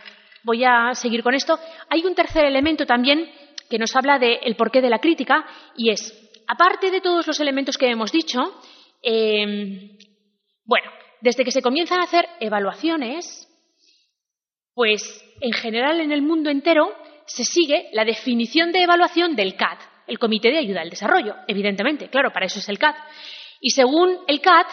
Voy 0.44 0.64
a 0.64 0.94
seguir 0.94 1.22
con 1.22 1.32
esto. 1.32 1.58
Hay 1.88 2.04
un 2.04 2.14
tercer 2.14 2.44
elemento 2.44 2.84
también 2.84 3.26
que 3.68 3.78
nos 3.78 3.94
habla 3.96 4.18
del 4.18 4.54
porqué 4.56 4.80
de 4.80 4.90
la 4.90 5.00
crítica 5.00 5.44
y 5.76 5.90
es 5.90 6.25
aparte 6.46 6.90
de 6.90 7.00
todos 7.00 7.26
los 7.26 7.40
elementos 7.40 7.76
que 7.76 7.90
hemos 7.90 8.12
dicho, 8.12 8.40
em, 9.02 9.96
bueno, 10.64 10.90
desde 11.20 11.44
que 11.44 11.50
se 11.50 11.62
comienzan 11.62 12.00
a 12.00 12.04
hacer 12.04 12.26
evaluaciones, 12.40 13.48
pues 14.74 15.02
en 15.40 15.52
general 15.52 16.00
en 16.00 16.12
el 16.12 16.22
mundo 16.22 16.50
entero 16.50 16.92
se 17.26 17.44
sigue 17.44 17.88
la 17.92 18.04
definición 18.04 18.72
de 18.72 18.82
evaluación 18.82 19.34
del 19.34 19.56
CAD, 19.56 19.78
el 20.06 20.18
Comité 20.18 20.50
de 20.50 20.58
Ayuda 20.58 20.82
al 20.82 20.90
Desarrollo, 20.90 21.34
evidentemente, 21.48 22.08
claro, 22.08 22.32
para 22.32 22.46
eso 22.46 22.58
es 22.58 22.68
el 22.68 22.78
CAD. 22.78 22.94
Y 23.60 23.70
según 23.70 24.18
el 24.28 24.40
CAD, 24.40 24.66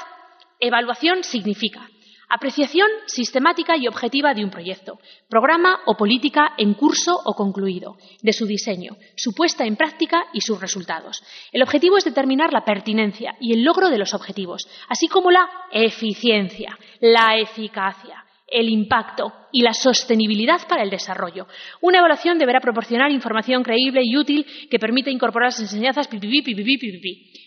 evaluación 0.59 1.23
significa 1.23 1.89
Apreciación 2.35 2.87
sistemática 3.05 3.77
y 3.77 3.87
objetiva 3.87 4.33
de 4.33 4.43
un 4.43 4.49
proyecto, 4.49 4.97
programa 5.29 5.81
o 5.85 5.93
política 5.93 6.55
en 6.57 6.73
curso 6.73 7.13
o 7.13 7.35
concluido, 7.35 7.95
de 8.23 8.33
su 8.33 8.47
diseño, 8.47 8.97
su 9.15 9.35
puesta 9.35 9.65
en 9.65 9.75
práctica 9.75 10.23
y 10.33 10.41
sus 10.41 10.59
resultados. 10.59 11.21
El 11.51 11.61
objetivo 11.61 11.95
es 11.95 12.05
determinar 12.05 12.51
la 12.51 12.65
pertinencia 12.65 13.35
y 13.39 13.53
el 13.53 13.63
logro 13.63 13.91
de 13.91 13.99
los 13.99 14.15
objetivos, 14.15 14.67
así 14.89 15.07
como 15.07 15.29
la 15.29 15.47
eficiencia, 15.71 16.75
la 17.01 17.37
eficacia, 17.37 18.22
el 18.53 18.69
impacto 18.69 19.33
y 19.51 19.61
la 19.61 19.73
sostenibilidad 19.73 20.67
para 20.67 20.83
el 20.83 20.89
desarrollo. 20.89 21.47
Una 21.81 21.97
evaluación 21.97 22.37
deberá 22.37 22.59
proporcionar 22.59 23.11
información 23.11 23.63
creíble 23.63 24.01
y 24.03 24.15
útil 24.15 24.45
que 24.69 24.79
permita 24.79 25.09
incorporar 25.09 25.47
las 25.47 25.59
enseñanzas 25.59 26.07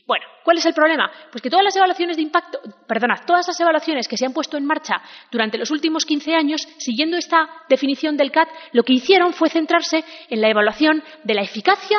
Bueno, 0.07 0.24
¿cuál 0.44 0.59
es 0.59 0.66
el 0.66 0.74
problema? 0.74 1.11
Pues 1.30 1.42
que 1.42 1.50
todas 1.50 1.64
las 1.64 1.76
evaluaciones 1.76 2.16
de 2.16 2.22
impacto, 2.22 2.61
perdona, 2.86 3.22
todas 3.26 3.46
las 3.46 3.59
evaluaciones 3.61 4.07
que 4.07 4.16
se 4.16 4.26
han 4.26 4.32
puesto 4.32 4.57
en 4.57 4.66
marcha 4.66 5.00
durante 5.30 5.59
los 5.59 5.70
últimos 5.70 6.04
15 6.04 6.34
años, 6.34 6.66
siguiendo 6.78 7.16
esta 7.16 7.48
definición 7.68 8.16
del 8.16 8.30
CAT, 8.30 8.48
lo 8.72 8.82
que 8.82 8.92
hicieron 8.92 9.32
fue 9.32 9.50
centrarse 9.50 10.04
en 10.28 10.40
la 10.40 10.50
evaluación 10.50 11.02
de 11.24 11.34
la 11.34 11.42
eficacia 11.42 11.98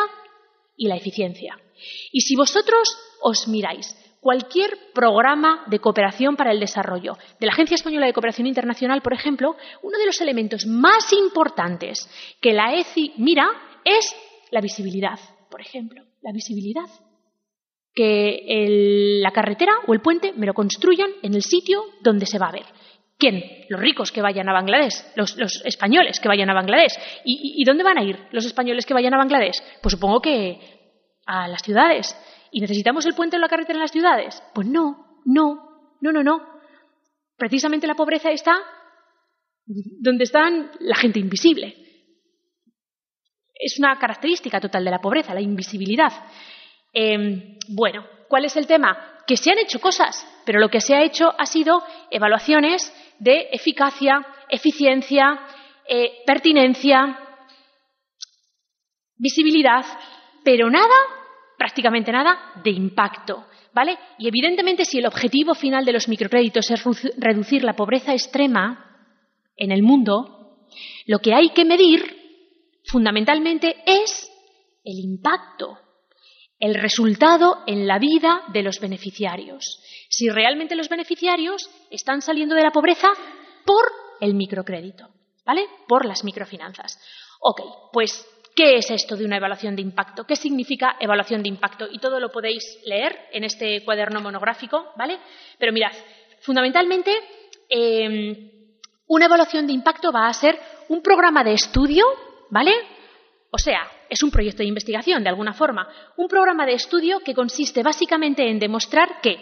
y 0.77 0.87
la 0.87 0.95
eficiencia. 0.95 1.57
Y 2.11 2.21
si 2.21 2.35
vosotros 2.35 2.97
os 3.21 3.47
miráis 3.47 3.95
cualquier 4.19 4.91
programa 4.93 5.63
de 5.67 5.79
cooperación 5.79 6.35
para 6.35 6.51
el 6.51 6.59
desarrollo. 6.59 7.17
De 7.39 7.45
la 7.45 7.53
Agencia 7.53 7.75
Española 7.75 8.05
de 8.05 8.13
Cooperación 8.13 8.47
Internacional, 8.47 9.01
por 9.01 9.13
ejemplo, 9.13 9.55
uno 9.83 9.97
de 9.97 10.05
los 10.05 10.19
elementos 10.21 10.65
más 10.65 11.11
importantes 11.13 12.09
que 12.41 12.53
la 12.53 12.75
ECI 12.75 13.13
mira 13.17 13.47
es 13.83 14.15
la 14.51 14.61
visibilidad, 14.61 15.19
por 15.49 15.61
ejemplo, 15.61 16.03
la 16.21 16.31
visibilidad. 16.31 16.89
Que 17.93 19.19
la 19.21 19.31
carretera 19.31 19.73
o 19.87 19.93
el 19.93 20.01
puente 20.01 20.31
me 20.33 20.45
lo 20.45 20.53
construyan 20.53 21.09
en 21.23 21.33
el 21.33 21.41
sitio 21.41 21.83
donde 22.01 22.27
se 22.27 22.37
va 22.37 22.49
a 22.49 22.51
ver. 22.51 22.65
¿Quién? 23.17 23.43
Los 23.69 23.79
ricos 23.79 24.11
que 24.11 24.21
vayan 24.21 24.47
a 24.47 24.53
Bangladesh, 24.53 25.03
los, 25.15 25.35
españoles 25.65 26.19
que 26.19 26.27
vayan 26.27 26.51
a 26.51 26.53
Bangladesh. 26.53 26.93
¿Y 27.25 27.63
dónde 27.65 27.83
van 27.83 27.97
a 27.97 28.03
ir 28.03 28.19
los 28.31 28.45
españoles 28.45 28.85
que 28.85 28.93
vayan 28.93 29.15
a 29.15 29.17
Bangladesh? 29.17 29.59
Pues 29.81 29.93
supongo 29.93 30.21
que 30.21 30.59
a 31.27 31.47
las 31.47 31.61
ciudades. 31.61 32.15
¿Y 32.51 32.61
necesitamos 32.61 33.05
el 33.05 33.13
puente 33.13 33.37
o 33.37 33.39
la 33.39 33.49
carretera 33.49 33.77
en 33.77 33.81
las 33.81 33.91
ciudades? 33.91 34.41
Pues 34.53 34.67
no, 34.67 35.19
no, 35.25 35.95
no, 36.01 36.11
no, 36.11 36.23
no. 36.23 36.41
Precisamente 37.37 37.87
la 37.87 37.95
pobreza 37.95 38.31
está 38.31 38.57
donde 39.67 40.23
está 40.23 40.49
la 40.79 40.95
gente 40.95 41.19
invisible. 41.19 41.75
Es 43.53 43.77
una 43.79 43.97
característica 43.99 44.61
total 44.61 44.85
de 44.85 44.91
la 44.91 45.01
pobreza, 45.01 45.33
la 45.33 45.41
invisibilidad. 45.41 46.11
Em, 46.93 47.57
bueno, 47.69 48.05
¿cuál 48.29 48.45
es 48.45 48.55
el 48.55 48.67
tema? 48.67 49.21
Que 49.25 49.35
se 49.35 49.51
han 49.51 49.59
hecho 49.59 49.79
cosas, 49.79 50.25
pero 50.45 50.59
lo 50.59 50.69
que 50.69 50.79
se 50.79 50.95
ha 50.95 51.03
hecho 51.03 51.33
ha 51.37 51.45
sido 51.45 51.83
evaluaciones 52.09 52.93
de 53.19 53.49
eficacia, 53.51 54.25
eficiencia, 54.49 55.39
eh, 55.87 56.23
pertinencia, 56.25 57.19
visibilidad, 59.17 59.85
pero 60.43 60.69
nada 60.69 60.95
prácticamente 61.57 62.11
nada 62.11 62.53
de 62.63 62.71
impacto. 62.71 63.45
¿Vale? 63.73 63.97
Y 64.17 64.27
evidentemente, 64.27 64.85
si 64.85 64.97
el 64.97 65.05
objetivo 65.05 65.53
final 65.53 65.85
de 65.85 65.91
los 65.91 66.07
microcréditos 66.07 66.71
es 66.71 66.83
reducir 67.17 67.63
la 67.63 67.75
pobreza 67.75 68.13
extrema 68.13 68.87
en 69.55 69.71
el 69.71 69.83
mundo, 69.83 70.65
lo 71.05 71.19
que 71.19 71.33
hay 71.35 71.49
que 71.49 71.63
medir 71.63 72.01
fundamentalmente 72.85 73.75
es 73.85 74.31
el 74.83 74.99
impacto, 74.99 75.77
el 76.59 76.73
resultado 76.75 77.63
en 77.67 77.85
la 77.85 77.99
vida 77.99 78.43
de 78.51 78.63
los 78.63 78.79
beneficiarios. 78.79 79.79
Si 80.09 80.29
realmente 80.29 80.75
los 80.75 80.89
beneficiarios 80.89 81.69
están 81.91 82.21
saliendo 82.21 82.55
de 82.55 82.63
la 82.63 82.71
pobreza 82.71 83.09
por 83.65 83.83
el 84.21 84.33
microcrédito, 84.33 85.09
¿vale? 85.45 85.67
Por 85.87 86.05
las 86.05 86.23
microfinanzas. 86.23 86.99
Ok, 87.41 87.61
pues 87.93 88.25
¿Qué 88.57 88.77
es 88.77 88.89
esto 88.89 89.15
de 89.15 89.23
una 89.23 89.37
evaluación 89.37 89.75
de 89.75 89.83
impacto? 89.83 90.23
¿Qué 90.23 90.35
significa 90.35 90.97
evaluación 90.99 91.43
de 91.43 91.49
impacto? 91.49 91.87
Y 91.91 91.99
todo 91.99 92.19
lo 92.19 92.31
podéis 92.31 92.79
leer 92.87 93.15
en 93.31 93.43
este 93.43 93.85
cuaderno 93.85 94.19
monográfico, 94.19 94.93
¿vale? 94.97 95.19
Pero 95.59 95.71
mirad, 95.71 95.91
fundamentalmente, 96.41 97.11
em, 97.69 98.49
una 99.05 99.25
evaluación 99.25 99.67
de 99.67 99.73
impacto 99.73 100.11
va 100.11 100.27
a 100.27 100.33
ser 100.33 100.59
un 100.89 101.03
programa 101.03 101.43
de 101.43 101.53
estudio, 101.53 102.03
¿vale? 102.49 102.73
O 103.51 103.59
sea, 103.59 103.91
es 104.09 104.23
un 104.23 104.31
proyecto 104.31 104.63
de 104.63 104.69
investigación, 104.69 105.21
de 105.21 105.29
alguna 105.29 105.53
forma. 105.53 105.87
Un 106.15 106.27
programa 106.27 106.65
de 106.65 106.73
estudio 106.73 107.19
que 107.19 107.35
consiste 107.35 107.83
básicamente 107.83 108.49
en 108.49 108.57
demostrar 108.57 109.21
que 109.21 109.37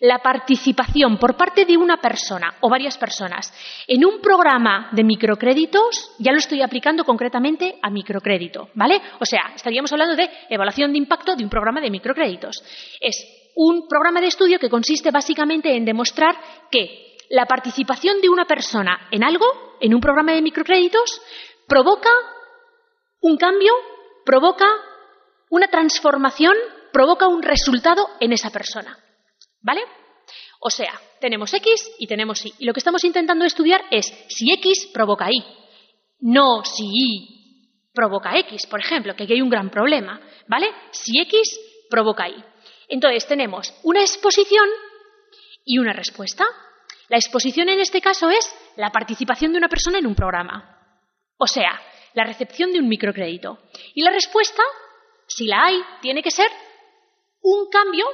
la 0.00 0.18
participación 0.18 1.18
por 1.18 1.36
parte 1.36 1.66
de 1.66 1.76
una 1.76 1.98
persona 1.98 2.54
o 2.60 2.70
varias 2.70 2.96
personas 2.96 3.52
en 3.86 4.04
un 4.04 4.20
programa 4.20 4.88
de 4.92 5.04
microcréditos, 5.04 6.12
ya 6.18 6.32
lo 6.32 6.38
estoy 6.38 6.62
aplicando 6.62 7.04
concretamente 7.04 7.78
a 7.82 7.90
microcrédito, 7.90 8.70
¿vale? 8.74 9.00
O 9.20 9.26
sea, 9.26 9.52
estaríamos 9.54 9.92
hablando 9.92 10.16
de 10.16 10.28
evaluación 10.48 10.92
de 10.92 10.98
impacto 10.98 11.36
de 11.36 11.44
un 11.44 11.50
programa 11.50 11.80
de 11.80 11.90
microcréditos. 11.90 12.62
Es 12.98 13.16
un 13.56 13.86
programa 13.88 14.20
de 14.20 14.28
estudio 14.28 14.58
que 14.58 14.70
consiste 14.70 15.10
básicamente 15.10 15.76
en 15.76 15.84
demostrar 15.84 16.34
que 16.70 17.16
la 17.28 17.44
participación 17.44 18.20
de 18.22 18.30
una 18.30 18.46
persona 18.46 19.08
en 19.10 19.22
algo, 19.22 19.76
en 19.80 19.94
un 19.94 20.00
programa 20.00 20.32
de 20.32 20.42
microcréditos, 20.42 21.20
provoca 21.68 22.10
un 23.20 23.36
cambio, 23.36 23.72
provoca 24.24 24.66
una 25.50 25.68
transformación, 25.68 26.54
provoca 26.90 27.28
un 27.28 27.42
resultado 27.42 28.08
en 28.18 28.32
esa 28.32 28.50
persona. 28.50 28.96
¿Vale? 29.62 29.82
O 30.60 30.70
sea, 30.70 30.92
tenemos 31.20 31.52
X 31.52 31.90
y 31.98 32.06
tenemos 32.06 32.44
Y. 32.44 32.54
Y 32.58 32.64
lo 32.66 32.72
que 32.72 32.80
estamos 32.80 33.04
intentando 33.04 33.44
estudiar 33.44 33.82
es 33.90 34.06
si 34.28 34.52
X 34.52 34.90
provoca 34.92 35.28
Y, 35.30 35.44
no 36.20 36.64
si 36.64 36.84
Y 36.84 37.40
provoca 37.92 38.36
X, 38.38 38.66
por 38.66 38.80
ejemplo, 38.80 39.14
que 39.14 39.24
aquí 39.24 39.34
hay 39.34 39.42
un 39.42 39.50
gran 39.50 39.70
problema. 39.70 40.20
¿Vale? 40.46 40.68
Si 40.90 41.18
X 41.20 41.58
provoca 41.88 42.28
Y. 42.28 42.44
Entonces 42.88 43.26
tenemos 43.26 43.72
una 43.84 44.00
exposición 44.00 44.68
y 45.64 45.78
una 45.78 45.92
respuesta. 45.92 46.44
La 47.08 47.16
exposición 47.16 47.68
en 47.68 47.80
este 47.80 48.00
caso 48.00 48.30
es 48.30 48.54
la 48.76 48.90
participación 48.90 49.52
de 49.52 49.58
una 49.58 49.68
persona 49.68 49.98
en 49.98 50.06
un 50.06 50.14
programa. 50.14 50.78
O 51.36 51.46
sea, 51.46 51.80
la 52.14 52.24
recepción 52.24 52.72
de 52.72 52.80
un 52.80 52.88
microcrédito. 52.88 53.58
Y 53.94 54.02
la 54.02 54.10
respuesta, 54.10 54.62
si 55.26 55.46
la 55.46 55.64
hay, 55.64 55.80
tiene 56.02 56.22
que 56.22 56.30
ser 56.30 56.48
un 57.42 57.68
cambio 57.70 58.06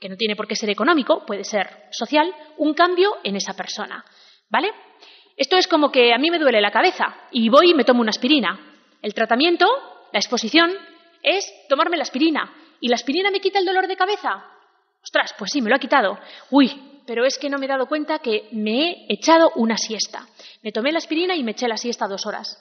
que 0.00 0.08
no 0.08 0.16
tiene 0.16 0.34
por 0.34 0.48
qué 0.48 0.56
ser 0.56 0.70
económico, 0.70 1.24
puede 1.26 1.44
ser 1.44 1.68
social, 1.90 2.34
un 2.56 2.74
cambio 2.74 3.18
en 3.22 3.36
esa 3.36 3.52
persona. 3.52 4.04
¿Vale? 4.48 4.72
Esto 5.36 5.56
es 5.56 5.68
como 5.68 5.92
que 5.92 6.12
a 6.12 6.18
mí 6.18 6.30
me 6.30 6.38
duele 6.38 6.60
la 6.60 6.70
cabeza 6.70 7.14
y 7.30 7.48
voy 7.48 7.70
y 7.70 7.74
me 7.74 7.84
tomo 7.84 8.00
una 8.00 8.10
aspirina. 8.10 8.58
El 9.02 9.14
tratamiento, 9.14 9.66
la 10.12 10.18
exposición, 10.18 10.72
es 11.22 11.46
tomarme 11.68 11.96
la 11.96 12.02
aspirina. 12.02 12.52
¿Y 12.80 12.88
la 12.88 12.96
aspirina 12.96 13.30
me 13.30 13.40
quita 13.40 13.58
el 13.58 13.66
dolor 13.66 13.86
de 13.86 13.96
cabeza? 13.96 14.44
Ostras, 15.02 15.34
pues 15.38 15.50
sí, 15.52 15.60
me 15.60 15.70
lo 15.70 15.76
ha 15.76 15.80
quitado. 15.80 16.18
Uy, 16.50 17.02
pero 17.06 17.24
es 17.24 17.38
que 17.38 17.50
no 17.50 17.58
me 17.58 17.66
he 17.66 17.68
dado 17.68 17.86
cuenta 17.86 18.18
que 18.18 18.48
me 18.52 18.90
he 18.90 19.06
echado 19.08 19.52
una 19.56 19.76
siesta. 19.76 20.26
Me 20.62 20.72
tomé 20.72 20.92
la 20.92 20.98
aspirina 20.98 21.34
y 21.34 21.42
me 21.42 21.52
eché 21.52 21.68
la 21.68 21.76
siesta 21.76 22.08
dos 22.08 22.26
horas. 22.26 22.58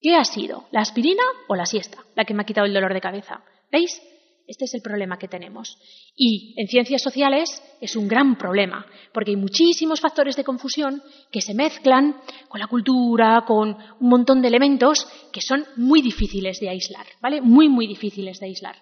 ¿Qué 0.00 0.14
ha 0.14 0.24
sido? 0.24 0.68
¿La 0.70 0.80
aspirina 0.80 1.22
o 1.48 1.56
la 1.56 1.66
siesta 1.66 1.98
la 2.14 2.24
que 2.24 2.34
me 2.34 2.42
ha 2.42 2.46
quitado 2.46 2.66
el 2.66 2.74
dolor 2.74 2.94
de 2.94 3.00
cabeza? 3.00 3.42
¿Veis? 3.70 4.00
Este 4.48 4.64
es 4.64 4.72
el 4.72 4.80
problema 4.80 5.18
que 5.18 5.28
tenemos. 5.28 5.76
Y 6.16 6.54
en 6.56 6.66
ciencias 6.68 7.02
sociales 7.02 7.62
es 7.82 7.94
un 7.96 8.08
gran 8.08 8.38
problema, 8.38 8.86
porque 9.12 9.32
hay 9.32 9.36
muchísimos 9.36 10.00
factores 10.00 10.36
de 10.36 10.42
confusión 10.42 11.02
que 11.30 11.42
se 11.42 11.52
mezclan 11.52 12.16
con 12.48 12.58
la 12.58 12.66
cultura, 12.66 13.44
con 13.46 13.76
un 14.00 14.08
montón 14.08 14.40
de 14.40 14.48
elementos 14.48 15.06
que 15.30 15.42
son 15.42 15.66
muy 15.76 16.00
difíciles 16.00 16.60
de 16.60 16.70
aislar, 16.70 17.06
¿vale? 17.20 17.42
Muy, 17.42 17.68
muy 17.68 17.86
difíciles 17.86 18.40
de 18.40 18.46
aislar. 18.46 18.76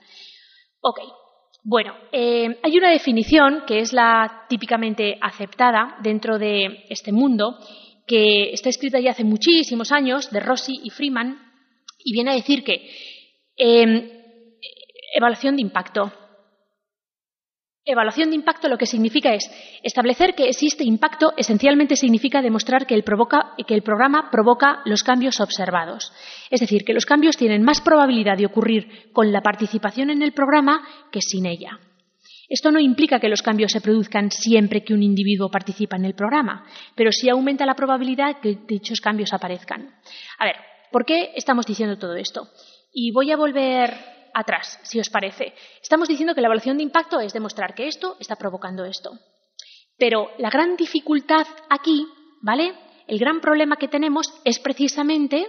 Ok. 0.81 1.01
Bueno, 1.65 1.95
eh, 2.13 2.61
hay 2.63 2.79
una 2.79 2.93
definición 2.93 3.65
que 3.67 3.81
es 3.81 3.93
la 3.93 4.45
típicamente 4.49 5.19
aceptada 5.21 5.97
dentro 6.01 6.39
de 6.39 6.85
este 6.89 7.11
mundo, 7.11 7.59
que 8.07 8.53
está 8.53 8.69
escrita 8.69 9.01
ya 9.01 9.11
hace 9.11 9.25
muchísimos 9.25 9.91
años, 9.91 10.31
de 10.31 10.39
Rossi 10.39 10.79
y 10.85 10.91
Freeman, 10.91 11.41
y 12.05 12.13
viene 12.13 12.31
a 12.31 12.35
decir 12.35 12.63
que 12.63 12.89
eh, 13.57 14.16
Evaluación 15.15 15.57
de 15.57 15.63
impacto. 15.63 16.13
Evaluación 17.89 18.31
de 18.31 18.35
impacto 18.35 18.69
lo 18.69 18.79
que 18.79 18.87
significa 18.87 19.33
es 19.33 19.49
establecer 19.85 20.35
que 20.35 20.49
existe 20.49 20.83
impacto, 20.83 21.35
esencialmente 21.37 21.95
significa 21.95 22.43
demostrar 22.43 22.85
que 22.85 22.97
el, 22.97 23.05
programa 23.05 24.29
provoca 24.33 24.83
los 24.87 25.05
cambios 25.05 25.41
observados. 25.41 26.13
Es 26.51 26.59
decir, 26.59 26.85
que 26.85 26.95
los 26.95 27.07
cambios 27.07 27.37
tienen 27.37 27.63
más 27.63 27.81
probabilidad 27.81 28.37
de 28.37 28.47
ocurrir 28.47 29.13
con 29.13 29.31
la 29.31 29.41
participación 29.41 30.11
en 30.11 30.23
el 30.23 30.33
programa 30.33 30.85
que 31.13 31.21
sin 31.21 31.47
ella. 31.47 31.79
Esto 32.49 32.73
no 32.73 32.81
implica 32.81 33.21
que 33.21 33.29
los 33.29 33.43
cambios 33.43 33.71
se 33.71 33.81
produzcan 33.81 34.33
siempre 34.33 34.83
que 34.83 34.95
un 34.95 35.05
individuo 35.05 35.49
participa 35.49 35.97
en 35.97 36.07
el 36.07 36.15
programa, 36.15 36.65
pero 36.97 37.13
sí 37.13 37.29
aumenta 37.29 37.67
la 37.67 37.75
probabilidad 37.75 38.41
que 38.41 38.59
dichos 38.67 39.01
cambios 39.01 39.33
aparezcan. 39.33 39.95
A 40.39 40.45
ver, 40.45 40.57
¿por 40.91 41.05
qué 41.05 41.31
estamos 41.37 41.67
diciendo 41.67 41.99
todo 41.99 42.17
esto? 42.17 42.49
Y 42.93 43.13
voy 43.13 43.31
a 43.31 43.37
volver 43.37 44.16
atrás, 44.37 44.79
si 44.83 45.01
os 45.01 45.09
parece. 45.09 45.55
Estamos 45.83 46.09
diciendo 46.09 46.35
que 46.35 46.43
la 46.43 46.49
evaluación 46.49 46.77
de 46.77 46.83
impacto 46.83 47.21
es 47.21 47.33
demostrar 47.33 47.75
que 47.75 47.89
esto 47.89 48.17
está 48.21 48.37
provocando 48.37 48.85
esto. 48.85 49.19
Pero 49.97 50.31
la 50.37 50.51
gran 50.51 50.77
dificultad 50.77 51.47
aquí, 51.71 52.07
¿vale? 52.43 52.75
El 53.07 53.19
gran 53.19 53.41
problema 53.41 53.77
que 53.77 53.89
tenemos 53.89 54.33
es 54.45 54.59
precisamente 54.59 55.47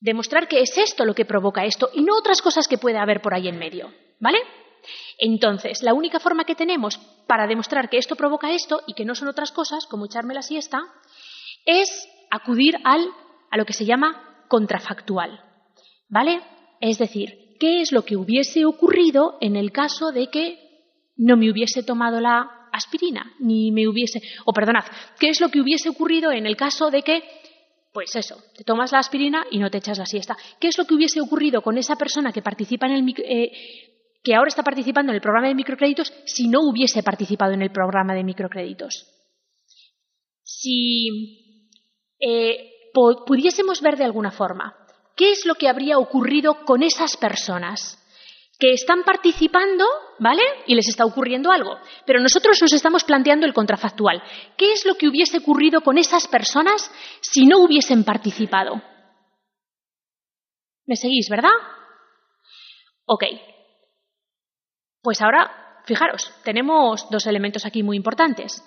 demostrar 0.00 0.48
que 0.48 0.62
es 0.62 0.76
esto 0.78 1.04
lo 1.04 1.14
que 1.14 1.24
provoca 1.24 1.64
esto 1.64 1.90
y 1.94 2.02
no 2.02 2.16
otras 2.16 2.42
cosas 2.42 2.66
que 2.66 2.78
puede 2.78 2.98
haber 2.98 3.22
por 3.22 3.34
ahí 3.34 3.46
en 3.46 3.58
medio, 3.58 3.92
¿vale? 4.18 4.38
Entonces, 5.18 5.82
la 5.82 5.94
única 5.94 6.18
forma 6.18 6.44
que 6.44 6.56
tenemos 6.56 6.98
para 7.28 7.46
demostrar 7.46 7.88
que 7.88 7.98
esto 7.98 8.16
provoca 8.16 8.50
esto 8.50 8.82
y 8.88 8.94
que 8.94 9.04
no 9.04 9.14
son 9.14 9.28
otras 9.28 9.52
cosas, 9.52 9.86
como 9.86 10.06
echarme 10.06 10.34
la 10.34 10.42
siesta, 10.42 10.80
es 11.66 12.08
acudir 12.30 12.76
al, 12.82 13.06
a 13.50 13.56
lo 13.58 13.64
que 13.64 13.74
se 13.74 13.84
llama 13.84 14.44
contrafactual, 14.48 15.44
¿vale? 16.08 16.40
Es 16.80 16.98
decir, 16.98 17.49
¿qué 17.60 17.82
es 17.82 17.92
lo 17.92 18.04
que 18.04 18.16
hubiese 18.16 18.64
ocurrido 18.64 19.36
en 19.40 19.54
el 19.54 19.70
caso 19.70 20.10
de 20.10 20.28
que 20.28 20.58
no 21.16 21.36
me 21.36 21.50
hubiese 21.50 21.82
tomado 21.82 22.18
la 22.18 22.68
aspirina, 22.72 23.34
ni 23.38 23.70
me 23.70 23.86
hubiese, 23.86 24.20
o 24.46 24.52
perdonad, 24.52 24.84
¿qué 25.18 25.28
es 25.28 25.40
lo 25.40 25.50
que 25.50 25.60
hubiese 25.60 25.90
ocurrido 25.90 26.32
en 26.32 26.46
el 26.46 26.56
caso 26.56 26.90
de 26.90 27.02
que, 27.02 27.22
pues 27.92 28.16
eso, 28.16 28.36
te 28.56 28.64
tomas 28.64 28.92
la 28.92 28.98
aspirina 28.98 29.44
y 29.50 29.58
no 29.58 29.70
te 29.70 29.78
echas 29.78 29.98
la 29.98 30.06
siesta? 30.06 30.36
¿Qué 30.58 30.68
es 30.68 30.78
lo 30.78 30.86
que 30.86 30.94
hubiese 30.94 31.20
ocurrido 31.20 31.60
con 31.60 31.76
esa 31.76 31.96
persona 31.96 32.32
que 32.32 32.42
participa 32.42 32.86
en 32.86 32.92
el 32.92 33.14
eh, 33.18 33.52
que 34.22 34.34
ahora 34.34 34.48
está 34.48 34.62
participando 34.62 35.12
en 35.12 35.16
el 35.16 35.22
programa 35.22 35.48
de 35.48 35.54
microcréditos 35.54 36.12
si 36.24 36.48
no 36.48 36.60
hubiese 36.62 37.02
participado 37.02 37.52
en 37.52 37.62
el 37.62 37.70
programa 37.70 38.14
de 38.14 38.24
microcréditos? 38.24 39.06
Si 40.42 41.60
eh, 42.18 42.70
pudiésemos 43.26 43.82
ver 43.82 43.96
de 43.96 44.04
alguna 44.04 44.30
forma 44.30 44.79
qué 45.20 45.32
es 45.32 45.44
lo 45.44 45.54
que 45.54 45.68
habría 45.68 45.98
ocurrido 45.98 46.64
con 46.64 46.82
esas 46.82 47.18
personas 47.18 47.98
que 48.58 48.72
están 48.72 49.02
participando, 49.04 49.84
¿vale? 50.18 50.40
Y 50.66 50.74
les 50.74 50.88
está 50.88 51.04
ocurriendo 51.04 51.52
algo. 51.52 51.76
Pero 52.06 52.20
nosotros 52.20 52.58
nos 52.62 52.72
estamos 52.72 53.04
planteando 53.04 53.44
el 53.44 53.52
contrafactual. 53.52 54.22
¿Qué 54.56 54.72
es 54.72 54.86
lo 54.86 54.94
que 54.94 55.08
hubiese 55.08 55.36
ocurrido 55.36 55.82
con 55.82 55.98
esas 55.98 56.26
personas 56.26 56.90
si 57.20 57.44
no 57.44 57.58
hubiesen 57.58 58.02
participado? 58.02 58.80
¿Me 60.86 60.96
seguís, 60.96 61.28
verdad? 61.28 61.52
Ok. 63.04 63.24
Pues 65.02 65.20
ahora, 65.20 65.82
fijaros, 65.84 66.32
tenemos 66.44 67.10
dos 67.10 67.26
elementos 67.26 67.66
aquí 67.66 67.82
muy 67.82 67.98
importantes. 67.98 68.64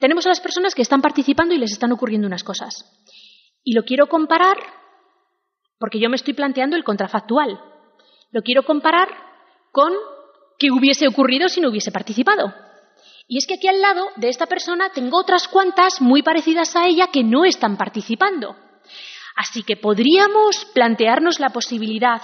Tenemos 0.00 0.26
a 0.26 0.30
las 0.30 0.40
personas 0.40 0.74
que 0.74 0.82
están 0.82 1.00
participando 1.00 1.54
y 1.54 1.58
les 1.58 1.70
están 1.70 1.92
ocurriendo 1.92 2.26
unas 2.26 2.42
cosas. 2.42 2.90
Y 3.62 3.74
lo 3.74 3.84
quiero 3.84 4.08
comparar 4.08 4.56
porque 5.78 5.98
yo 5.98 6.08
me 6.08 6.16
estoy 6.16 6.34
planteando 6.34 6.76
el 6.76 6.84
contrafactual. 6.84 7.60
Lo 8.30 8.42
quiero 8.42 8.64
comparar 8.64 9.08
con 9.72 9.92
qué 10.58 10.70
hubiese 10.70 11.08
ocurrido 11.08 11.48
si 11.48 11.60
no 11.60 11.68
hubiese 11.68 11.92
participado. 11.92 12.54
Y 13.26 13.38
es 13.38 13.46
que 13.46 13.54
aquí 13.54 13.68
al 13.68 13.80
lado 13.80 14.08
de 14.16 14.28
esta 14.28 14.46
persona 14.46 14.90
tengo 14.90 15.18
otras 15.18 15.48
cuantas 15.48 16.00
muy 16.00 16.22
parecidas 16.22 16.76
a 16.76 16.86
ella 16.86 17.08
que 17.08 17.24
no 17.24 17.44
están 17.44 17.76
participando. 17.76 18.56
Así 19.36 19.62
que 19.62 19.76
podríamos 19.76 20.64
plantearnos 20.74 21.40
la 21.40 21.50
posibilidad 21.50 22.22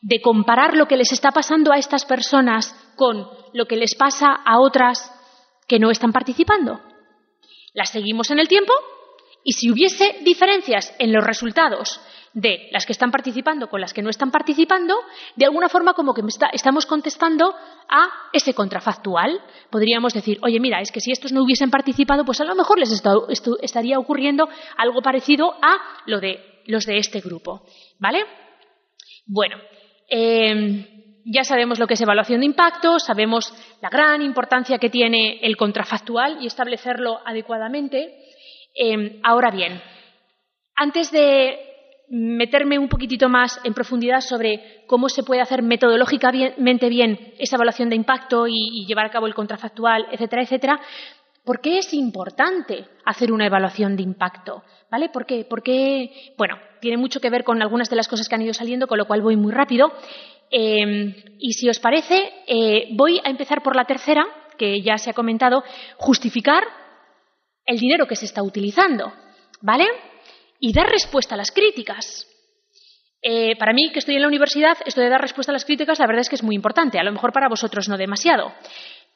de 0.00 0.20
comparar 0.20 0.76
lo 0.76 0.86
que 0.86 0.96
les 0.96 1.12
está 1.12 1.30
pasando 1.30 1.72
a 1.72 1.78
estas 1.78 2.04
personas 2.04 2.74
con 2.96 3.28
lo 3.52 3.66
que 3.66 3.76
les 3.76 3.94
pasa 3.94 4.32
a 4.44 4.60
otras 4.60 5.10
que 5.66 5.78
no 5.78 5.90
están 5.90 6.12
participando. 6.12 6.80
Las 7.72 7.90
seguimos 7.90 8.30
en 8.30 8.38
el 8.38 8.48
tiempo 8.48 8.72
y 9.44 9.52
si 9.52 9.70
hubiese 9.70 10.18
diferencias 10.22 10.94
en 10.98 11.12
los 11.12 11.24
resultados 11.24 12.00
de 12.34 12.68
las 12.72 12.84
que 12.84 12.92
están 12.92 13.12
participando 13.12 13.68
con 13.68 13.80
las 13.80 13.94
que 13.94 14.02
no 14.02 14.10
están 14.10 14.32
participando, 14.32 14.96
de 15.36 15.44
alguna 15.44 15.68
forma 15.68 15.94
como 15.94 16.12
que 16.12 16.22
estamos 16.52 16.84
contestando 16.84 17.54
a 17.88 18.08
ese 18.32 18.54
contrafactual. 18.54 19.40
Podríamos 19.70 20.12
decir, 20.12 20.38
oye, 20.42 20.58
mira, 20.58 20.80
es 20.80 20.90
que 20.90 21.00
si 21.00 21.12
estos 21.12 21.32
no 21.32 21.44
hubiesen 21.44 21.70
participado, 21.70 22.24
pues 22.24 22.40
a 22.40 22.44
lo 22.44 22.56
mejor 22.56 22.78
les 22.78 22.90
estaría 23.62 23.98
ocurriendo 23.98 24.48
algo 24.76 25.00
parecido 25.00 25.54
a 25.62 25.76
lo 26.06 26.20
de 26.20 26.40
los 26.66 26.86
de 26.86 26.98
este 26.98 27.20
grupo. 27.20 27.62
¿Vale? 28.00 28.24
Bueno, 29.26 29.56
em, 30.08 30.86
ya 31.24 31.44
sabemos 31.44 31.78
lo 31.78 31.86
que 31.86 31.94
es 31.94 32.00
evaluación 32.00 32.40
de 32.40 32.46
impacto, 32.46 32.98
sabemos 32.98 33.54
la 33.80 33.90
gran 33.90 34.22
importancia 34.22 34.78
que 34.78 34.90
tiene 34.90 35.38
el 35.40 35.56
contrafactual 35.56 36.42
y 36.42 36.46
establecerlo 36.46 37.20
adecuadamente. 37.24 38.12
Em, 38.74 39.20
ahora 39.22 39.52
bien, 39.52 39.80
antes 40.74 41.12
de 41.12 41.73
meterme 42.08 42.78
un 42.78 42.88
poquitito 42.88 43.28
más 43.28 43.60
en 43.64 43.74
profundidad 43.74 44.20
sobre 44.20 44.84
cómo 44.86 45.08
se 45.08 45.22
puede 45.22 45.40
hacer 45.40 45.62
metodológicamente 45.62 46.88
bien 46.88 47.34
esa 47.38 47.56
evaluación 47.56 47.88
de 47.88 47.96
impacto 47.96 48.46
y, 48.46 48.84
llevar 48.86 49.06
a 49.06 49.10
cabo 49.10 49.26
el 49.26 49.34
contrafactual, 49.34 50.06
etcétera, 50.12 50.42
etcétera. 50.42 50.80
¿Por 51.44 51.60
qué 51.60 51.78
es 51.78 51.92
importante 51.92 52.86
hacer 53.04 53.32
una 53.32 53.46
evaluación 53.46 53.96
de 53.96 54.02
impacto? 54.02 54.62
¿Vale? 54.90 55.10
¿Por 55.10 55.26
qué? 55.26 55.46
Porque, 55.48 56.34
bueno, 56.38 56.56
tiene 56.80 56.96
mucho 56.96 57.20
que 57.20 57.30
ver 57.30 57.44
con 57.44 57.60
algunas 57.60 57.90
de 57.90 57.96
las 57.96 58.08
cosas 58.08 58.28
que 58.28 58.34
han 58.34 58.42
ido 58.42 58.54
saliendo, 58.54 58.86
con 58.86 58.98
lo 58.98 59.06
cual 59.06 59.20
voy 59.20 59.36
muy 59.36 59.52
rápido. 59.52 59.92
Em, 60.50 61.14
y 61.38 61.52
si 61.52 61.68
os 61.68 61.80
parece, 61.80 62.32
eh, 62.46 62.88
voy 62.92 63.20
a 63.24 63.28
empezar 63.28 63.62
por 63.62 63.76
la 63.76 63.84
tercera, 63.84 64.26
que 64.56 64.80
ya 64.82 64.96
se 64.98 65.10
ha 65.10 65.14
comentado, 65.14 65.64
justificar 65.96 66.64
el 67.66 67.78
dinero 67.78 68.06
que 68.06 68.16
se 68.16 68.26
está 68.26 68.42
utilizando. 68.42 69.12
¿Vale? 69.60 69.86
Y 70.60 70.72
dar 70.72 70.88
respuesta 70.88 71.34
a 71.34 71.38
las 71.38 71.50
críticas. 71.50 72.26
Eh, 73.22 73.56
para 73.56 73.72
mí, 73.72 73.90
que 73.90 74.00
estoy 74.00 74.16
en 74.16 74.22
la 74.22 74.28
universidad, 74.28 74.76
esto 74.84 75.00
de 75.00 75.08
dar 75.08 75.20
respuesta 75.20 75.50
a 75.50 75.54
las 75.54 75.64
críticas, 75.64 75.98
la 75.98 76.06
verdad 76.06 76.20
es 76.20 76.28
que 76.28 76.36
es 76.36 76.42
muy 76.42 76.54
importante. 76.54 76.98
A 76.98 77.04
lo 77.04 77.12
mejor 77.12 77.32
para 77.32 77.48
vosotros 77.48 77.88
no 77.88 77.96
demasiado. 77.96 78.52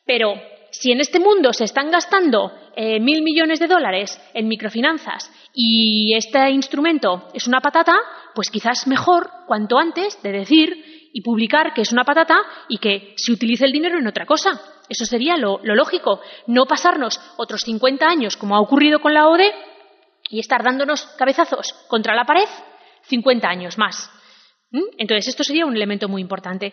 Pero 0.07 0.34
si 0.70 0.93
en 0.93 1.01
este 1.01 1.20
mundo 1.20 1.53
se 1.53 1.64
están 1.64 1.91
gastando 1.91 2.53
eh, 2.74 3.01
mil 3.01 3.22
millones 3.22 3.61
de 3.61 3.66
dólares 3.66 4.18
en 4.34 4.49
microfinanzas 4.49 5.30
y 5.53 6.14
este 6.16 6.51
instrumento 6.51 7.28
es 7.34 7.47
una 7.47 7.61
patata, 7.61 7.97
pues 8.34 8.51
quizás 8.51 8.86
mejor, 8.86 9.30
cuanto 9.47 9.78
antes, 9.78 10.22
de 10.22 10.32
decir 10.32 11.11
y 11.12 11.22
publicar 11.22 11.74
que 11.74 11.82
es 11.82 11.93
una 11.93 12.05
patata 12.05 12.39
y 12.68 12.78
que 12.78 13.14
se 13.16 13.32
utilice 13.32 13.64
el 13.64 13.72
dinero 13.72 13.99
en 13.99 14.07
otra 14.07 14.26
cosa. 14.26 14.61
Eso 14.89 15.05
sería 15.05 15.36
lo, 15.36 15.61
lo 15.62 15.74
lógico. 15.74 16.20
No 16.47 16.64
pasarnos 16.64 17.20
otros 17.36 17.62
50 17.62 18.07
años, 18.07 18.36
como 18.36 18.57
ha 18.57 18.61
ocurrido 18.61 19.01
con 19.01 19.12
la 19.14 19.28
ODE, 19.28 19.53
y 20.31 20.41
estar 20.41 20.62
dándonos 20.62 21.05
cabezazos 21.18 21.72
contra 21.89 22.14
la 22.14 22.24
pared 22.24 22.49
50 23.03 23.49
años 23.49 23.79
más. 23.79 24.11
¿Mm? 24.70 24.83
Entonces, 24.99 25.29
esto 25.29 25.45
sería 25.45 25.66
un 25.66 25.76
elemento 25.76 26.09
muy 26.09 26.20
importante. 26.20 26.72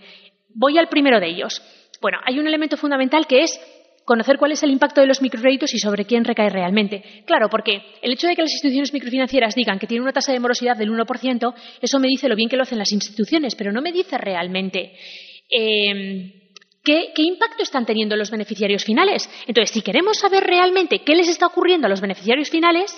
Voy 0.53 0.77
al 0.77 0.89
primero 0.89 1.19
de 1.19 1.27
ellos. 1.27 1.61
Bueno, 2.01 2.19
hay 2.25 2.39
un 2.39 2.47
elemento 2.47 2.77
fundamental 2.77 3.25
que 3.27 3.43
es 3.43 3.59
conocer 4.05 4.37
cuál 4.37 4.51
es 4.51 4.61
el 4.61 4.69
impacto 4.69 5.01
de 5.01 5.07
los 5.07 5.21
microcréditos 5.21 5.73
y 5.73 5.79
sobre 5.79 6.05
quién 6.05 6.23
recae 6.23 6.49
realmente. 6.49 7.23
Claro, 7.25 7.49
porque 7.49 7.81
el 8.01 8.13
hecho 8.13 8.27
de 8.27 8.35
que 8.35 8.43
las 8.43 8.51
instituciones 8.51 8.93
microfinancieras 8.93 9.55
digan 9.55 9.79
que 9.79 9.87
tienen 9.87 10.03
una 10.03 10.13
tasa 10.13 10.31
de 10.31 10.39
morosidad 10.39 10.77
del 10.77 10.91
1%, 10.91 11.53
eso 11.81 11.99
me 11.99 12.07
dice 12.07 12.29
lo 12.29 12.35
bien 12.35 12.47
que 12.47 12.55
lo 12.55 12.63
hacen 12.63 12.77
las 12.77 12.91
instituciones, 12.91 13.55
pero 13.55 13.71
no 13.71 13.81
me 13.81 13.91
dice 13.91 14.17
realmente 14.17 14.93
em, 15.49 16.31
¿Qué, 16.83 17.13
¿Qué, 17.15 17.23
impacto 17.23 17.63
están 17.63 17.87
teniendo 17.87 18.15
los 18.15 18.29
beneficiarios 18.29 18.85
finales? 18.85 19.27
Entonces, 19.47 19.71
si 19.73 19.81
queremos 19.81 20.19
saber 20.19 20.43
realmente 20.43 20.99
qué 20.99 21.15
les 21.15 21.27
está 21.27 21.47
ocurriendo 21.47 21.87
a 21.87 21.89
los 21.89 21.99
beneficiarios 21.99 22.51
finales, 22.51 22.95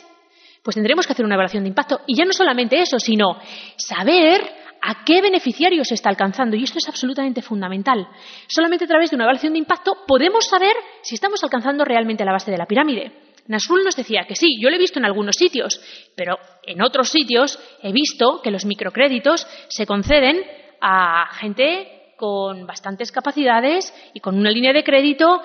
pues 0.68 0.76
tendremos 0.76 1.08
que 1.08 1.14
hacer 1.14 1.24
una 1.24 1.36
evaluación 1.36 1.64
de 1.64 1.70
impacto. 1.70 2.02
Y 2.08 2.18
ya 2.18 2.26
no 2.26 2.34
solamente 2.34 2.82
eso, 2.82 3.00
sino 3.00 3.38
saber 3.78 4.42
a 4.82 5.06
qué 5.06 5.22
beneficiarios 5.22 5.88
se 5.88 5.94
está 5.94 6.10
alcanzando. 6.10 6.58
Y 6.58 6.66
esto 6.66 6.78
es 6.78 6.90
absolutamente 6.90 7.42
fundamental. 7.42 8.06
Solamente 8.50 8.84
a 8.84 8.88
través 8.90 9.10
de 9.10 9.16
una 9.16 9.24
evaluación 9.24 9.54
de 9.54 9.60
impacto 9.60 9.94
podemos 10.06 10.46
saber 10.46 10.74
si 11.04 11.16
estamos 11.16 11.42
alcanzando 11.42 11.86
realmente 11.86 12.26
la 12.26 12.34
base 12.34 12.52
de 12.52 12.58
la 12.58 12.66
pirámide. 12.66 13.14
Nasrul 13.48 13.86
nos 13.86 13.96
decía 13.96 14.26
que 14.28 14.36
sí, 14.36 14.60
yo 14.60 14.70
lo 14.70 14.76
he 14.76 14.80
visto 14.80 15.00
en 15.00 15.06
algunos 15.06 15.38
sitios, 15.38 15.80
pero 16.18 16.38
en 16.64 16.82
otros 16.82 17.08
sitios 17.08 17.58
he 17.82 17.94
visto 17.94 18.42
que 18.44 18.52
los 18.52 18.66
microcréditos 18.66 19.48
se 19.70 19.86
conceden 19.86 20.44
a 20.82 21.34
gente 21.36 22.12
con 22.18 22.68
bastantes 22.68 23.14
capacidades 23.14 23.94
y 24.14 24.20
con 24.20 24.38
una 24.38 24.52
línea 24.52 24.74
de 24.74 24.84
crédito 24.84 25.42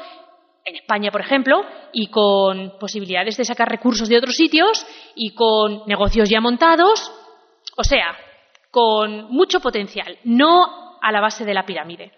en 0.64 0.76
España, 0.76 1.10
por 1.10 1.20
ejemplo, 1.20 1.64
y 1.92 2.08
con 2.08 2.78
posibilidades 2.78 3.36
de 3.36 3.44
sacar 3.44 3.68
recursos 3.68 4.08
de 4.08 4.18
otros 4.18 4.36
sitios 4.36 4.86
y 5.14 5.34
con 5.34 5.82
negocios 5.86 6.28
ya 6.28 6.40
montados, 6.40 7.12
o 7.76 7.84
sea, 7.84 8.16
con 8.70 9.30
mucho 9.30 9.60
potencial, 9.60 10.18
no 10.24 10.98
a 11.00 11.12
la 11.12 11.20
base 11.20 11.44
de 11.44 11.54
la 11.54 11.66
pirámide. 11.66 12.12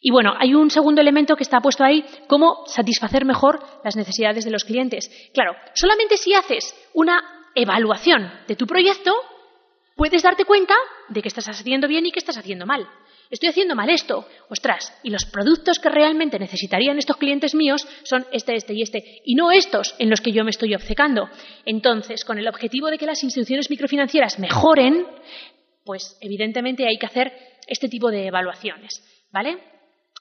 Y 0.00 0.10
bueno, 0.10 0.34
hay 0.38 0.54
un 0.54 0.70
segundo 0.70 1.00
elemento 1.00 1.36
que 1.36 1.44
está 1.44 1.60
puesto 1.60 1.82
ahí, 1.82 2.04
cómo 2.26 2.64
satisfacer 2.66 3.24
mejor 3.24 3.60
las 3.82 3.96
necesidades 3.96 4.44
de 4.44 4.50
los 4.50 4.64
clientes. 4.64 5.10
Claro, 5.32 5.54
solamente 5.74 6.18
si 6.18 6.34
haces 6.34 6.74
una 6.92 7.22
evaluación 7.54 8.30
de 8.46 8.56
tu 8.56 8.66
proyecto, 8.66 9.14
puedes 9.96 10.22
darte 10.22 10.44
cuenta 10.44 10.74
de 11.08 11.22
que 11.22 11.28
estás 11.28 11.48
haciendo 11.48 11.88
bien 11.88 12.04
y 12.04 12.10
que 12.10 12.18
estás 12.18 12.36
haciendo 12.36 12.66
mal. 12.66 12.86
Estoy 13.30 13.48
haciendo 13.48 13.74
mal 13.74 13.90
esto. 13.90 14.26
Ostras, 14.48 14.92
y 15.02 15.10
los 15.10 15.24
productos 15.24 15.78
que 15.78 15.88
realmente 15.88 16.38
necesitarían 16.38 16.98
estos 16.98 17.16
clientes 17.16 17.54
míos 17.54 17.86
son 18.02 18.26
este, 18.32 18.54
este 18.54 18.74
y 18.74 18.82
este, 18.82 19.22
y 19.24 19.34
no 19.34 19.50
estos 19.50 19.94
en 19.98 20.10
los 20.10 20.20
que 20.20 20.32
yo 20.32 20.44
me 20.44 20.50
estoy 20.50 20.74
obcecando. 20.74 21.28
Entonces, 21.64 22.24
con 22.24 22.38
el 22.38 22.48
objetivo 22.48 22.88
de 22.88 22.98
que 22.98 23.06
las 23.06 23.22
instituciones 23.24 23.70
microfinancieras 23.70 24.38
mejoren, 24.38 25.06
pues 25.84 26.16
evidentemente 26.20 26.86
hay 26.86 26.98
que 26.98 27.06
hacer 27.06 27.32
este 27.66 27.88
tipo 27.88 28.10
de 28.10 28.26
evaluaciones, 28.26 29.02
¿vale? 29.32 29.58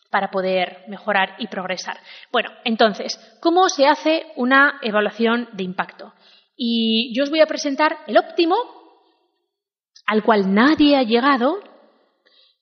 Para 0.09 0.31
poder 0.31 0.83
mejorar 0.87 1.35
y 1.39 1.47
progresar. 1.47 1.97
Bueno, 2.31 2.49
entonces, 2.63 3.19
¿cómo 3.41 3.69
se 3.69 3.85
hace 3.85 4.27
una 4.35 4.79
evaluación 4.81 5.49
de 5.53 5.63
impacto? 5.63 6.13
Y 6.55 7.13
yo 7.15 7.23
os 7.23 7.29
voy 7.29 7.41
a 7.41 7.47
presentar 7.47 7.97
el 8.07 8.17
óptimo 8.17 8.55
al 10.05 10.23
cual 10.23 10.53
nadie 10.53 10.97
ha 10.97 11.03
llegado, 11.03 11.59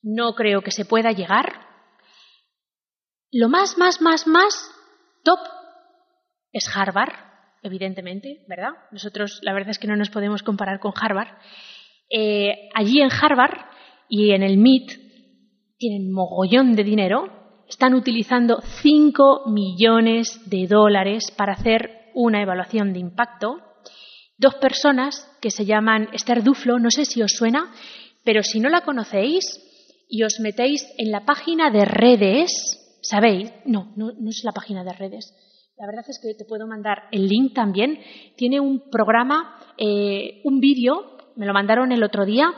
no 0.02 0.34
creo 0.34 0.62
que 0.62 0.72
se 0.72 0.86
pueda 0.86 1.12
llegar. 1.12 1.68
Lo 3.32 3.50
más, 3.50 3.78
más, 3.78 4.02
más, 4.02 4.28
más 4.28 4.72
top 5.24 5.40
es 6.52 6.66
Harvard, 6.76 7.14
evidentemente, 7.64 8.44
¿verdad? 8.48 8.72
Nosotros 8.92 9.40
la 9.42 9.54
verdad 9.54 9.72
es 9.72 9.80
que 9.80 9.88
no 9.88 9.96
nos 9.96 10.10
podemos 10.10 10.44
comparar 10.44 10.80
con 10.80 10.94
Harvard. 11.00 11.38
Eh, 12.10 12.70
allí 12.74 13.02
en 13.02 13.10
Harvard 13.12 13.66
y 14.10 14.32
en 14.32 14.44
el 14.44 14.58
MIT 14.58 14.92
tienen 15.78 16.12
mogollón 16.12 16.76
de 16.76 16.84
dinero, 16.84 17.64
están 17.68 17.94
utilizando 17.94 18.62
5 18.82 19.44
millones 19.48 20.42
de 20.50 20.68
dólares 20.68 21.32
para 21.38 21.54
hacer 21.54 22.12
una 22.14 22.42
evaluación 22.42 22.92
de 22.92 23.00
impacto 23.00 23.62
dos 24.42 24.56
personas 24.56 25.30
que 25.40 25.52
se 25.52 25.66
llaman 25.66 26.10
Esther 26.14 26.44
Duflo, 26.44 26.80
no 26.80 26.90
sé 26.90 27.06
si 27.06 27.22
os 27.22 27.32
suena, 27.32 27.72
pero 28.24 28.42
si 28.42 28.60
no 28.60 28.70
la 28.70 28.82
conocéis 28.82 29.46
y 30.12 30.24
os 30.24 30.42
metéis 30.42 30.86
en 30.98 31.10
la 31.10 31.26
página 31.26 31.72
de 31.72 31.86
redes, 31.86 32.52
¿sabéis? 33.02 33.50
No, 33.66 33.94
no, 33.96 34.12
es 34.30 34.44
la 34.44 34.52
página 34.52 34.84
de 34.84 34.92
redes. 34.92 35.34
La 35.80 35.88
verdad 35.88 36.04
es 36.08 36.20
que 36.20 36.36
te 36.36 36.44
puedo 36.44 36.68
mandar 36.68 37.04
el 37.14 37.28
link 37.28 37.54
también. 37.56 37.98
Tiene 38.36 38.60
un 38.60 38.92
programa, 38.92 39.58
eh, 39.78 40.42
un 40.44 40.60
vídeo, 40.60 41.18
me 41.38 41.46
lo 41.46 41.54
mandaron 41.54 41.94
el 41.94 42.04
otro 42.04 42.26
día, 42.26 42.54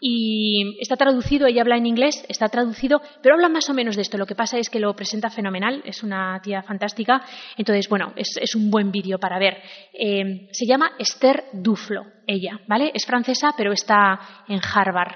y 0.00 0.76
está 0.80 0.96
traducido, 0.96 1.46
ella 1.46 1.62
habla 1.62 1.76
en 1.76 1.86
inglés, 1.86 2.24
está 2.28 2.48
traducido, 2.48 3.00
pero 3.22 3.36
habla 3.36 3.48
más 3.48 3.70
o 3.70 3.74
menos 3.74 3.94
de 3.94 4.02
esto. 4.02 4.18
Lo 4.18 4.26
que 4.26 4.34
pasa 4.34 4.58
es 4.58 4.68
que 4.68 4.80
lo 4.80 4.94
presenta 4.94 5.30
fenomenal, 5.30 5.82
es 5.84 6.02
una 6.02 6.40
tía 6.42 6.62
fantástica. 6.62 7.22
Entonces, 7.56 7.88
bueno, 7.88 8.12
es, 8.16 8.54
un 8.56 8.72
buen 8.72 8.90
vídeo 8.90 9.18
para 9.18 9.38
ver. 9.38 9.56
Eh, 9.92 10.48
se 10.50 10.66
llama 10.66 10.92
Esther 10.98 11.44
Duflo, 11.52 12.06
ella, 12.26 12.60
¿vale? 12.66 12.90
Es 12.92 13.06
francesa, 13.06 13.54
pero 13.56 13.72
está 13.72 14.18
en 14.48 14.60
Harvard. 14.60 15.14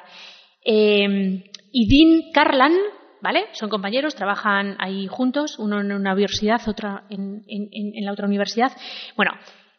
Eh, 0.64 1.42
y 1.72 1.88
Dean 1.88 2.32
Carlan, 2.32 2.72
¿vale? 3.20 3.46
Son 3.52 3.70
compañeros, 3.70 4.14
trabajan 4.14 4.76
ahí 4.78 5.06
juntos, 5.08 5.58
uno 5.58 5.80
en 5.80 5.92
una 5.92 6.12
universidad, 6.12 6.60
otro 6.68 7.00
en, 7.08 7.42
en 7.48 8.04
la 8.04 8.12
otra 8.12 8.26
universidad. 8.26 8.72
Bueno, 9.16 9.32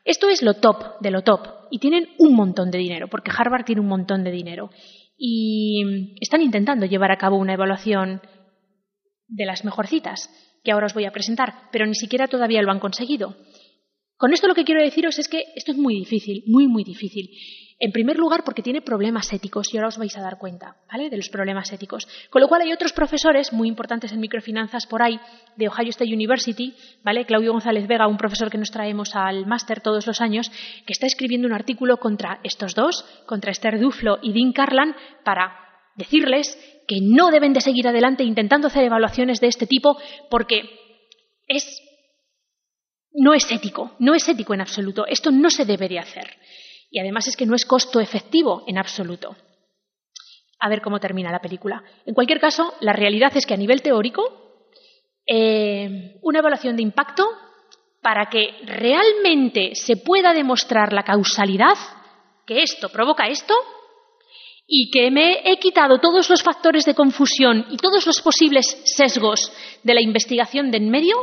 esto 0.05 0.27
es 0.27 0.41
lo 0.41 0.55
top 0.55 0.99
de 0.99 1.11
lo 1.11 1.21
top 1.21 1.47
y 1.71 1.79
tienen 1.79 2.09
un 2.17 2.35
montón 2.35 2.71
de 2.71 2.77
dinero, 2.77 3.07
porque 3.07 3.31
Harvard 3.35 3.63
tiene 3.63 3.81
un 3.81 3.87
montón 3.87 4.23
de 4.23 4.31
dinero. 4.31 4.69
Y 5.17 6.15
están 6.19 6.41
intentando 6.41 6.85
llevar 6.85 7.11
a 7.11 7.17
cabo 7.17 7.37
una 7.37 7.53
evaluación 7.53 8.21
de 9.27 9.45
las 9.45 9.63
mejorcitas, 9.63 10.29
que 10.63 10.71
ahora 10.71 10.87
os 10.87 10.93
voy 10.93 11.05
a 11.05 11.11
presentar, 11.11 11.53
pero 11.71 11.85
ni 11.85 11.95
siquiera 11.95 12.27
todavía 12.27 12.61
lo 12.61 12.71
han 12.71 12.79
conseguido. 12.79 13.35
Con 14.17 14.33
esto 14.33 14.47
lo 14.47 14.55
que 14.55 14.63
quiero 14.63 14.81
deciros 14.81 15.19
es 15.19 15.27
que 15.27 15.43
esto 15.55 15.71
es 15.71 15.77
muy 15.77 15.95
difícil, 15.95 16.43
muy, 16.47 16.67
muy 16.67 16.83
difícil. 16.83 17.29
En 17.79 17.91
primer 17.91 18.17
lugar, 18.17 18.43
porque 18.45 18.61
tiene 18.61 18.81
problemas 18.81 19.33
éticos, 19.33 19.73
y 19.73 19.77
ahora 19.77 19.89
os 19.89 19.97
vais 19.97 20.15
a 20.15 20.21
dar 20.21 20.37
cuenta, 20.37 20.77
¿vale? 20.89 21.09
De 21.09 21.17
los 21.17 21.27
problemas 21.27 21.73
éticos. 21.73 22.07
Con 22.29 22.41
lo 22.41 22.47
cual 22.47 22.61
hay 22.61 22.71
otros 22.71 22.93
profesores 22.93 23.51
muy 23.51 23.67
importantes 23.67 24.13
en 24.13 24.21
microfinanzas 24.21 24.87
por 24.87 25.01
ahí, 25.01 25.19
de 25.57 25.67
Ohio 25.67 25.89
State 25.89 26.13
University, 26.13 26.73
¿vale? 27.03 27.25
Claudio 27.25 27.51
González 27.51 27.85
Vega, 27.87 28.07
un 28.07 28.17
profesor 28.17 28.49
que 28.49 28.57
nos 28.57 28.71
traemos 28.71 29.15
al 29.15 29.45
máster 29.47 29.81
todos 29.81 30.07
los 30.07 30.21
años, 30.21 30.49
que 30.85 30.93
está 30.93 31.07
escribiendo 31.07 31.47
un 31.47 31.53
artículo 31.53 31.97
contra 31.97 32.39
estos 32.43 32.73
dos, 32.73 33.03
contra 33.25 33.51
Esther 33.51 33.79
Duflo 33.79 34.19
y 34.21 34.31
Dean 34.31 34.53
Carlan, 34.53 34.95
para 35.25 35.53
decirles 35.95 36.57
que 36.87 36.99
no 37.01 37.31
deben 37.31 37.53
de 37.53 37.61
seguir 37.61 37.87
adelante 37.87 38.23
intentando 38.23 38.67
hacer 38.67 38.83
evaluaciones 38.83 39.39
de 39.39 39.47
este 39.47 39.67
tipo 39.67 39.97
porque 40.29 40.61
es 41.47 41.81
no 43.13 43.33
es 43.33 43.51
ético, 43.51 43.91
no 43.99 44.13
es 44.15 44.27
ético 44.27 44.53
en 44.53 44.61
absoluto. 44.61 45.05
Esto 45.07 45.31
no 45.31 45.49
se 45.49 45.65
debería 45.65 46.01
hacer. 46.01 46.37
Y 46.89 46.99
además 46.99 47.27
es 47.27 47.35
que 47.35 47.45
no 47.45 47.55
es 47.55 47.65
costo 47.65 47.99
efectivo 47.99 48.63
en 48.67 48.77
absoluto. 48.77 49.35
A 50.59 50.69
ver 50.69 50.81
cómo 50.81 50.99
termina 50.99 51.31
la 51.31 51.41
película. 51.41 51.83
En 52.05 52.13
cualquier 52.13 52.39
caso, 52.39 52.73
la 52.79 52.93
realidad 52.93 53.35
es 53.35 53.45
que 53.45 53.53
a 53.53 53.57
nivel 53.57 53.81
teórico, 53.81 54.23
eh, 55.25 56.19
una 56.21 56.39
evaluación 56.39 56.75
de 56.75 56.83
impacto, 56.83 57.27
para 58.01 58.29
que 58.29 58.53
realmente 58.65 59.71
se 59.75 59.97
pueda 59.97 60.33
demostrar 60.33 60.93
la 60.93 61.03
causalidad, 61.03 61.77
que 62.45 62.61
esto 62.61 62.89
provoca 62.89 63.27
esto, 63.27 63.55
y 64.65 64.89
que 64.91 65.11
me 65.11 65.41
he 65.43 65.57
quitado 65.59 65.99
todos 65.99 66.29
los 66.29 66.41
factores 66.41 66.85
de 66.85 66.95
confusión 66.95 67.65
y 67.69 67.77
todos 67.77 68.05
los 68.05 68.21
posibles 68.21 68.65
sesgos 68.85 69.51
de 69.83 69.93
la 69.93 70.01
investigación 70.01 70.71
de 70.71 70.77
en 70.77 70.89
medio, 70.89 71.15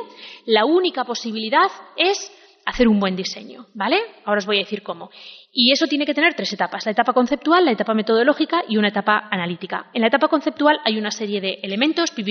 la 0.47 0.65
única 0.65 1.05
posibilidad 1.05 1.71
es 1.97 2.31
hacer 2.67 2.89
un 2.89 3.01
buen 3.01 3.17
diseño, 3.17 3.67
¿vale? 3.75 3.99
Ahora 4.25 4.39
os 4.39 4.47
voy 4.47 4.57
a 4.59 4.61
decir 4.61 4.83
cómo. 4.83 5.11
Y 5.53 5.73
eso 5.73 5.87
tiene 5.87 6.07
que 6.07 6.15
tener 6.15 6.35
tres 6.35 6.53
etapas, 6.53 6.85
la 6.85 6.93
etapa 6.93 7.13
conceptual, 7.13 7.65
la 7.65 7.73
etapa 7.73 7.95
metodológica 7.95 8.63
y 8.69 8.77
una 8.77 8.89
etapa 8.89 9.29
analítica. 9.31 9.91
En 9.93 10.03
la 10.03 10.09
etapa 10.09 10.29
conceptual 10.29 10.79
hay 10.85 10.99
una 10.99 11.11
serie 11.11 11.41
de 11.41 11.59
elementos, 11.63 12.11
pi, 12.11 12.23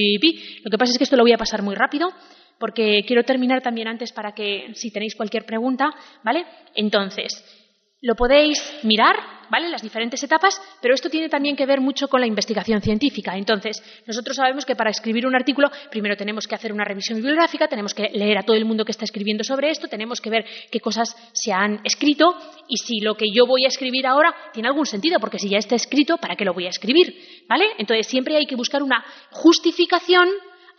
Lo 0.63 0.69
que 0.69 0.77
pasa 0.77 0.91
es 0.91 0.97
que 0.97 1.03
esto 1.03 1.17
lo 1.17 1.23
voy 1.23 1.33
a 1.33 1.37
pasar 1.37 1.61
muy 1.61 1.75
rápido 1.75 2.09
porque 2.59 3.03
quiero 3.07 3.23
terminar 3.23 3.61
también 3.61 3.87
antes 3.87 4.11
para 4.11 4.33
que 4.33 4.71
si 4.75 4.91
tenéis 4.91 5.15
cualquier 5.15 5.45
pregunta, 5.45 5.91
¿vale? 6.23 6.45
Entonces, 6.75 7.43
lo 8.01 8.15
podéis 8.15 8.61
mirar, 8.83 9.15
¿vale? 9.49 9.69
Las 9.69 9.81
diferentes 9.81 10.21
etapas, 10.23 10.61
pero 10.81 10.93
esto 10.93 11.09
tiene 11.09 11.29
también 11.29 11.55
que 11.55 11.65
ver 11.65 11.81
mucho 11.81 12.07
con 12.07 12.21
la 12.21 12.27
investigación 12.27 12.81
científica. 12.81 13.35
Entonces, 13.35 13.81
nosotros 14.05 14.35
sabemos 14.35 14.65
que 14.65 14.75
para 14.75 14.89
escribir 14.89 15.25
un 15.25 15.35
artículo, 15.35 15.69
primero 15.89 16.15
tenemos 16.15 16.47
que 16.47 16.55
hacer 16.55 16.71
una 16.71 16.83
revisión 16.83 17.17
bibliográfica, 17.17 17.67
tenemos 17.67 17.93
que 17.93 18.09
leer 18.13 18.37
a 18.37 18.43
todo 18.43 18.55
el 18.55 18.65
mundo 18.65 18.85
que 18.85 18.91
está 18.91 19.05
escribiendo 19.05 19.43
sobre 19.43 19.69
esto, 19.69 19.87
tenemos 19.87 20.21
que 20.21 20.29
ver 20.29 20.45
qué 20.71 20.79
cosas 20.79 21.15
se 21.33 21.51
han 21.51 21.81
escrito 21.83 22.35
y 22.67 22.77
si 22.77 22.99
lo 23.01 23.15
que 23.15 23.25
yo 23.33 23.45
voy 23.45 23.65
a 23.65 23.67
escribir 23.67 24.05
ahora 24.07 24.33
tiene 24.53 24.67
algún 24.67 24.85
sentido, 24.85 25.19
porque 25.19 25.39
si 25.39 25.49
ya 25.49 25.57
está 25.57 25.75
escrito, 25.75 26.17
¿para 26.17 26.35
qué 26.35 26.45
lo 26.45 26.53
voy 26.53 26.65
a 26.65 26.69
escribir? 26.69 27.15
¿Vale? 27.47 27.65
Entonces, 27.77 28.07
siempre 28.07 28.35
hay 28.35 28.45
que 28.45 28.55
buscar 28.55 28.83
una 28.83 29.03
justificación 29.31 30.29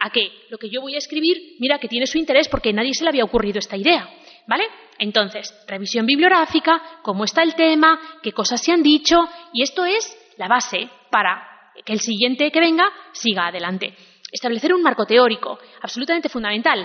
a 0.01 0.11
que 0.11 0.33
lo 0.49 0.59
que 0.59 0.71
yo 0.71 0.81
voy 0.81 0.95
a 0.95 0.99
escribir, 0.99 1.57
mira, 1.59 1.79
que 1.79 1.89
tiene 1.89 2.07
su 2.07 2.19
interés 2.19 2.49
porque 2.49 2.73
nadie 2.73 2.95
se 2.95 3.05
le 3.05 3.11
había 3.11 3.25
ocurrido 3.25 3.59
esta 3.59 3.77
idea. 3.77 4.09
¿Vale? 4.51 4.65
Entonces, 4.99 5.55
revisión 5.69 6.05
bibliográfica, 6.07 6.83
cómo 7.03 7.23
está 7.23 7.45
el 7.45 7.55
tema, 7.55 8.01
qué 8.21 8.33
cosas 8.33 8.61
se 8.61 8.73
han 8.73 8.83
dicho, 8.83 9.17
y 9.53 9.63
esto 9.63 9.85
es 9.85 10.05
la 10.39 10.49
base 10.49 10.91
para 11.09 11.71
que 11.85 11.93
el 11.93 12.01
siguiente 12.01 12.51
que 12.51 12.59
venga 12.59 12.91
siga 13.13 13.47
adelante. 13.47 13.95
Establecer 14.33 14.75
un 14.75 14.83
marco 14.83 15.07
teórico, 15.07 15.57
absolutamente 15.83 16.29
fundamental. 16.29 16.85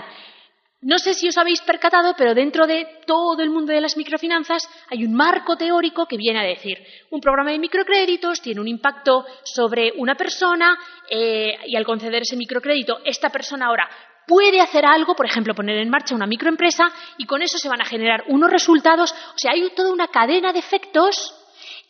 No 0.82 0.96
sé 0.98 1.12
si 1.14 1.26
os 1.26 1.36
habéis 1.38 1.60
percatado, 1.62 2.14
pero 2.16 2.34
dentro 2.34 2.68
de 2.68 3.00
todo 3.04 3.42
el 3.42 3.50
mundo 3.50 3.72
de 3.72 3.80
las 3.80 3.96
microfinanzas 3.96 4.62
hay 4.88 5.04
un 5.04 5.12
marco 5.12 5.56
teórico 5.56 6.06
que 6.06 6.16
viene 6.16 6.38
a 6.38 6.44
decir, 6.44 6.78
un 7.10 7.20
programa 7.20 7.50
de 7.50 7.58
microcréditos 7.58 8.42
tiene 8.42 8.60
un 8.60 8.68
impacto 8.68 9.26
sobre 9.42 9.92
una 9.96 10.14
persona 10.14 10.78
eh, 11.10 11.56
y 11.66 11.74
al 11.74 11.84
conceder 11.84 12.22
ese 12.22 12.36
microcrédito, 12.36 13.00
esta 13.04 13.30
persona 13.30 13.66
ahora 13.66 13.90
puede 14.26 14.60
hacer 14.60 14.84
algo, 14.84 15.14
por 15.14 15.26
ejemplo, 15.26 15.54
poner 15.54 15.78
en 15.78 15.90
marcha 15.90 16.14
una 16.14 16.26
microempresa 16.26 16.90
y 17.18 17.26
con 17.26 17.42
eso 17.42 17.58
se 17.58 17.68
van 17.68 17.80
a 17.80 17.86
generar 17.86 18.24
unos 18.28 18.50
resultados. 18.50 19.12
O 19.12 19.38
sea, 19.38 19.52
hay 19.52 19.68
toda 19.74 19.92
una 19.92 20.08
cadena 20.08 20.52
de 20.52 20.58
efectos 20.58 21.34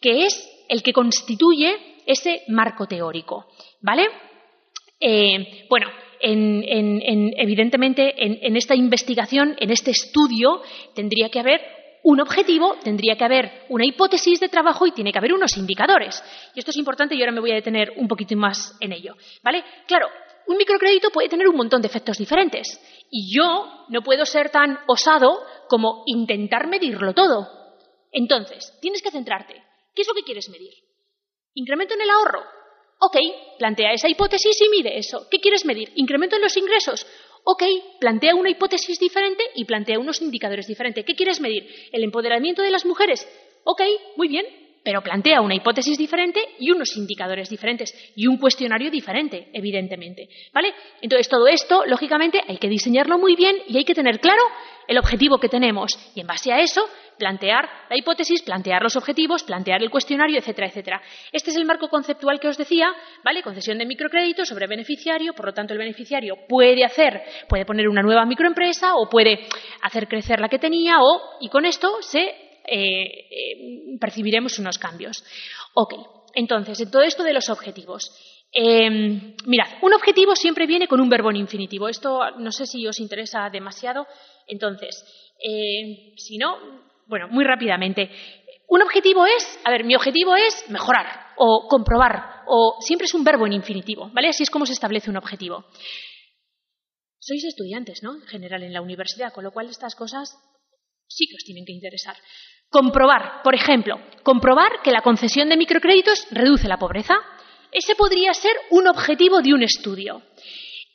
que 0.01 0.27
es 0.27 0.49
el 0.69 0.83
que 0.83 0.93
constituye 0.93 1.97
ese 2.07 2.43
marco 2.49 2.87
teórico. 2.87 3.47
¿Vale? 3.81 4.09
Eh, 5.01 5.67
bueno, 5.69 5.89
evidentemente 6.21 8.15
en, 8.17 8.57
esta 8.57 8.75
investigación, 8.75 9.55
en 9.59 9.71
este 9.71 9.91
estudio, 9.91 10.63
tendría 10.95 11.29
que 11.29 11.41
haber 11.41 11.61
un 12.05 12.21
objetivo, 12.21 12.77
tendría 12.83 13.17
que 13.17 13.25
haber 13.25 13.65
una 13.69 13.85
hipótesis 13.85 14.39
de 14.39 14.49
trabajo 14.49 14.87
y 14.87 14.93
tiene 14.93 15.13
que 15.13 15.19
haber 15.19 15.35
unos 15.35 15.57
indicadores. 15.57 16.23
Y 16.55 16.61
esto 16.61 16.71
es 16.71 16.77
importante 16.77 17.15
y 17.15 17.21
ahora 17.21 17.33
me 17.33 17.41
voy 17.41 17.51
a 17.51 17.57
detener 17.57 17.93
un 17.97 18.07
poquito 18.07 18.37
más 18.37 18.77
en 18.81 18.93
ello. 18.93 19.17
¿Vale? 19.43 19.65
Claro, 19.87 20.07
un 20.47 20.57
microcrédito 20.57 21.11
puede 21.11 21.29
tener 21.29 21.49
un 21.49 21.57
montón 21.57 21.83
de 21.83 21.89
efectos 21.89 22.19
diferentes 22.19 22.81
y 23.11 23.35
yo 23.35 23.85
no 23.89 24.03
puedo 24.03 24.25
ser 24.25 24.51
tan 24.51 24.79
osado 24.87 25.43
como 25.69 26.03
intentar 26.07 26.67
medirlo 26.67 27.15
todo. 27.15 27.49
Entonces, 28.13 28.73
tienes 28.81 29.03
que 29.03 29.11
centrarte. 29.11 29.63
¿Qué 29.95 30.03
es 30.03 30.09
lo 30.09 30.15
que 30.15 30.23
quieres 30.23 30.49
medir? 30.49 30.73
¿Incremento 31.55 31.95
en 31.95 32.03
el 32.03 32.11
ahorro? 32.11 32.45
Ok, 32.99 33.17
plantea 33.59 33.93
esa 33.93 34.09
hipótesis 34.09 34.61
y 34.63 34.69
mide 34.69 34.99
eso. 34.99 35.27
¿Qué 35.31 35.41
quieres 35.41 35.65
medir? 35.65 35.93
¿Incremento 35.97 36.37
en 36.37 36.43
los 36.43 36.57
ingresos? 36.57 37.07
Ok, 37.45 37.63
plantea 38.01 38.35
una 38.35 38.51
hipótesis 38.51 38.99
diferente 38.99 39.45
y 39.55 39.65
plantea 39.65 39.99
unos 39.99 40.21
indicadores 40.21 40.67
diferentes. 40.67 41.05
¿Qué 41.05 41.15
quieres 41.15 41.41
medir? 41.41 41.69
¿El 41.93 42.05
empoderamiento 42.05 42.63
de 42.63 42.71
las 42.71 42.85
mujeres? 42.85 43.27
Ok, 43.65 43.83
muy 44.17 44.29
bien, 44.29 44.47
pero 44.87 45.03
plantea 45.03 45.41
una 45.41 45.57
hipótesis 45.57 45.99
diferente 45.99 46.41
y 46.61 46.71
unos 46.71 46.97
indicadores 46.97 47.51
diferentes 47.51 47.93
y 48.15 48.29
un 48.29 48.39
cuestionario 48.39 48.89
diferente, 48.89 49.49
evidentemente. 49.53 50.29
¿Vale? 50.55 50.73
Entonces, 51.03 51.29
todo 51.29 51.49
esto, 51.49 51.85
lógicamente, 51.87 52.41
hay 52.47 52.59
que 52.59 52.69
diseñarlo 52.69 53.19
muy 53.19 53.35
bien 53.35 53.57
y 53.67 53.79
hay 53.79 53.85
que 53.85 53.97
tener 53.97 54.21
claro 54.21 54.45
el 54.87 54.97
objetivo 54.99 55.39
que 55.39 55.49
tenemos 55.49 55.91
y, 56.15 56.21
en 56.21 56.29
base 56.29 56.53
a 56.53 56.61
eso, 56.61 56.89
plantear 57.19 57.69
la 57.91 57.97
hipótesis, 57.97 58.43
plantear 58.43 58.81
los 58.81 58.95
objetivos, 58.95 59.43
plantear 59.43 59.83
el 59.83 59.91
cuestionario, 59.91 60.39
etcétera, 60.39 60.69
etcétera. 60.69 61.03
Este 61.33 61.51
es 61.51 61.57
el 61.57 61.65
marco 61.65 61.89
conceptual 61.89 62.39
que 62.39 62.47
os 62.47 62.57
decía, 62.57 62.87
¿vale? 63.25 63.43
Concesión 63.43 63.79
de 63.79 63.87
microcrédito 63.87 64.45
sobre 64.45 64.69
beneficiario, 64.69 65.33
por 65.33 65.47
lo 65.47 65.53
tanto 65.53 65.73
el 65.73 65.81
beneficiario 65.81 66.37
puede 66.49 66.85
hacer, 66.85 67.25
puede 67.49 67.65
poner 67.65 67.89
una 67.89 68.03
nueva 68.03 68.25
microempresa 68.25 68.95
o 68.95 69.09
puede 69.09 69.49
hacer 69.83 70.07
crecer 70.07 70.39
la 70.39 70.49
que 70.49 70.61
tenía 70.61 71.01
o 71.01 71.39
y 71.41 71.49
con 71.49 71.65
esto 71.65 71.91
se 72.03 72.46
eh, 72.67 73.97
percibiremos 74.01 74.59
unos 74.59 74.79
cambios. 74.79 75.25
Ok, 75.75 75.95
entonces, 76.35 76.81
en 76.81 76.91
todo 76.91 77.03
esto 77.03 77.23
de 77.23 77.33
los 77.33 77.49
objetivos. 77.49 78.13
Em, 78.53 79.35
mirad, 79.47 79.69
un 79.83 79.95
objetivo 79.95 80.37
siempre 80.37 80.67
viene 80.67 80.89
con 80.89 81.01
un 81.01 81.09
verbo 81.09 81.31
en 81.31 81.37
infinitivo. 81.37 81.89
Esto 81.89 82.31
no 82.39 82.53
sé 82.53 82.67
si 82.67 82.87
os 82.87 83.01
interesa 83.01 83.49
demasiado. 83.51 84.07
Entonces, 84.47 85.05
eh, 85.43 86.15
si 86.17 86.39
no, 86.39 86.57
bueno, 87.07 87.29
muy 87.29 87.45
rápidamente. 87.45 88.11
Un 88.69 88.83
objetivo 88.83 89.27
es, 89.27 89.61
a 89.65 89.71
ver, 89.71 89.85
mi 89.85 89.95
objetivo 89.95 90.35
es 90.37 90.69
mejorar 90.69 91.07
o 91.37 91.69
comprobar 91.69 92.43
o 92.47 92.77
siempre 92.81 93.07
es 93.07 93.15
un 93.15 93.25
verbo 93.25 93.47
en 93.47 93.53
infinitivo, 93.53 94.11
¿vale? 94.13 94.29
Así 94.29 94.43
es 94.43 94.51
como 94.51 94.67
se 94.67 94.73
establece 94.73 95.11
un 95.11 95.17
objetivo. 95.17 95.65
Sois 97.19 97.45
estudiantes, 97.45 98.03
¿no? 98.03 98.15
En 98.15 98.23
general 98.23 98.63
en 98.63 98.73
la 98.73 98.83
universidad, 98.83 99.33
con 99.33 99.45
lo 99.45 99.53
cual 99.53 99.69
estas 99.69 99.95
cosas 99.95 100.37
sí 101.09 101.27
que 101.27 101.37
os 101.37 101.45
tienen 101.45 101.65
que 101.65 101.73
interesar. 101.73 102.17
Comprobar, 102.71 103.43
por 103.43 103.55
ejemplo, 103.55 104.01
comprobar 104.23 104.83
que 104.83 104.91
la 104.91 105.03
concesión 105.03 105.49
de 105.49 105.57
microcréditos 105.57 106.27
reduce 106.31 106.69
la 106.69 106.79
pobreza. 106.79 107.15
Ese 107.71 107.95
podría 107.95 108.35
ser 108.35 108.53
un 108.71 108.89
objetivo 108.89 109.41
de 109.41 109.55
un 109.55 109.63
estudio. 109.63 110.23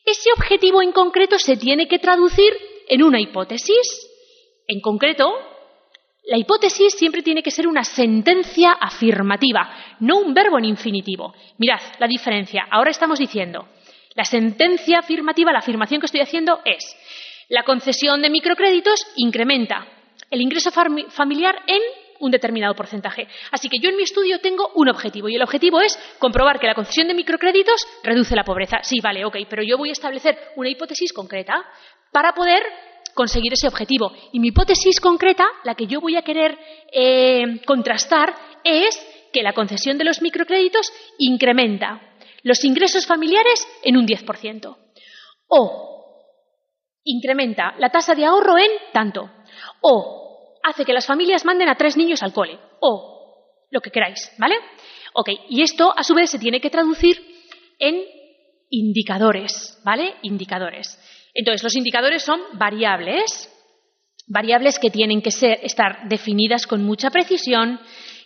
Ese 0.06 0.30
objetivo 0.36 0.82
en 0.82 0.92
concreto 0.92 1.40
se 1.40 1.56
tiene 1.56 1.88
que 1.88 2.00
traducir 2.00 2.54
en 2.88 3.04
una 3.04 3.22
hipótesis. 3.22 4.08
En 4.68 4.82
concreto, 4.82 5.32
la 6.24 6.38
hipótesis 6.38 6.94
siempre 6.94 7.22
tiene 7.22 7.42
que 7.42 7.52
ser 7.52 7.68
una 7.68 7.84
sentencia 7.84 8.72
afirmativa, 8.74 9.96
no 10.02 10.20
un 10.20 10.34
verbo 10.34 10.58
en 10.58 10.66
infinitivo. 10.66 11.34
Mirad 11.58 11.82
la 12.00 12.08
diferencia. 12.08 12.68
Ahora 12.70 12.92
estamos 12.92 13.18
diciendo, 13.18 13.68
la 14.14 14.26
sentencia 14.26 15.00
afirmativa, 15.00 15.52
la 15.52 15.60
afirmación 15.60 16.00
que 16.00 16.06
estoy 16.06 16.22
haciendo 16.22 16.60
es, 16.66 16.84
la 17.50 17.64
concesión 17.64 18.22
de 18.22 18.30
microcréditos 18.30 19.06
incrementa 19.16 19.88
el 20.32 20.42
ingreso 20.42 20.72
familiar 20.72 21.56
en 21.68 21.82
un 22.20 22.32
determinado 22.32 22.74
porcentaje. 22.74 23.28
Así 23.52 23.68
que 23.68 23.80
yo 23.80 23.90
en 23.90 23.98
mi 23.98 24.04
estudio 24.04 24.40
tengo 24.40 24.72
un 24.76 24.90
objetivo 24.90 25.28
y 25.28 25.36
el 25.36 25.42
objetivo 25.42 25.82
es 25.82 26.00
comprobar 26.20 26.60
que 26.60 26.68
la 26.68 26.76
concesión 26.76 27.08
de 27.08 27.14
microcréditos 27.14 27.86
reduce 28.04 28.36
la 28.36 28.44
pobreza. 28.44 28.80
Sí, 28.84 29.00
vale, 29.02 29.26
ok, 29.26 29.38
pero 29.50 29.64
yo 29.64 29.78
voy 29.78 29.90
a 29.90 29.94
establecer 29.94 30.38
una 30.56 30.70
hipótesis 30.70 31.12
concreta 31.14 31.66
para 32.12 32.34
poder 32.34 32.64
conseguir 33.14 33.54
ese 33.54 33.68
objetivo. 33.68 34.14
Y 34.32 34.40
mi 34.40 34.50
hipótesis 34.50 35.00
concreta, 35.00 35.46
la 35.64 35.76
que 35.76 35.88
yo 35.88 36.00
voy 36.00 36.16
a 36.16 36.22
querer 36.22 36.58
eh, 36.94 37.60
contrastar, 37.66 38.34
es 38.64 38.98
que 39.34 39.44
la 39.44 39.54
concesión 39.54 39.98
de 39.98 40.06
los 40.06 40.22
microcréditos 40.22 40.92
incrementa 41.18 42.02
los 42.44 42.64
ingresos 42.64 43.06
familiares 43.06 43.68
en 43.84 43.98
un 43.98 44.06
10%. 44.06 44.78
O 45.48 45.92
incrementa 47.04 47.74
la 47.78 47.90
tasa 47.90 48.14
de 48.14 48.26
ahorro 48.26 48.58
en 48.58 48.70
tanto. 48.94 49.30
O 49.82 50.58
hace 50.64 50.86
que 50.86 50.94
las 50.94 51.06
familias 51.06 51.46
manden 51.46 51.70
a 51.70 51.76
tres 51.76 51.98
niños 51.98 52.24
al 52.24 52.34
cole. 52.34 52.58
O 52.80 53.12
lo 53.70 53.82
que 53.82 53.92
queráis, 53.92 54.32
¿vale? 54.38 54.56
Ok, 55.14 55.30
y 55.50 55.62
esto 55.62 55.94
a 55.96 56.04
su 56.04 56.14
vez 56.14 56.30
se 56.30 56.40
tiene 56.40 56.62
que 56.62 56.70
traducir 56.70 57.18
en 57.80 58.04
indicadores, 58.70 59.80
¿vale? 59.84 60.16
Indicadores. 60.22 60.98
Entonces, 61.34 61.64
los 61.64 61.76
indicadores 61.76 62.24
son 62.24 62.42
variables, 62.54 63.50
variables 64.28 64.80
que 64.80 64.90
tienen 64.90 65.22
que 65.22 65.30
estar 65.30 66.08
definidas 66.08 66.68
con 66.68 66.84
mucha 66.84 67.10
precisión, 67.10 67.80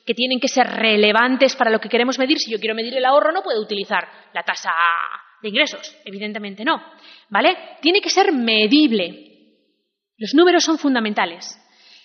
que 0.06 0.14
tienen 0.14 0.39
que 0.39 0.47
ser 0.47 0.68
relevantes 0.68 1.56
para 1.56 1.72
lo 1.72 1.80
que 1.80 1.89
queremos 1.89 2.20
medir. 2.20 2.38
Si 2.38 2.51
yo 2.51 2.60
quiero 2.60 2.76
medir 2.76 2.95
el 2.95 3.06
ahorro, 3.06 3.32
no 3.32 3.41
puedo 3.41 3.62
utilizar 3.62 4.08
la 4.34 4.43
tasa 4.43 4.72
de 5.41 5.49
ingresos, 5.49 5.95
evidentemente 6.06 6.64
no. 6.64 6.82
¿Vale? 7.30 7.78
Tiene 7.82 8.01
que 8.01 8.10
ser 8.10 8.32
medible. 8.32 9.35
Los 10.18 10.34
números 10.34 10.63
son 10.63 10.78
fundamentales. 10.78 11.59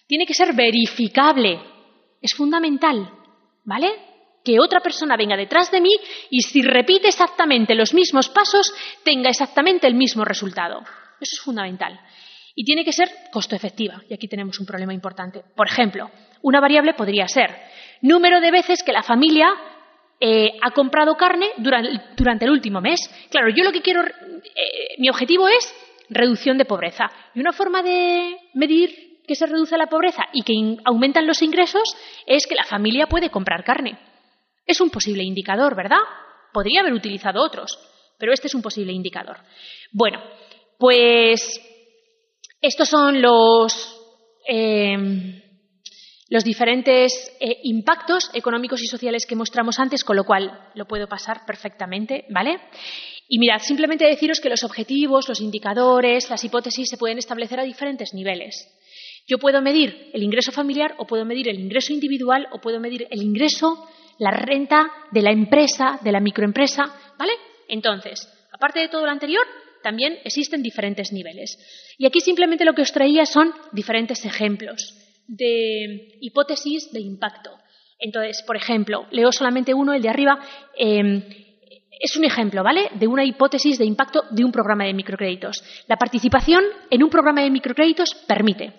Tiene 0.07 0.27
que 0.27 0.35
ser 0.35 0.55
verificable. 0.55 1.61
Es 2.21 2.35
fundamental. 2.35 3.11
¿Vale? 3.65 4.11
que 4.45 4.59
otra 4.59 4.81
persona 4.81 5.17
venga 5.17 5.37
detrás 5.37 5.71
de 5.71 5.81
mí 5.81 5.91
y 6.31 6.41
si 6.41 6.63
repite 6.63 7.09
exactamente 7.09 7.75
los 7.75 7.93
mismos 7.93 8.29
pasos, 8.29 8.73
tenga 9.05 9.29
exactamente 9.29 9.87
el 9.87 9.95
mismo 9.95 10.25
resultado. 10.25 10.81
Eso 11.21 11.37
es 11.37 11.41
fundamental. 11.41 12.01
Y 12.55 12.65
tiene 12.65 12.85
que 12.85 12.93
ser 12.93 13.11
costo 13.31 13.55
efectiva. 13.55 14.03
Y 14.09 14.15
aquí 14.15 14.29
tenemos 14.29 14.59
un 14.59 14.67
problema 14.67 14.95
importante. 14.95 15.43
Por 15.55 15.69
ejemplo, 15.69 16.11
una 16.43 16.61
variable 16.61 16.95
podría 16.95 17.29
ser 17.29 17.55
número 18.03 18.41
de 18.41 18.51
veces 18.51 18.83
que 18.83 18.93
la 18.93 19.03
familia 19.03 19.49
eh, 20.19 20.53
ha 20.63 20.71
comprado 20.73 21.17
carne 21.17 21.51
durante, 21.59 22.45
el 22.45 22.51
último 22.51 22.81
mes. 22.81 23.01
Claro, 23.31 23.49
yo 23.55 23.63
lo 23.63 23.73
que 23.73 23.83
quiero, 23.83 24.03
eh, 24.05 24.95
mi 24.99 25.09
objetivo 25.09 25.49
es 25.49 25.75
reducción 26.11 26.59
de 26.59 26.65
pobreza. 26.65 27.11
Y 27.35 27.41
una 27.41 27.53
forma 27.53 27.83
de 27.83 28.37
medir 28.55 29.23
que 29.27 29.37
se 29.37 29.47
reduce 29.47 29.79
la 29.79 29.87
pobreza 29.87 30.25
y 30.33 30.43
que 30.43 30.55
aumentan 30.85 31.27
los 31.27 31.41
ingresos 31.41 31.97
es 32.27 32.47
que 32.47 32.57
la 32.57 32.65
familia 32.65 33.07
puede 33.07 33.31
comprar 33.31 33.65
carne. 33.65 33.99
Es 34.67 34.81
un 34.81 34.91
posible 34.91 35.23
indicador, 35.23 35.77
¿verdad? 35.77 36.01
Podría 36.53 36.81
haber 36.81 36.93
utilizado 36.93 37.43
otros, 37.43 37.79
pero 38.19 38.33
este 38.33 38.49
es 38.49 38.55
un 38.55 38.63
posible 38.63 38.93
indicador. 38.93 39.39
Bueno, 39.93 40.21
pues 40.79 41.61
estos 42.61 42.89
son 42.89 43.23
los, 43.23 43.97
em, 44.47 45.41
los 46.29 46.45
diferentes 46.45 47.33
eh, 47.41 47.59
impactos 47.63 48.31
económicos 48.35 48.83
y 48.83 48.87
sociales 48.87 49.27
que 49.27 49.37
mostramos 49.37 49.79
antes, 49.79 50.05
con 50.05 50.17
lo 50.17 50.25
cual 50.25 50.71
lo 50.75 50.87
puedo 50.87 51.07
pasar 51.09 51.47
perfectamente, 51.47 52.27
¿vale? 52.31 52.61
Y 53.33 53.39
mirad, 53.39 53.61
simplemente 53.61 54.05
deciros 54.05 54.41
que 54.41 54.49
los 54.49 54.65
objetivos, 54.65 55.29
los 55.29 55.41
indicadores, 55.41 56.29
las 56.29 56.43
hipótesis 56.43 56.91
se 56.91 56.97
pueden 56.97 57.17
establecer 57.17 57.61
a 57.61 57.63
diferentes 57.63 58.13
niveles. 58.13 58.69
Yo 59.29 59.39
puedo 59.39 59.63
medir 59.63 60.11
el 60.13 60.25
ingreso 60.25 60.51
familiar 60.51 60.97
o 60.99 61.07
puedo 61.07 61.25
medir 61.25 61.49
el 61.49 61.61
ingreso 61.61 61.93
individual 61.93 62.49
o 62.51 62.61
puedo 62.61 62.81
medir 62.81 63.07
el 63.09 63.23
ingreso 63.23 63.87
la 64.19 64.33
renta 64.33 64.91
de 65.13 65.23
la 65.23 65.31
empresa, 65.31 66.01
de 66.03 66.11
la 66.11 66.19
microempresa, 66.19 66.93
¿vale? 67.17 67.33
Entonces, 67.69 68.29
aparte 68.51 68.81
de 68.81 68.89
todo 68.89 69.07
lo 69.07 69.13
anterior, 69.13 69.47
también 69.81 70.19
existen 70.25 70.61
diferentes 70.61 71.13
niveles. 71.13 71.57
Y 71.99 72.07
aquí 72.07 72.19
simplemente 72.19 72.65
lo 72.65 72.75
que 72.75 72.83
os 72.83 72.93
traía 72.93 73.27
son 73.27 73.53
diferentes 73.71 74.25
ejemplos 74.25 74.93
de 75.29 76.19
hipótesis 76.21 76.91
de 76.91 77.01
impacto. 77.01 77.51
Entonces, 78.01 78.43
por 78.45 78.57
ejemplo, 78.57 79.07
leo 79.13 79.31
solamente 79.31 79.73
uno, 79.73 79.93
el 79.93 80.03
de 80.03 80.09
arriba. 80.09 80.41
Em, 80.77 81.23
es 82.01 82.17
un 82.17 82.25
ejemplo, 82.25 82.65
¿vale? 82.65 82.91
De 82.95 83.07
una 83.07 83.25
hipótesis 83.25 83.79
de 83.79 83.85
impacto 83.85 84.25
de 84.31 84.43
un 84.43 84.51
programa 84.51 84.85
de 84.85 84.95
microcréditos. 84.95 85.63
La 85.87 85.97
participación 85.97 86.65
en 86.91 87.03
un 87.03 87.11
programa 87.11 87.43
de 87.43 87.51
microcréditos 87.51 88.15
permite, 88.27 88.73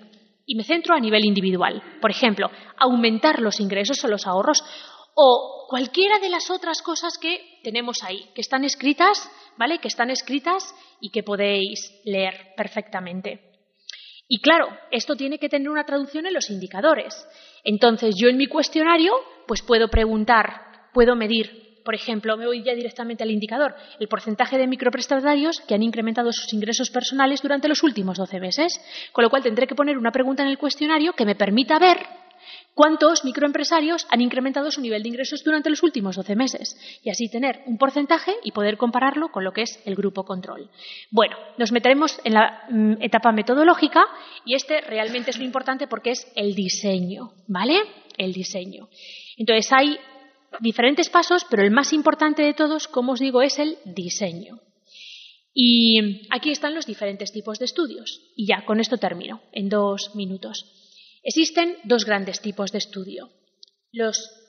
y 0.48 0.56
me 0.56 0.64
centro 0.64 0.96
a 0.96 1.00
nivel 1.00 1.24
individual, 1.24 1.82
por 2.02 2.10
ejemplo, 2.10 2.50
aumentar 2.78 3.40
los 3.40 3.60
ingresos 3.60 4.04
o 4.04 4.08
los 4.08 4.26
ahorros 4.26 4.64
o 5.14 5.68
cualquiera 5.70 6.18
de 6.20 6.30
las 6.30 6.50
otras 6.50 6.82
cosas 6.82 7.18
que 7.20 7.60
tenemos 7.64 8.04
ahí, 8.04 8.26
que 8.34 8.42
están 8.42 8.64
escritas, 8.64 9.30
¿vale? 9.56 9.78
Que 9.78 9.88
están 9.88 10.10
escritas 10.10 10.74
y 11.00 11.12
que 11.12 11.22
podéis 11.22 12.02
leer 12.04 12.54
perfectamente. 12.58 13.52
Y 14.28 14.42
claro, 14.42 14.68
esto 14.90 15.16
tiene 15.16 15.38
que 15.38 15.50
tener 15.50 15.70
una 15.70 15.84
traducción 15.84 16.26
en 16.26 16.34
los 16.34 16.50
indicadores. 16.50 17.14
Entonces, 17.64 18.16
yo 18.18 18.30
en 18.30 18.38
mi 18.38 18.48
cuestionario, 18.48 19.14
pues 19.46 19.62
puedo 19.62 19.90
preguntar, 19.90 20.90
puedo 20.94 21.16
medir, 21.16 21.71
por 21.84 21.96
ejemplo, 21.96 22.38
me 22.38 22.46
voy 22.46 22.64
ya 22.64 22.74
directamente 22.74 23.24
al 23.24 23.32
indicador, 23.32 23.76
el 24.00 24.08
porcentaje 24.08 24.58
de 24.58 24.68
microprestatarios 24.68 25.62
que 25.62 25.76
han 25.76 25.84
incrementado 25.84 26.32
sus 26.32 26.52
ingresos 26.54 26.90
personales 26.90 27.42
durante 27.42 27.68
los 27.68 27.84
últimos 27.84 28.18
12 28.18 28.40
meses. 28.40 28.80
Con 29.12 29.24
lo 29.24 29.30
cual 29.30 29.44
tendré 29.44 29.68
que 29.68 29.76
poner 29.76 29.98
una 29.98 30.12
pregunta 30.12 30.44
en 30.44 30.50
el 30.50 30.58
cuestionario 30.58 31.14
que 31.14 31.26
me 31.26 31.36
permita 31.36 31.80
ver 31.80 31.98
cuántos 32.74 33.26
microempresarios 33.26 34.08
han 34.10 34.22
incrementado 34.22 34.72
su 34.72 34.82
nivel 34.82 35.04
de 35.04 35.10
ingresos 35.10 35.44
durante 35.44 35.70
los 35.70 35.84
últimos 35.84 36.16
12 36.16 36.36
meses 36.36 36.76
y 37.04 37.10
así 37.10 37.30
tener 37.30 37.62
un 37.66 37.78
porcentaje 37.78 38.34
y 38.44 38.52
poder 38.52 38.78
compararlo 38.78 39.30
con 39.30 39.44
lo 39.44 39.52
que 39.52 39.64
es 39.64 39.80
el 39.86 39.96
grupo 39.96 40.24
control. 40.24 40.70
Bueno, 41.10 41.36
nos 41.58 41.72
meteremos 41.72 42.20
en 42.24 42.34
la 42.34 42.64
mm, 42.70 42.94
etapa 43.02 43.32
metodológica 43.32 44.06
y 44.46 44.56
este 44.56 44.82
realmente 44.82 45.32
es 45.32 45.38
lo 45.38 45.44
importante 45.44 45.88
porque 45.88 46.12
es 46.12 46.28
el 46.36 46.56
diseño, 46.56 47.34
¿vale? 47.48 47.78
El 48.18 48.34
diseño. 48.34 48.90
Entonces 49.38 49.72
hay 49.72 49.98
diferentes 50.60 51.10
pasos, 51.10 51.46
pero 51.50 51.64
el 51.64 51.72
más 51.72 51.94
importante 51.94 52.44
de 52.44 52.54
todos, 52.54 52.88
como 52.88 53.14
os 53.14 53.20
digo, 53.20 53.42
es 53.42 53.60
el 53.60 53.78
diseño. 53.86 54.60
Y 55.54 56.28
aquí 56.30 56.52
están 56.52 56.76
los 56.76 56.86
diferentes 56.86 57.32
tipos 57.32 57.60
de 57.60 57.66
estudios. 57.66 58.22
Y 58.36 58.48
ya, 58.48 58.66
con 58.66 58.80
esto 58.80 58.98
termino, 58.98 59.42
en 59.52 59.70
dos 59.70 60.16
minutos. 60.16 60.66
Existen 61.24 61.78
dos 61.84 62.06
grandes 62.06 62.42
tipos 62.42 62.72
de 62.72 62.78
estudio. 62.78 63.30
Los 63.92 64.42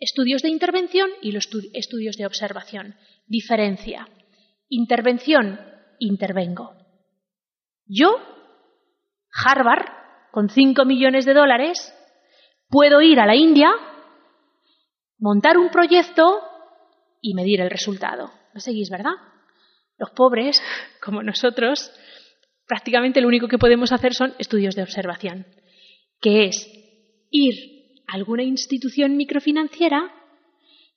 Estudios 0.00 0.42
de 0.42 0.48
intervención 0.48 1.10
y 1.22 1.32
los 1.32 1.48
estudios 1.72 2.16
de 2.16 2.26
observación. 2.26 2.94
Diferencia. 3.26 4.08
Intervención, 4.68 5.58
intervengo. 5.98 6.74
Yo, 7.86 8.16
Harvard, 9.32 9.86
con 10.30 10.50
5 10.50 10.84
millones 10.84 11.24
de 11.24 11.34
dólares, 11.34 11.92
puedo 12.68 13.00
ir 13.00 13.18
a 13.18 13.26
la 13.26 13.34
India, 13.34 13.70
montar 15.18 15.58
un 15.58 15.70
proyecto 15.70 16.40
y 17.20 17.34
medir 17.34 17.60
el 17.60 17.70
resultado. 17.70 18.30
¿Lo 18.54 18.60
seguís, 18.60 18.90
verdad? 18.90 19.12
Los 19.98 20.10
pobres, 20.10 20.62
como 21.02 21.22
nosotros, 21.22 21.90
prácticamente 22.66 23.20
lo 23.20 23.28
único 23.28 23.48
que 23.48 23.58
podemos 23.58 23.92
hacer 23.92 24.14
son 24.14 24.34
estudios 24.38 24.74
de 24.74 24.82
observación, 24.82 25.46
que 26.20 26.46
es 26.46 26.66
ir 27.30 27.54
a 28.06 28.14
alguna 28.14 28.42
institución 28.42 29.16
microfinanciera 29.16 30.12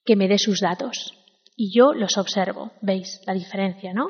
que 0.06 0.16
me 0.16 0.28
dé 0.28 0.38
sus 0.38 0.60
datos 0.62 1.14
y 1.56 1.76
yo 1.76 1.94
los 1.94 2.18
observo. 2.18 2.72
¿Veis 2.82 3.22
la 3.28 3.34
diferencia, 3.34 3.94
no? 3.94 4.08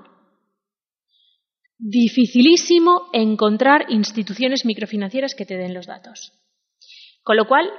Dificilísimo 1.77 3.09
encontrar 3.11 3.87
instituciones 3.89 4.65
microfinancieras 4.65 5.33
que 5.35 5.45
te 5.45 5.57
den 5.57 5.73
los 5.73 5.87
datos. 5.87 6.31
Con 7.23 7.37
lo 7.37 7.47
cual, 7.47 7.69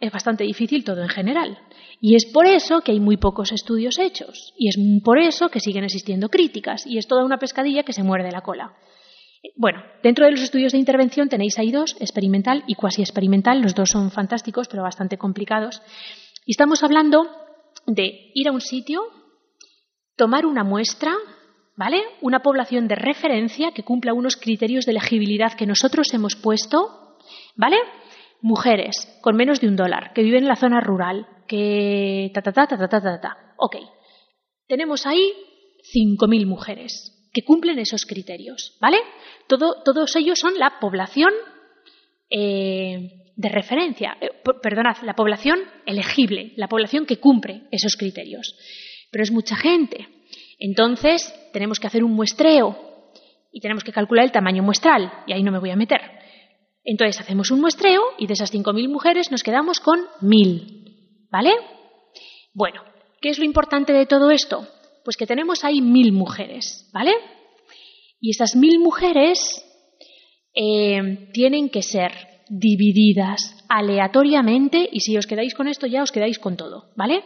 es 0.00 0.12
bastante 0.12 0.44
difícil 0.44 0.84
todo 0.84 1.02
en 1.02 1.08
general. 1.08 1.58
Y 2.00 2.14
es 2.14 2.26
por 2.26 2.46
eso 2.46 2.80
que 2.82 2.92
hay 2.92 3.00
muy 3.00 3.16
pocos 3.16 3.52
estudios 3.52 3.98
hechos. 3.98 4.52
Y 4.58 4.68
es 4.68 4.76
por 5.02 5.18
eso 5.18 5.48
que 5.48 5.60
siguen 5.60 5.84
existiendo 5.84 6.28
críticas. 6.28 6.86
Y 6.86 6.98
es 6.98 7.06
toda 7.06 7.24
una 7.24 7.38
pescadilla 7.38 7.82
que 7.82 7.92
se 7.92 8.02
muerde 8.02 8.30
la 8.30 8.42
cola. 8.42 8.76
Bueno, 9.56 9.82
dentro 10.02 10.24
de 10.24 10.32
los 10.32 10.40
estudios 10.40 10.72
de 10.72 10.78
intervención 10.78 11.28
tenéis 11.28 11.58
ahí 11.58 11.70
dos, 11.70 11.96
experimental 12.00 12.64
y 12.66 12.74
cuasi 12.74 13.02
experimental. 13.02 13.60
Los 13.60 13.74
dos 13.74 13.88
son 13.90 14.10
fantásticos, 14.10 14.68
pero 14.68 14.82
bastante 14.82 15.18
complicados. 15.18 15.80
Y 16.44 16.52
estamos 16.52 16.82
hablando 16.82 17.28
de 17.86 18.30
ir 18.34 18.48
a 18.48 18.52
un 18.52 18.60
sitio, 18.60 19.02
tomar 20.16 20.46
una 20.46 20.64
muestra, 20.64 21.14
¿vale? 21.76 22.02
Una 22.20 22.40
población 22.40 22.88
de 22.88 22.96
referencia 22.96 23.72
que 23.72 23.84
cumpla 23.84 24.14
unos 24.14 24.36
criterios 24.36 24.86
de 24.86 24.92
elegibilidad 24.92 25.54
que 25.54 25.66
nosotros 25.66 26.12
hemos 26.12 26.34
puesto, 26.34 27.16
¿vale? 27.54 27.76
Mujeres 28.40 29.18
con 29.22 29.36
menos 29.36 29.60
de 29.60 29.68
un 29.68 29.76
dólar, 29.76 30.12
que 30.12 30.22
viven 30.22 30.44
en 30.44 30.48
la 30.48 30.56
zona 30.56 30.80
rural, 30.80 31.26
que 31.46 32.30
ta 32.34 32.42
ta 32.42 32.52
ta 32.52 32.66
ta 32.66 32.76
ta 32.76 32.88
ta 32.88 33.00
ta. 33.00 33.20
ta. 33.20 33.36
Ok. 33.56 33.76
Tenemos 34.66 35.06
ahí 35.06 35.32
5.000 35.94 36.46
mujeres 36.46 37.12
que 37.32 37.44
cumplen 37.44 37.78
esos 37.78 38.06
criterios, 38.06 38.76
¿vale? 38.80 38.98
todos 39.46 40.16
ellos 40.16 40.38
son 40.38 40.58
la 40.58 40.80
población 40.80 41.30
eh, 42.30 43.32
de 43.36 43.48
referencia, 43.48 44.16
eh, 44.20 44.30
perdonad, 44.62 44.96
la 45.02 45.14
población 45.14 45.60
elegible, 45.84 46.52
la 46.56 46.68
población 46.68 47.04
que 47.06 47.18
cumple 47.18 47.62
esos 47.70 47.96
criterios. 47.96 48.56
Pero 49.10 49.22
es 49.22 49.30
mucha 49.30 49.54
gente. 49.56 50.08
Entonces, 50.58 51.32
tenemos 51.52 51.78
que 51.78 51.86
hacer 51.86 52.02
un 52.02 52.14
muestreo 52.14 52.76
y 53.52 53.60
tenemos 53.60 53.84
que 53.84 53.92
calcular 53.92 54.24
el 54.24 54.32
tamaño 54.32 54.62
muestral, 54.62 55.12
y 55.26 55.32
ahí 55.32 55.42
no 55.42 55.52
me 55.52 55.58
voy 55.58 55.70
a 55.70 55.76
meter. 55.76 56.00
Entonces, 56.86 57.20
hacemos 57.20 57.50
un 57.50 57.60
muestreo 57.60 58.00
y 58.16 58.28
de 58.28 58.34
esas 58.34 58.54
5.000 58.54 58.88
mujeres 58.88 59.30
nos 59.32 59.42
quedamos 59.42 59.80
con 59.80 59.98
1.000. 60.22 61.28
¿Vale? 61.30 61.50
Bueno, 62.54 62.80
¿qué 63.20 63.28
es 63.28 63.38
lo 63.38 63.44
importante 63.44 63.92
de 63.92 64.06
todo 64.06 64.30
esto? 64.30 64.66
Pues 65.04 65.16
que 65.16 65.26
tenemos 65.26 65.64
ahí 65.64 65.82
mil 65.82 66.12
mujeres, 66.12 66.88
¿vale? 66.92 67.12
Y 68.20 68.30
esas 68.30 68.56
mil 68.56 68.78
mujeres 68.78 69.62
eh, 70.54 71.28
tienen 71.34 71.68
que 71.68 71.82
ser 71.82 72.12
divididas 72.48 73.64
aleatoriamente, 73.68 74.88
y 74.90 75.00
si 75.00 75.18
os 75.18 75.26
quedáis 75.26 75.54
con 75.54 75.68
esto 75.68 75.86
ya 75.86 76.02
os 76.02 76.12
quedáis 76.12 76.38
con 76.38 76.56
todo, 76.56 76.92
¿vale? 76.96 77.24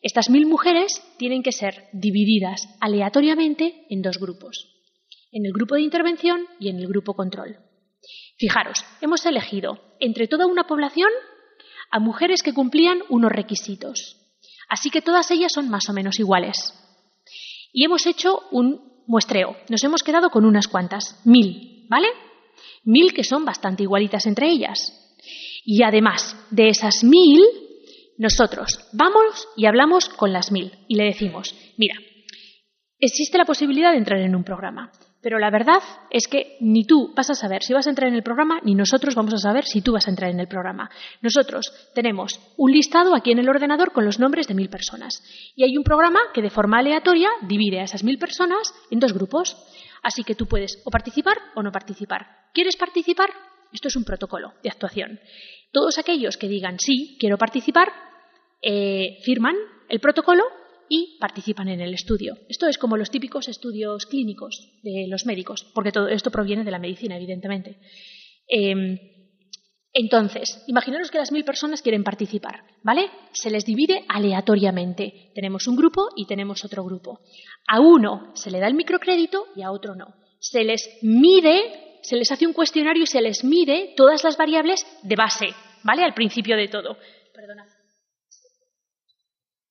Estas 0.00 0.30
mil 0.30 0.46
mujeres 0.46 1.02
tienen 1.18 1.42
que 1.42 1.52
ser 1.52 1.88
divididas 1.92 2.68
aleatoriamente 2.80 3.84
en 3.90 4.00
dos 4.00 4.18
grupos, 4.18 4.68
en 5.32 5.44
el 5.44 5.52
grupo 5.52 5.74
de 5.74 5.82
intervención 5.82 6.46
y 6.58 6.70
en 6.70 6.78
el 6.78 6.86
grupo 6.86 7.14
control. 7.14 7.58
Fijaros, 8.42 8.84
hemos 9.00 9.24
elegido 9.24 9.78
entre 10.00 10.26
toda 10.26 10.48
una 10.48 10.64
población 10.64 11.10
a 11.92 12.00
mujeres 12.00 12.42
que 12.42 12.52
cumplían 12.52 12.98
unos 13.08 13.30
requisitos, 13.30 14.16
así 14.68 14.90
que 14.90 15.00
todas 15.00 15.30
ellas 15.30 15.52
son 15.54 15.68
más 15.68 15.88
o 15.88 15.92
menos 15.92 16.18
iguales. 16.18 16.74
Y 17.72 17.84
hemos 17.84 18.04
hecho 18.04 18.40
un 18.50 19.04
muestreo. 19.06 19.56
Nos 19.68 19.84
hemos 19.84 20.02
quedado 20.02 20.30
con 20.30 20.44
unas 20.44 20.66
cuantas, 20.66 21.20
mil, 21.24 21.86
¿vale? 21.88 22.08
Mil 22.82 23.14
que 23.14 23.22
son 23.22 23.44
bastante 23.44 23.84
igualitas 23.84 24.26
entre 24.26 24.48
ellas. 24.48 24.92
Y 25.64 25.84
además 25.84 26.34
de 26.50 26.68
esas 26.68 27.04
mil, 27.04 27.44
nosotros 28.18 28.88
vamos 28.92 29.46
y 29.56 29.66
hablamos 29.66 30.08
con 30.08 30.32
las 30.32 30.50
mil 30.50 30.72
y 30.88 30.96
le 30.96 31.04
decimos, 31.04 31.54
mira, 31.76 31.94
existe 32.98 33.38
la 33.38 33.44
posibilidad 33.44 33.92
de 33.92 33.98
entrar 33.98 34.18
en 34.18 34.34
un 34.34 34.42
programa. 34.42 34.90
Pero 35.22 35.38
la 35.38 35.50
verdad 35.50 35.80
es 36.10 36.26
que 36.26 36.56
ni 36.60 36.84
tú 36.84 37.12
vas 37.14 37.30
a 37.30 37.34
saber 37.34 37.62
si 37.62 37.72
vas 37.72 37.86
a 37.86 37.90
entrar 37.90 38.08
en 38.08 38.16
el 38.16 38.24
programa, 38.24 38.60
ni 38.64 38.74
nosotros 38.74 39.14
vamos 39.14 39.32
a 39.34 39.38
saber 39.38 39.64
si 39.64 39.80
tú 39.80 39.92
vas 39.92 40.08
a 40.08 40.10
entrar 40.10 40.30
en 40.30 40.40
el 40.40 40.48
programa. 40.48 40.90
Nosotros 41.20 41.72
tenemos 41.94 42.40
un 42.56 42.72
listado 42.72 43.14
aquí 43.14 43.30
en 43.30 43.38
el 43.38 43.48
ordenador 43.48 43.92
con 43.92 44.04
los 44.04 44.18
nombres 44.18 44.48
de 44.48 44.54
mil 44.54 44.68
personas. 44.68 45.22
Y 45.54 45.62
hay 45.62 45.76
un 45.78 45.84
programa 45.84 46.18
que 46.34 46.42
de 46.42 46.50
forma 46.50 46.80
aleatoria 46.80 47.30
divide 47.42 47.80
a 47.80 47.84
esas 47.84 48.02
mil 48.02 48.18
personas 48.18 48.74
en 48.90 48.98
dos 48.98 49.12
grupos. 49.12 49.56
Así 50.02 50.24
que 50.24 50.34
tú 50.34 50.46
puedes 50.46 50.82
o 50.84 50.90
participar 50.90 51.38
o 51.54 51.62
no 51.62 51.70
participar. 51.70 52.26
¿Quieres 52.52 52.76
participar? 52.76 53.30
Esto 53.72 53.88
es 53.88 53.96
un 53.96 54.04
protocolo 54.04 54.54
de 54.64 54.70
actuación. 54.70 55.20
Todos 55.70 55.98
aquellos 55.98 56.36
que 56.36 56.48
digan 56.48 56.78
sí, 56.80 57.16
quiero 57.20 57.38
participar, 57.38 57.92
eh, 58.60 59.18
firman 59.24 59.54
el 59.88 60.00
protocolo 60.00 60.44
y 60.94 61.16
participan 61.18 61.68
en 61.68 61.80
el 61.80 61.94
estudio. 61.94 62.36
Esto 62.50 62.68
es 62.68 62.76
como 62.76 62.98
los 62.98 63.10
típicos 63.10 63.48
estudios 63.48 64.04
clínicos 64.04 64.68
de 64.82 65.06
los 65.08 65.24
médicos, 65.24 65.64
porque 65.72 65.90
todo 65.90 66.06
esto 66.08 66.30
proviene 66.30 66.64
de 66.64 66.70
la 66.70 66.78
medicina, 66.78 67.16
evidentemente. 67.16 67.78
Em, 68.46 68.98
entonces, 69.94 70.62
imaginaros 70.66 71.10
que 71.10 71.16
las 71.16 71.32
mil 71.32 71.44
personas 71.44 71.80
quieren 71.80 72.04
participar, 72.04 72.64
¿vale? 72.82 73.08
Se 73.32 73.48
les 73.48 73.64
divide 73.64 74.04
aleatoriamente. 74.06 75.30
Tenemos 75.34 75.66
un 75.66 75.76
grupo 75.76 76.08
y 76.14 76.26
tenemos 76.26 76.62
otro 76.62 76.84
grupo. 76.84 77.20
A 77.68 77.80
uno 77.80 78.30
se 78.34 78.50
le 78.50 78.60
da 78.60 78.66
el 78.66 78.74
microcrédito 78.74 79.46
y 79.56 79.62
a 79.62 79.70
otro 79.70 79.94
no. 79.94 80.14
Se 80.40 80.62
les 80.62 80.98
mide, 81.00 82.00
se 82.02 82.16
les 82.16 82.30
hace 82.30 82.46
un 82.46 82.52
cuestionario 82.52 83.04
y 83.04 83.06
se 83.06 83.22
les 83.22 83.44
mide 83.44 83.94
todas 83.96 84.22
las 84.24 84.36
variables 84.36 84.86
de 85.02 85.16
base, 85.16 85.48
¿vale? 85.84 86.04
Al 86.04 86.12
principio 86.12 86.54
de 86.54 86.68
todo. 86.68 86.98
Perdona. 87.32 87.64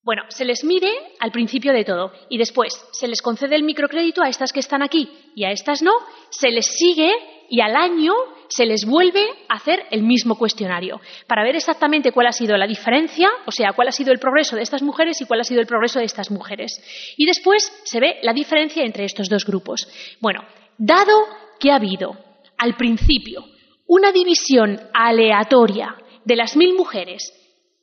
Bueno, 0.03 0.23
se 0.29 0.45
les 0.45 0.63
mide 0.63 0.91
al 1.19 1.31
principio 1.31 1.73
de 1.73 1.85
todo 1.85 2.11
y 2.27 2.39
después 2.39 2.73
se 2.91 3.07
les 3.07 3.21
concede 3.21 3.55
el 3.55 3.63
microcrédito 3.63 4.23
a 4.23 4.29
estas 4.29 4.51
que 4.51 4.59
están 4.59 4.81
aquí 4.81 5.07
y 5.35 5.43
a 5.43 5.51
estas 5.51 5.83
no, 5.83 5.91
se 6.31 6.49
les 6.49 6.65
sigue 6.65 7.13
y 7.49 7.61
al 7.61 7.75
año 7.75 8.13
se 8.47 8.65
les 8.65 8.83
vuelve 8.85 9.23
a 9.47 9.57
hacer 9.57 9.85
el 9.91 10.01
mismo 10.01 10.39
cuestionario 10.39 10.99
para 11.27 11.43
ver 11.43 11.55
exactamente 11.55 12.11
cuál 12.11 12.27
ha 12.27 12.31
sido 12.31 12.57
la 12.57 12.65
diferencia, 12.65 13.29
o 13.45 13.51
sea, 13.51 13.73
cuál 13.73 13.89
ha 13.89 13.91
sido 13.91 14.11
el 14.11 14.17
progreso 14.17 14.55
de 14.55 14.63
estas 14.63 14.81
mujeres 14.81 15.21
y 15.21 15.25
cuál 15.25 15.41
ha 15.41 15.43
sido 15.43 15.61
el 15.61 15.67
progreso 15.67 15.99
de 15.99 16.05
estas 16.05 16.31
mujeres. 16.31 16.81
Y 17.15 17.27
después 17.27 17.71
se 17.83 17.99
ve 17.99 18.17
la 18.23 18.33
diferencia 18.33 18.83
entre 18.83 19.05
estos 19.05 19.29
dos 19.29 19.45
grupos. 19.45 19.87
Bueno, 20.19 20.41
dado 20.79 21.27
que 21.59 21.71
ha 21.71 21.75
habido 21.75 22.17
al 22.57 22.75
principio 22.75 23.45
una 23.85 24.11
división 24.11 24.79
aleatoria 24.93 25.95
de 26.25 26.35
las 26.35 26.55
mil 26.57 26.73
mujeres 26.73 27.33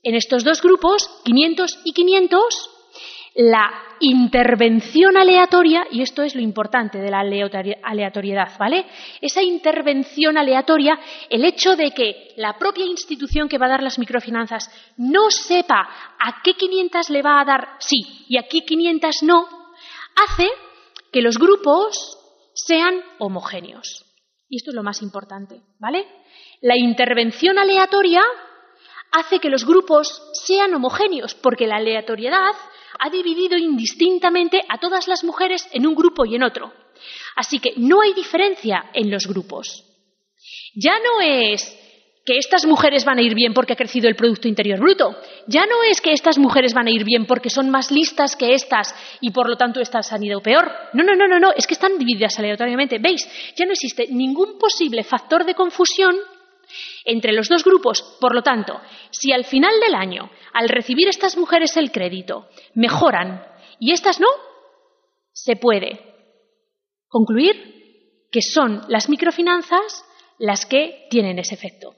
en 0.02 0.14
estos 0.14 0.44
dos 0.44 0.62
grupos, 0.62 1.08
500 1.24 1.80
y 1.84 1.92
500, 1.92 2.70
la 3.34 3.70
intervención 4.00 5.16
aleatoria, 5.16 5.86
y 5.90 6.02
esto 6.02 6.22
es 6.22 6.34
lo 6.34 6.40
importante 6.40 6.98
de 6.98 7.10
la 7.10 7.20
aleatoriedad, 7.20 8.58
¿vale? 8.58 8.84
Esa 9.20 9.42
intervención 9.42 10.36
aleatoria, 10.36 10.98
el 11.30 11.44
hecho 11.44 11.76
de 11.76 11.92
que 11.92 12.32
la 12.36 12.58
propia 12.58 12.84
institución 12.84 13.48
que 13.48 13.58
va 13.58 13.66
a 13.66 13.70
dar 13.70 13.82
las 13.82 13.98
microfinanzas 13.98 14.68
no 14.96 15.30
sepa 15.30 15.88
a 16.18 16.42
qué 16.42 16.54
500 16.54 17.10
le 17.10 17.22
va 17.22 17.40
a 17.40 17.44
dar 17.44 17.68
sí 17.78 18.24
y 18.28 18.38
a 18.38 18.44
qué 18.44 18.64
500 18.64 19.22
no, 19.22 19.46
hace 20.16 20.48
que 21.12 21.22
los 21.22 21.38
grupos 21.38 22.18
sean 22.54 23.00
homogéneos. 23.18 24.04
Y 24.48 24.56
esto 24.56 24.70
es 24.70 24.74
lo 24.74 24.82
más 24.82 25.02
importante, 25.02 25.60
¿vale? 25.78 26.06
La 26.60 26.76
intervención 26.76 27.58
aleatoria 27.58 28.22
hace 29.12 29.38
que 29.38 29.50
los 29.50 29.64
grupos 29.64 30.22
sean 30.32 30.74
homogéneos, 30.74 31.34
porque 31.34 31.66
la 31.66 31.76
aleatoriedad 31.76 32.54
ha 32.98 33.10
dividido 33.10 33.56
indistintamente 33.56 34.60
a 34.68 34.78
todas 34.78 35.08
las 35.08 35.24
mujeres 35.24 35.68
en 35.72 35.86
un 35.86 35.94
grupo 35.94 36.24
y 36.24 36.36
en 36.36 36.42
otro. 36.42 36.72
Así 37.36 37.60
que 37.60 37.74
no 37.76 38.00
hay 38.00 38.12
diferencia 38.12 38.90
en 38.92 39.10
los 39.10 39.26
grupos. 39.26 39.84
Ya 40.74 40.98
no 40.98 41.20
es 41.20 41.76
que 42.28 42.36
estas 42.36 42.66
mujeres 42.66 43.06
van 43.06 43.18
a 43.18 43.22
ir 43.22 43.34
bien 43.34 43.54
porque 43.54 43.72
ha 43.72 43.76
crecido 43.76 44.06
el 44.06 44.14
Producto 44.14 44.48
Interior 44.48 44.78
Bruto. 44.78 45.16
Ya 45.46 45.64
no 45.64 45.82
es 45.82 46.02
que 46.02 46.12
estas 46.12 46.36
mujeres 46.36 46.74
van 46.74 46.86
a 46.86 46.90
ir 46.90 47.02
bien 47.02 47.24
porque 47.24 47.48
son 47.48 47.70
más 47.70 47.90
listas 47.90 48.36
que 48.36 48.52
estas 48.52 48.94
y 49.22 49.30
por 49.30 49.48
lo 49.48 49.56
tanto 49.56 49.80
estas 49.80 50.12
han 50.12 50.22
ido 50.22 50.40
peor. 50.40 50.70
No, 50.92 51.02
no, 51.02 51.14
no, 51.14 51.26
no, 51.26 51.40
no. 51.40 51.52
Es 51.56 51.66
que 51.66 51.72
están 51.72 51.96
divididas 51.96 52.38
aleatoriamente. 52.38 52.98
¿Veis? 52.98 53.26
Ya 53.56 53.64
no 53.64 53.72
existe 53.72 54.08
ningún 54.10 54.58
posible 54.58 55.04
factor 55.04 55.46
de 55.46 55.54
confusión 55.54 56.14
Entre 57.04 57.32
los 57.32 57.48
dos 57.48 57.64
grupos, 57.64 58.02
por 58.20 58.34
lo 58.34 58.42
tanto, 58.42 58.80
si 59.10 59.32
al 59.32 59.44
final 59.44 59.78
del 59.80 59.94
año, 59.94 60.30
al 60.52 60.68
recibir 60.68 61.08
estas 61.08 61.36
mujeres 61.36 61.76
el 61.76 61.92
crédito, 61.92 62.48
mejoran 62.74 63.44
y 63.78 63.92
estas 63.92 64.20
no, 64.20 64.28
se 65.32 65.56
puede 65.56 66.00
concluir 67.08 68.26
que 68.30 68.42
son 68.42 68.82
las 68.88 69.08
microfinanzas 69.08 70.04
las 70.38 70.66
que 70.66 71.06
tienen 71.10 71.38
ese 71.38 71.54
efecto. 71.54 71.94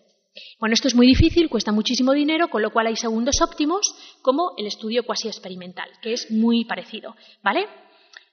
Bueno, 0.59 0.75
esto 0.75 0.89
es 0.89 0.95
muy 0.95 1.07
difícil, 1.07 1.49
cuesta 1.49 1.73
muchísimo 1.73 2.13
dinero, 2.13 2.49
con 2.49 2.63
lo 2.63 2.71
cual 2.71 2.87
hay 2.87 2.97
segundos 2.97 3.41
óptimos, 3.43 3.95
como 4.23 4.53
el 4.57 4.67
estudio 4.67 5.05
cuasi 5.05 5.29
experimental, 5.29 5.89
que 6.03 6.13
es 6.13 6.31
muy 6.31 6.65
parecido, 6.65 7.17
¿vale? 7.43 7.67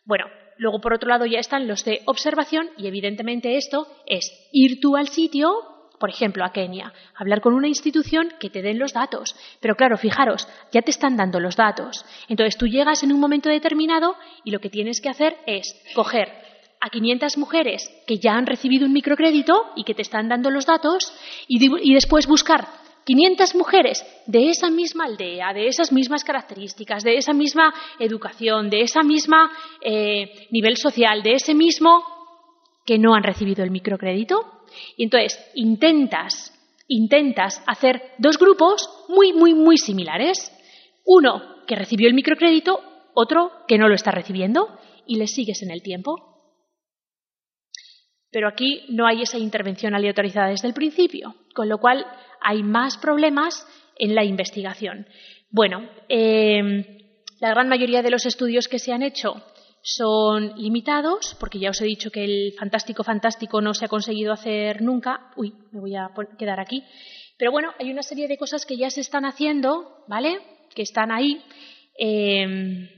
Bueno, 0.06 0.26
luego 0.58 0.80
por 0.80 0.94
otro 0.94 1.10
lado 1.10 1.26
ya 1.26 1.40
están 1.40 1.68
los 1.68 1.84
de 1.84 2.02
observación 2.06 2.70
y 2.78 2.88
evidentemente 2.88 3.58
esto 3.58 3.88
es 4.06 4.32
ir 4.52 4.80
tú 4.80 4.96
al 4.96 5.08
sitio, 5.08 5.50
por 6.00 6.10
ejemplo, 6.10 6.46
a 6.46 6.52
Kenia, 6.52 6.94
hablar 7.16 7.42
con 7.42 7.54
una 7.54 7.68
institución 7.68 8.34
que 8.40 8.50
te 8.50 8.62
den 8.62 8.80
los 8.80 8.94
datos. 8.94 9.36
Pero 9.60 9.76
claro, 9.76 9.98
fijaros, 9.98 10.48
ya 10.72 10.82
te 10.82 10.92
están 10.92 11.18
dando 11.18 11.40
los 11.40 11.56
datos. 11.56 12.06
Entonces 12.28 12.58
tú 12.58 12.68
llegas 12.68 13.04
en 13.04 13.12
un 13.12 13.20
momento 13.20 13.50
determinado 13.50 14.16
y 14.44 14.52
lo 14.52 14.60
que 14.60 14.70
tienes 14.70 15.02
que 15.02 15.10
hacer 15.10 15.38
es 15.46 15.76
coger 15.96 16.30
a 16.80 16.90
500 16.90 17.38
mujeres 17.38 17.90
que 18.06 18.18
ya 18.18 18.34
han 18.34 18.46
recibido 18.46 18.86
un 18.86 18.94
microcrédito 18.94 19.72
y 19.76 19.84
que 19.84 19.96
te 19.96 20.04
están 20.04 20.30
dando 20.30 20.52
los 20.52 20.66
datos 20.66 21.12
y, 21.48 21.94
después 21.94 22.28
buscar 22.28 22.68
500 23.06 23.56
mujeres 23.56 24.06
de 24.28 24.50
esa 24.50 24.70
misma 24.70 25.06
aldea, 25.06 25.54
de 25.54 25.68
esas 25.68 25.92
mismas 25.92 26.24
características, 26.24 27.04
de 27.04 27.18
esa 27.18 27.34
misma 27.34 27.74
educación, 28.00 28.70
de 28.70 28.82
esa 28.82 29.02
misma 29.02 29.50
eh, 29.82 30.48
nivel 30.52 30.78
social, 30.78 31.24
de 31.24 31.34
ese 31.34 31.56
mismo 31.56 32.04
que 32.86 33.00
no 33.00 33.16
han 33.16 33.24
recibido 33.24 33.64
el 33.64 33.72
microcrédito. 33.72 34.57
Y 34.96 35.04
entonces 35.04 35.40
intentas, 35.56 36.54
intentas 36.88 37.62
hacer 37.68 38.02
dos 38.18 38.38
grupos 38.38 38.90
muy, 39.10 39.34
muy, 39.34 39.54
muy 39.54 39.78
similares. 39.78 40.52
Uno 41.06 41.66
que 41.66 41.76
recibió 41.76 42.08
el 42.08 42.14
microcrédito, 42.14 42.80
otro 43.14 43.52
que 43.68 43.78
no 43.78 43.88
lo 43.88 43.96
está 43.96 44.12
recibiendo, 44.12 44.78
y 45.06 45.18
le 45.18 45.28
sigues 45.28 45.62
en 45.62 45.72
el 45.72 45.82
tiempo. 45.82 46.16
Pero 48.32 48.48
aquí 48.48 48.86
no 48.90 49.08
hay 49.08 49.22
esa 49.22 49.38
intervención 49.38 49.96
aleatorizada 49.96 50.50
desde 50.50 50.68
el 50.68 50.74
principio, 50.74 51.36
con 51.56 51.70
lo 51.70 51.78
cual 51.78 52.06
hay 52.42 52.62
más 52.62 52.98
problemas 52.98 53.66
en 53.98 54.16
la 54.16 54.24
investigación. 54.24 55.08
Bueno, 55.50 55.90
eh, 56.10 57.16
la 57.40 57.50
gran 57.50 57.70
mayoría 57.70 58.02
de 58.02 58.12
los 58.12 58.26
estudios 58.26 58.68
que 58.68 58.80
se 58.80 58.92
han 58.92 59.04
hecho 59.04 59.44
son 59.90 60.54
limitados, 60.58 61.38
porque 61.40 61.60
ya 61.60 61.70
os 61.70 61.80
he 61.80 61.86
dicho 61.86 62.12
que 62.12 62.26
el 62.26 62.54
fantástico 62.60 63.06
fantástico 63.06 63.62
no 63.62 63.74
se 63.74 63.86
ha 63.86 63.88
conseguido 63.88 64.34
hacer 64.34 64.82
nunca. 64.82 65.32
Uy, 65.38 65.54
me 65.72 65.80
voy 65.80 65.96
a 65.96 66.10
quedar 66.38 66.60
aquí. 66.60 66.84
Pero 67.38 67.52
bueno, 67.54 67.72
hay 67.80 67.90
una 67.90 68.04
serie 68.04 68.28
de 68.28 68.38
cosas 68.38 68.66
que 68.66 68.76
ya 68.76 68.90
se 68.90 69.00
están 69.00 69.24
haciendo, 69.24 70.04
¿vale? 70.10 70.40
Que 70.76 70.82
están 70.82 71.10
ahí. 71.10 71.42
Eh, 71.98 72.90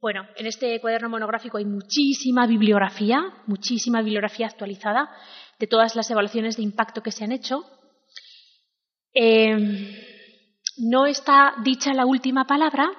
bueno, 0.00 0.26
en 0.36 0.46
este 0.46 0.80
cuaderno 0.80 1.10
monográfico 1.10 1.58
hay 1.58 1.66
muchísima 1.66 2.46
bibliografía, 2.46 3.22
muchísima 3.46 4.00
bibliografía 4.00 4.46
actualizada 4.46 5.10
de 5.58 5.66
todas 5.66 5.94
las 5.94 6.10
evaluaciones 6.10 6.56
de 6.56 6.62
impacto 6.62 7.02
que 7.02 7.12
se 7.12 7.24
han 7.24 7.32
hecho. 7.32 7.62
Em, 9.12 9.94
no 10.78 11.04
está 11.04 11.56
dicha 11.62 11.92
la 11.92 12.06
última 12.06 12.46
palabra, 12.46 12.90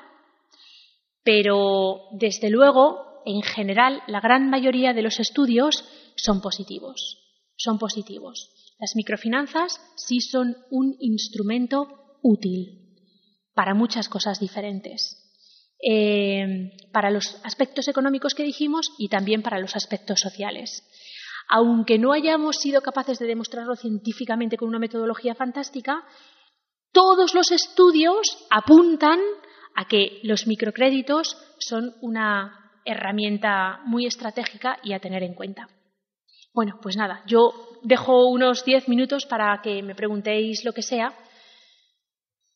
pero 1.23 2.01
desde 2.11 2.51
luego, 2.51 3.12
en 3.25 3.41
general, 3.41 4.01
la 4.07 4.19
gran 4.19 4.49
mayoría 4.49 4.93
de 4.93 5.01
los 5.01 5.19
estudios 5.19 5.83
son 6.15 6.41
positivos. 6.41 7.19
Son 7.55 7.77
positivos. 7.79 8.49
Las 8.79 8.95
microfinanzas 8.95 9.79
sí 9.95 10.19
son 10.19 10.57
un 10.69 10.95
instrumento 10.99 12.17
útil 12.21 12.83
para 13.53 13.73
muchas 13.73 14.09
cosas 14.09 14.39
diferentes. 14.39 15.19
Eh, 15.85 16.71
para 16.91 17.11
los 17.11 17.39
aspectos 17.43 17.87
económicos 17.89 18.33
que 18.33 18.43
dijimos 18.43 18.87
y 18.97 19.09
también 19.09 19.41
para 19.41 19.59
los 19.59 19.75
aspectos 19.75 20.19
sociales. 20.19 20.83
Aunque 21.49 21.99
no 21.99 22.13
hayamos 22.13 22.55
sido 22.55 22.81
capaces 22.81 23.19
de 23.19 23.27
demostrarlo 23.27 23.75
científicamente 23.75 24.55
con 24.55 24.69
una 24.69 24.79
metodología 24.79 25.35
fantástica, 25.35 26.05
todos 26.93 27.33
los 27.33 27.51
estudios 27.51 28.45
apuntan 28.49 29.19
a 29.75 29.85
que 29.87 30.19
los 30.23 30.47
microcréditos 30.47 31.37
son 31.59 31.93
una 32.01 32.62
herramienta 32.85 33.79
muy 33.85 34.05
estratégica 34.05 34.77
y 34.83 34.93
a 34.93 34.99
tener 34.99 35.23
en 35.23 35.33
cuenta. 35.33 35.67
Bueno, 36.53 36.79
pues 36.81 36.95
nada, 36.95 37.23
yo 37.25 37.51
dejo 37.83 38.27
unos 38.29 38.63
diez 38.63 38.87
minutos 38.87 39.25
para 39.25 39.59
que 39.63 39.81
me 39.81 39.95
preguntéis 39.95 40.63
lo 40.63 40.71
que 40.73 40.83
sea 40.83 41.13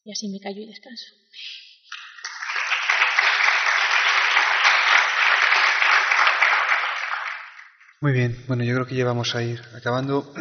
y 0.03 0.11
así 0.11 0.29
me 0.29 0.39
callo 0.39 0.61
y 0.61 0.67
descanso. 0.67 1.15
Muy 7.99 8.11
bien, 8.11 8.37
bueno, 8.47 8.63
yo 8.63 8.75
creo 8.75 8.85
que 8.85 8.95
ya 8.95 9.05
vamos 9.05 9.33
a 9.35 9.41
ir 9.41 9.59
acabando. 9.75 10.31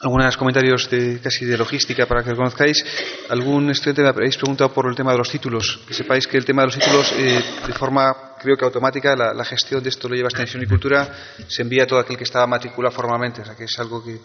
Algunos 0.00 0.36
comentarios 0.36 0.88
de, 0.88 1.20
casi 1.20 1.44
de 1.44 1.58
logística 1.58 2.06
para 2.06 2.22
que 2.24 2.30
lo 2.30 2.36
conozcáis. 2.36 2.82
Algún 3.28 3.68
estudiante 3.68 4.02
me 4.02 4.08
habéis 4.08 4.36
preguntado 4.36 4.72
por 4.72 4.88
el 4.88 4.96
tema 4.96 5.12
de 5.12 5.18
los 5.18 5.30
títulos. 5.30 5.80
Que 5.86 5.92
sepáis 5.92 6.26
que 6.26 6.38
el 6.38 6.46
tema 6.46 6.62
de 6.62 6.66
los 6.68 6.78
títulos, 6.78 7.12
eh, 7.12 7.42
de 7.66 7.72
forma 7.74 8.27
creo 8.40 8.56
que 8.56 8.64
automática, 8.64 9.14
la, 9.16 9.44
gestión 9.44 9.82
de 9.82 9.88
esto 9.88 10.08
lo 10.08 10.14
lleva 10.14 10.28
Extensión 10.28 10.62
y 10.62 10.66
Cultura, 10.66 11.08
se 11.46 11.62
envía 11.62 11.84
a 11.84 11.86
todo 11.86 11.98
aquel 11.98 12.16
que 12.16 12.24
estaba 12.24 12.46
matriculado 12.46 12.94
formalmente. 12.94 13.42
O 13.42 13.44
sea 13.44 13.54
que 13.54 13.64
es 13.64 13.78
algo 13.78 14.04
que 14.04 14.18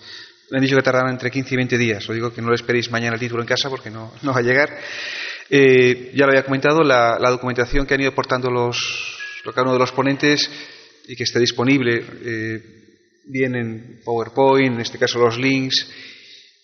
me 0.52 0.58
han 0.58 0.62
dicho 0.62 0.76
que 0.76 0.84
tardarán 0.84 1.12
entre 1.12 1.32
15 1.32 1.54
y 1.54 1.58
20 1.58 1.78
días. 1.78 2.08
Lo 2.08 2.14
digo 2.14 2.34
que 2.34 2.42
no 2.42 2.50
lo 2.50 2.56
esperéis 2.56 2.92
mañana 2.92 3.16
el 3.16 3.20
título 3.20 3.42
en 3.42 3.48
casa 3.48 3.70
porque 3.70 3.90
no, 3.90 4.12
no 4.22 4.34
va 4.34 4.40
a 4.40 4.44
llegar. 4.44 4.70
Eh, 5.50 6.12
ya 6.16 6.26
lo 6.26 6.32
había 6.32 6.44
comentado, 6.44 6.84
la, 6.84 7.18
documentación 7.30 7.86
que 7.86 7.94
han 7.94 8.02
ido 8.02 8.12
aportando 8.12 8.50
los, 8.50 8.78
cada 9.44 9.64
uno 9.64 9.74
de 9.74 9.80
los 9.80 9.92
ponentes 9.92 10.50
y 11.08 11.16
que 11.16 11.24
esté 11.24 11.40
disponible 11.40 12.06
eh, 12.24 12.64
bien 13.26 13.56
en 13.56 14.02
PowerPoint, 14.04 14.76
en 14.76 14.82
este 14.82 14.98
caso 14.98 15.20
los 15.20 15.38
links, 15.38 15.90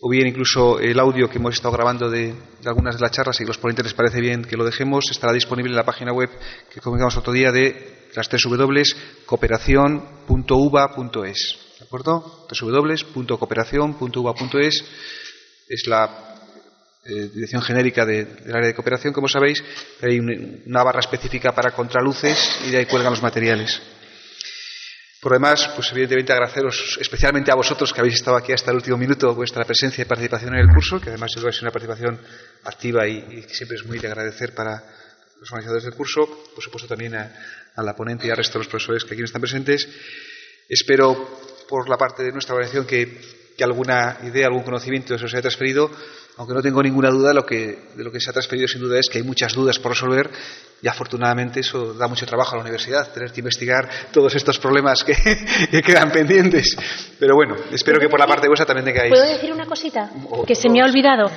o 0.02 0.10
bien 0.10 0.28
incluso 0.28 0.80
el 0.80 0.98
audio 1.00 1.30
que 1.30 1.40
hemos 1.40 1.56
estado 1.56 1.74
grabando 1.74 2.10
de, 2.10 2.34
algunas 2.66 2.96
de 2.96 3.02
las 3.02 3.12
charlas 3.12 3.42
y 3.42 3.46
los 3.46 3.58
ponentes 3.58 3.84
les 3.86 3.94
parece 3.94 4.22
bien 4.22 4.44
que 4.44 4.56
lo 4.56 4.64
dejemos, 4.64 5.12
estará 5.12 5.34
disponible 5.34 5.72
en 5.72 5.76
la 5.76 5.84
página 5.86 6.14
web 6.14 6.30
que 6.74 6.80
comentamos 6.80 7.18
otro 7.18 7.34
día 7.34 7.52
de 7.52 8.08
las 8.16 8.30
tres 8.30 8.44
W, 8.44 8.84
cooperación.uva.es. 9.26 11.58
¿De 11.80 11.86
acuerdo? 11.86 12.48
www.cooperación.uva.es 12.50 14.86
es 15.68 15.88
la 15.88 16.38
eh, 17.06 17.30
dirección 17.34 17.62
genérica 17.62 18.06
del 18.06 18.28
área 18.54 18.68
de 18.68 18.76
cooperación, 18.76 19.12
como 19.14 19.28
sabéis. 19.28 19.62
Hay 20.02 20.20
una 20.20 20.84
barra 20.84 21.02
específica 21.02 21.54
para 21.54 21.72
contraluces 21.72 22.62
y 22.68 22.72
de 22.72 22.78
ahí 22.78 22.86
cuelgan 22.86 23.12
los 23.12 23.22
materiales. 23.22 23.82
Por 25.22 25.34
demás, 25.34 25.70
pues 25.76 25.92
evidentemente 25.92 26.32
agradeceros 26.32 26.98
especialmente 27.02 27.52
a 27.52 27.56
vosotros 27.56 27.92
que 27.92 28.00
habéis 28.00 28.16
estado 28.16 28.38
aquí 28.38 28.54
hasta 28.54 28.72
el 28.72 28.78
último 28.78 28.98
minuto 28.98 29.36
vuestra 29.36 29.66
presencia 29.66 30.02
y 30.02 30.06
participación 30.06 30.54
en 30.54 30.62
el 30.62 30.74
curso, 30.74 31.02
que 31.02 31.10
además 31.10 31.32
yo 31.36 31.42
creo 31.42 31.52
que 31.52 31.58
es 31.58 31.62
una 31.62 31.72
participación 31.72 32.20
activa 32.64 33.06
y, 33.06 33.44
siempre 33.50 33.76
es 33.76 33.86
muy 33.86 34.00
de 34.00 34.08
agradecer 34.08 34.56
para 34.56 34.82
los 35.42 35.52
organizadores 35.52 35.84
del 35.84 35.94
curso, 35.94 36.26
por 36.56 36.64
supuesto 36.64 36.88
también 36.88 37.16
a, 37.16 37.84
la 37.84 37.96
ponente 37.96 38.28
y 38.28 38.30
al 38.30 38.38
resto 38.38 38.54
de 38.54 38.60
los 38.60 38.68
profesores 38.68 39.04
que 39.04 39.14
aquí 39.14 39.22
no 39.22 39.26
están 39.26 39.42
presentes. 39.42 39.88
Espero, 40.70 41.40
por 41.68 41.90
la 41.90 41.98
parte 41.98 42.24
de 42.24 42.32
nuestra 42.32 42.56
organización, 42.56 42.86
que, 42.86 43.20
que 43.58 43.64
alguna 43.64 44.20
idea, 44.24 44.48
algún 44.48 44.64
conocimiento 44.64 45.18
se 45.18 45.26
os 45.26 45.34
haya 45.34 45.42
transferido 45.42 45.92
aunque 46.40 46.54
no 46.54 46.62
tengo 46.62 46.82
ninguna 46.82 47.10
duda, 47.10 47.34
lo 47.34 47.46
que, 47.46 47.78
de 47.98 48.02
lo 48.02 48.14
que 48.14 48.22
se 48.22 48.30
ha 48.30 48.34
transferido 48.34 48.66
sin 48.66 48.80
duda 48.80 48.98
es 48.98 49.10
que 49.10 49.18
hay 49.18 49.26
muchas 49.26 49.54
dudas 49.54 49.78
por 49.78 49.92
resolver 49.92 50.30
y 50.82 50.88
afortunadamente 50.88 51.60
eso 51.60 51.94
da 51.94 52.08
mucho 52.08 52.26
trabajo 52.26 52.54
a 52.54 52.60
la 52.60 52.62
universidad, 52.62 53.12
tener 53.12 53.34
que 53.34 53.42
investigar 53.42 53.90
todos 54.14 54.34
estos 54.34 54.58
problemas 54.58 55.04
que, 55.04 55.14
quedan 55.86 56.10
pendientes. 56.12 56.78
Pero 57.20 57.36
bueno, 57.36 57.56
espero 57.74 58.00
que 58.00 58.08
por 58.08 58.22
la 58.22 58.26
parte 58.26 58.48
vuestra 58.48 58.66
también 58.66 58.86
tengáis. 58.86 59.12
¿Puedo 59.12 59.30
decir 59.30 59.52
una 59.52 59.66
cosita 59.66 60.10
que 60.48 60.56
se 60.56 60.70
me 60.70 60.82
ha 60.82 60.86
olvidado? 60.86 61.30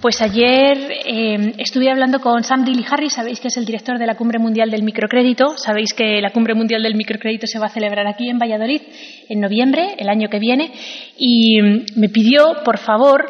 Pues 0.00 0.22
ayer 0.22 0.90
eh, 1.04 1.54
estuve 1.58 1.90
hablando 1.90 2.20
con 2.20 2.42
Sam 2.42 2.64
Dilly 2.64 2.86
Harris, 2.88 3.12
sabéis 3.12 3.40
que 3.40 3.48
es 3.48 3.56
el 3.58 3.66
director 3.66 3.98
de 3.98 4.06
la 4.06 4.14
Cumbre 4.14 4.38
Mundial 4.38 4.70
del 4.70 4.84
Microcrédito, 4.84 5.58
sabéis 5.58 5.92
que 5.92 6.22
la 6.22 6.32
Cumbre 6.32 6.54
Mundial 6.54 6.82
del 6.82 6.94
Microcrédito 6.94 7.46
se 7.46 7.58
va 7.58 7.66
a 7.66 7.70
celebrar 7.70 8.06
aquí 8.06 8.30
en 8.30 8.38
Valladolid 8.38 8.80
en 9.28 9.40
noviembre, 9.40 9.96
el 9.98 10.08
año 10.08 10.30
que 10.30 10.38
viene, 10.38 10.72
y 11.18 11.60
me 11.96 12.08
pidió, 12.08 12.62
por 12.64 12.78
favor, 12.78 13.26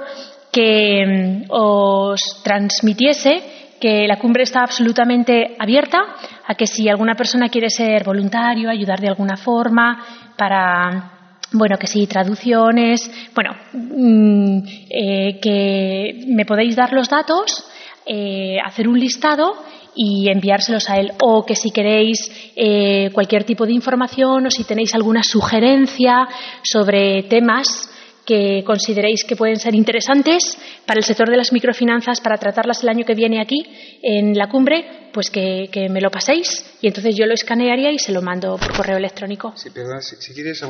que 0.56 1.04
mm, 1.04 1.50
os 1.50 2.40
transmitiese 2.42 3.76
que 3.78 4.08
la 4.08 4.16
cumbre 4.16 4.44
está 4.44 4.62
absolutamente 4.62 5.54
abierta 5.58 5.98
a 6.46 6.54
que 6.54 6.66
si 6.66 6.88
alguna 6.88 7.14
persona 7.14 7.50
quiere 7.50 7.68
ser 7.68 8.02
voluntario, 8.04 8.70
ayudar 8.70 8.98
de 8.98 9.08
alguna 9.08 9.36
forma 9.36 10.02
para 10.34 11.12
bueno, 11.52 11.76
que 11.78 11.86
si 11.86 12.06
traducciones, 12.06 13.08
bueno, 13.34 13.50
mm, 13.72 14.58
eh, 14.90 15.38
que 15.40 16.24
me 16.26 16.46
podéis 16.46 16.74
dar 16.74 16.92
los 16.92 17.08
datos, 17.08 17.64
eh, 18.06 18.56
hacer 18.64 18.88
un 18.88 18.98
listado 18.98 19.54
y 19.94 20.28
enviárselos 20.30 20.88
a 20.88 20.96
él. 20.96 21.12
O 21.22 21.44
que 21.44 21.54
si 21.54 21.70
queréis 21.70 22.18
eh, 22.56 23.10
cualquier 23.12 23.44
tipo 23.44 23.66
de 23.66 23.74
información 23.74 24.46
o 24.46 24.50
si 24.50 24.64
tenéis 24.64 24.94
alguna 24.94 25.22
sugerencia 25.22 26.26
sobre 26.62 27.24
temas 27.24 27.90
que 28.27 28.65
consideréis 28.66 29.24
que 29.24 29.36
pueden 29.36 29.57
ser 29.57 29.74
interesantes 29.74 30.59
para 30.85 30.98
el 30.98 31.05
sector 31.05 31.31
de 31.31 31.36
las 31.36 31.53
microfinanzas, 31.53 32.20
para 32.20 32.36
tratarlas 32.36 32.82
el 32.82 32.89
año 32.89 33.07
que 33.07 33.15
viene 33.15 33.40
aquí 33.40 33.65
en 34.03 34.36
la 34.36 34.48
cumbre, 34.48 35.11
pues 35.12 35.31
que, 35.31 35.70
me 35.89 36.01
lo 36.01 36.11
paséis 36.11 36.65
y 36.82 36.89
entonces 36.89 37.15
yo 37.16 37.24
lo 37.24 37.32
escanearía 37.35 37.93
y 37.93 37.98
se 37.98 38.12
lo 38.12 38.20
mando 38.20 38.59
por 38.59 38.77
correo 38.77 38.97
electrónico. 38.98 39.55
Perdona, 39.73 40.03
si, 40.03 40.35
quieres, 40.35 40.61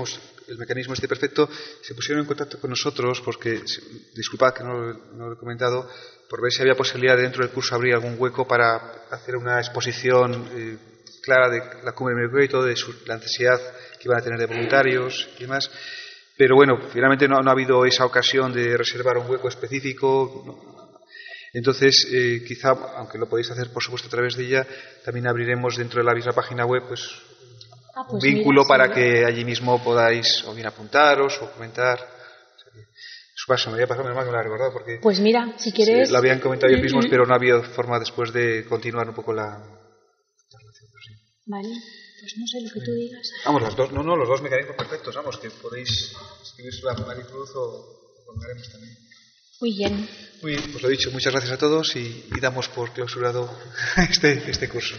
el 0.49 0.59
mecanismo 0.59 0.95
este 0.95 1.09
perfecto, 1.09 1.49
se 1.83 1.95
pusieron 1.95 2.23
en 2.23 2.29
contacto 2.29 2.61
con 2.61 2.71
nosotros 2.71 3.23
porque, 3.25 3.63
disculpad 4.15 4.53
que 4.53 4.63
no, 4.63 4.93
lo 5.17 5.33
he 5.33 5.37
comentado, 5.37 5.89
por 6.29 6.43
ver 6.43 6.53
si 6.53 6.61
había 6.61 6.75
posibilidad 6.75 7.17
dentro 7.17 7.43
del 7.43 7.53
curso 7.53 7.75
abrir 7.75 7.95
algún 7.95 8.17
hueco 8.19 8.47
para 8.47 8.77
hacer 9.11 9.35
una 9.37 9.59
exposición 9.59 10.49
eh, 10.55 10.77
clara 11.23 11.49
de 11.49 11.61
la 11.83 11.93
cumbre 11.93 12.15
de 12.15 12.23
microcrédito, 12.23 12.63
de 12.63 12.75
la 13.07 13.17
necesidad 13.17 13.59
que 13.99 14.05
iban 14.05 14.21
a 14.21 14.23
tener 14.23 14.39
de 14.39 14.47
voluntarios 14.47 15.29
y 15.39 15.43
demás. 15.43 15.71
Pero 16.37 16.55
bueno, 16.57 16.79
finalmente 16.93 17.29
no, 17.29 17.37
ha 17.37 17.51
habido 17.51 17.85
esa 17.87 18.05
ocasión 18.05 18.53
de 18.53 18.77
reservar 18.77 19.17
un 19.19 19.31
hueco 19.31 19.49
específico. 19.49 21.01
Entonces, 21.53 22.07
eh, 22.13 22.45
quizá, 22.47 22.71
aunque 22.97 23.19
lo 23.19 23.29
podéis 23.29 23.51
hacer 23.51 23.73
por 23.73 23.83
supuesto 23.83 24.09
a 24.09 24.11
través 24.11 24.37
de 24.37 24.45
ella, 24.45 24.67
también 25.05 25.27
abriremos 25.27 25.77
dentro 25.77 26.01
de 26.01 26.05
la 26.05 26.15
misma 26.15 26.33
página 26.33 26.67
web 26.67 26.83
pues, 26.89 27.09
ah, 27.95 28.03
un 28.03 28.21
pues 28.21 28.23
vínculo 28.23 28.67
para 28.67 28.93
que 28.93 29.25
allí 29.25 29.45
mismo 29.45 29.83
podáis 29.83 30.45
o 30.47 30.55
bien 30.55 30.67
apuntaros 30.67 31.41
o 31.41 31.51
comentar. 31.53 32.17
Paso, 33.47 33.71
me 33.71 33.75
había 33.75 33.87
pasado, 33.87 34.13
más 34.13 34.27
me 34.27 34.33
lo 34.33 34.43
recordado 34.43 34.73
porque. 34.73 34.99
Pues 35.01 35.21
mira, 35.21 35.55
si 35.57 35.71
quieres. 35.71 36.11
lo 36.11 36.19
habían 36.19 36.41
comentado 36.41 36.73
ellos 36.73 36.83
mismos, 36.83 37.07
pero 37.09 37.25
no 37.27 37.33
ha 37.33 37.37
habido 37.37 37.63
forma 37.63 38.01
después 38.01 38.33
de 38.33 38.65
continuar 38.65 39.09
un 39.09 39.15
poco 39.15 39.33
la. 39.33 39.63
Vale. 41.47 41.69
Pues 42.21 42.37
no 42.39 42.47
sé 42.47 42.61
lo 42.63 42.71
que 42.71 42.81
tú 42.81 42.93
digas. 42.93 43.31
Vamos, 43.45 43.63
los 43.63 43.77
dos, 43.77 43.93
no, 43.93 44.03
no, 44.03 44.17
los 44.17 44.29
dos 44.29 44.43
mecanismos 44.43 44.77
perfectos, 44.77 45.15
vamos, 45.15 45.39
que 45.39 45.51
podéis 45.51 46.13
escribir 46.43 46.75
la 46.85 46.95
Maricruz 46.95 47.51
o 47.55 48.25
pondremos 48.27 48.71
también. 48.71 48.97
Muy 49.61 49.77
bien. 49.77 50.09
Muy 50.43 50.53
bien, 50.53 50.71
pues 50.71 50.83
lo 50.83 50.89
dicho, 50.89 51.11
muchas 51.11 51.33
gracias 51.33 51.53
a 51.53 51.59
todos 51.59 51.97
y, 51.97 52.27
y 52.35 52.41
damos 52.41 52.69
por 52.69 52.93
clausurado 52.93 53.51
este, 54.11 54.51
este 54.51 54.69
curso. 54.69 54.97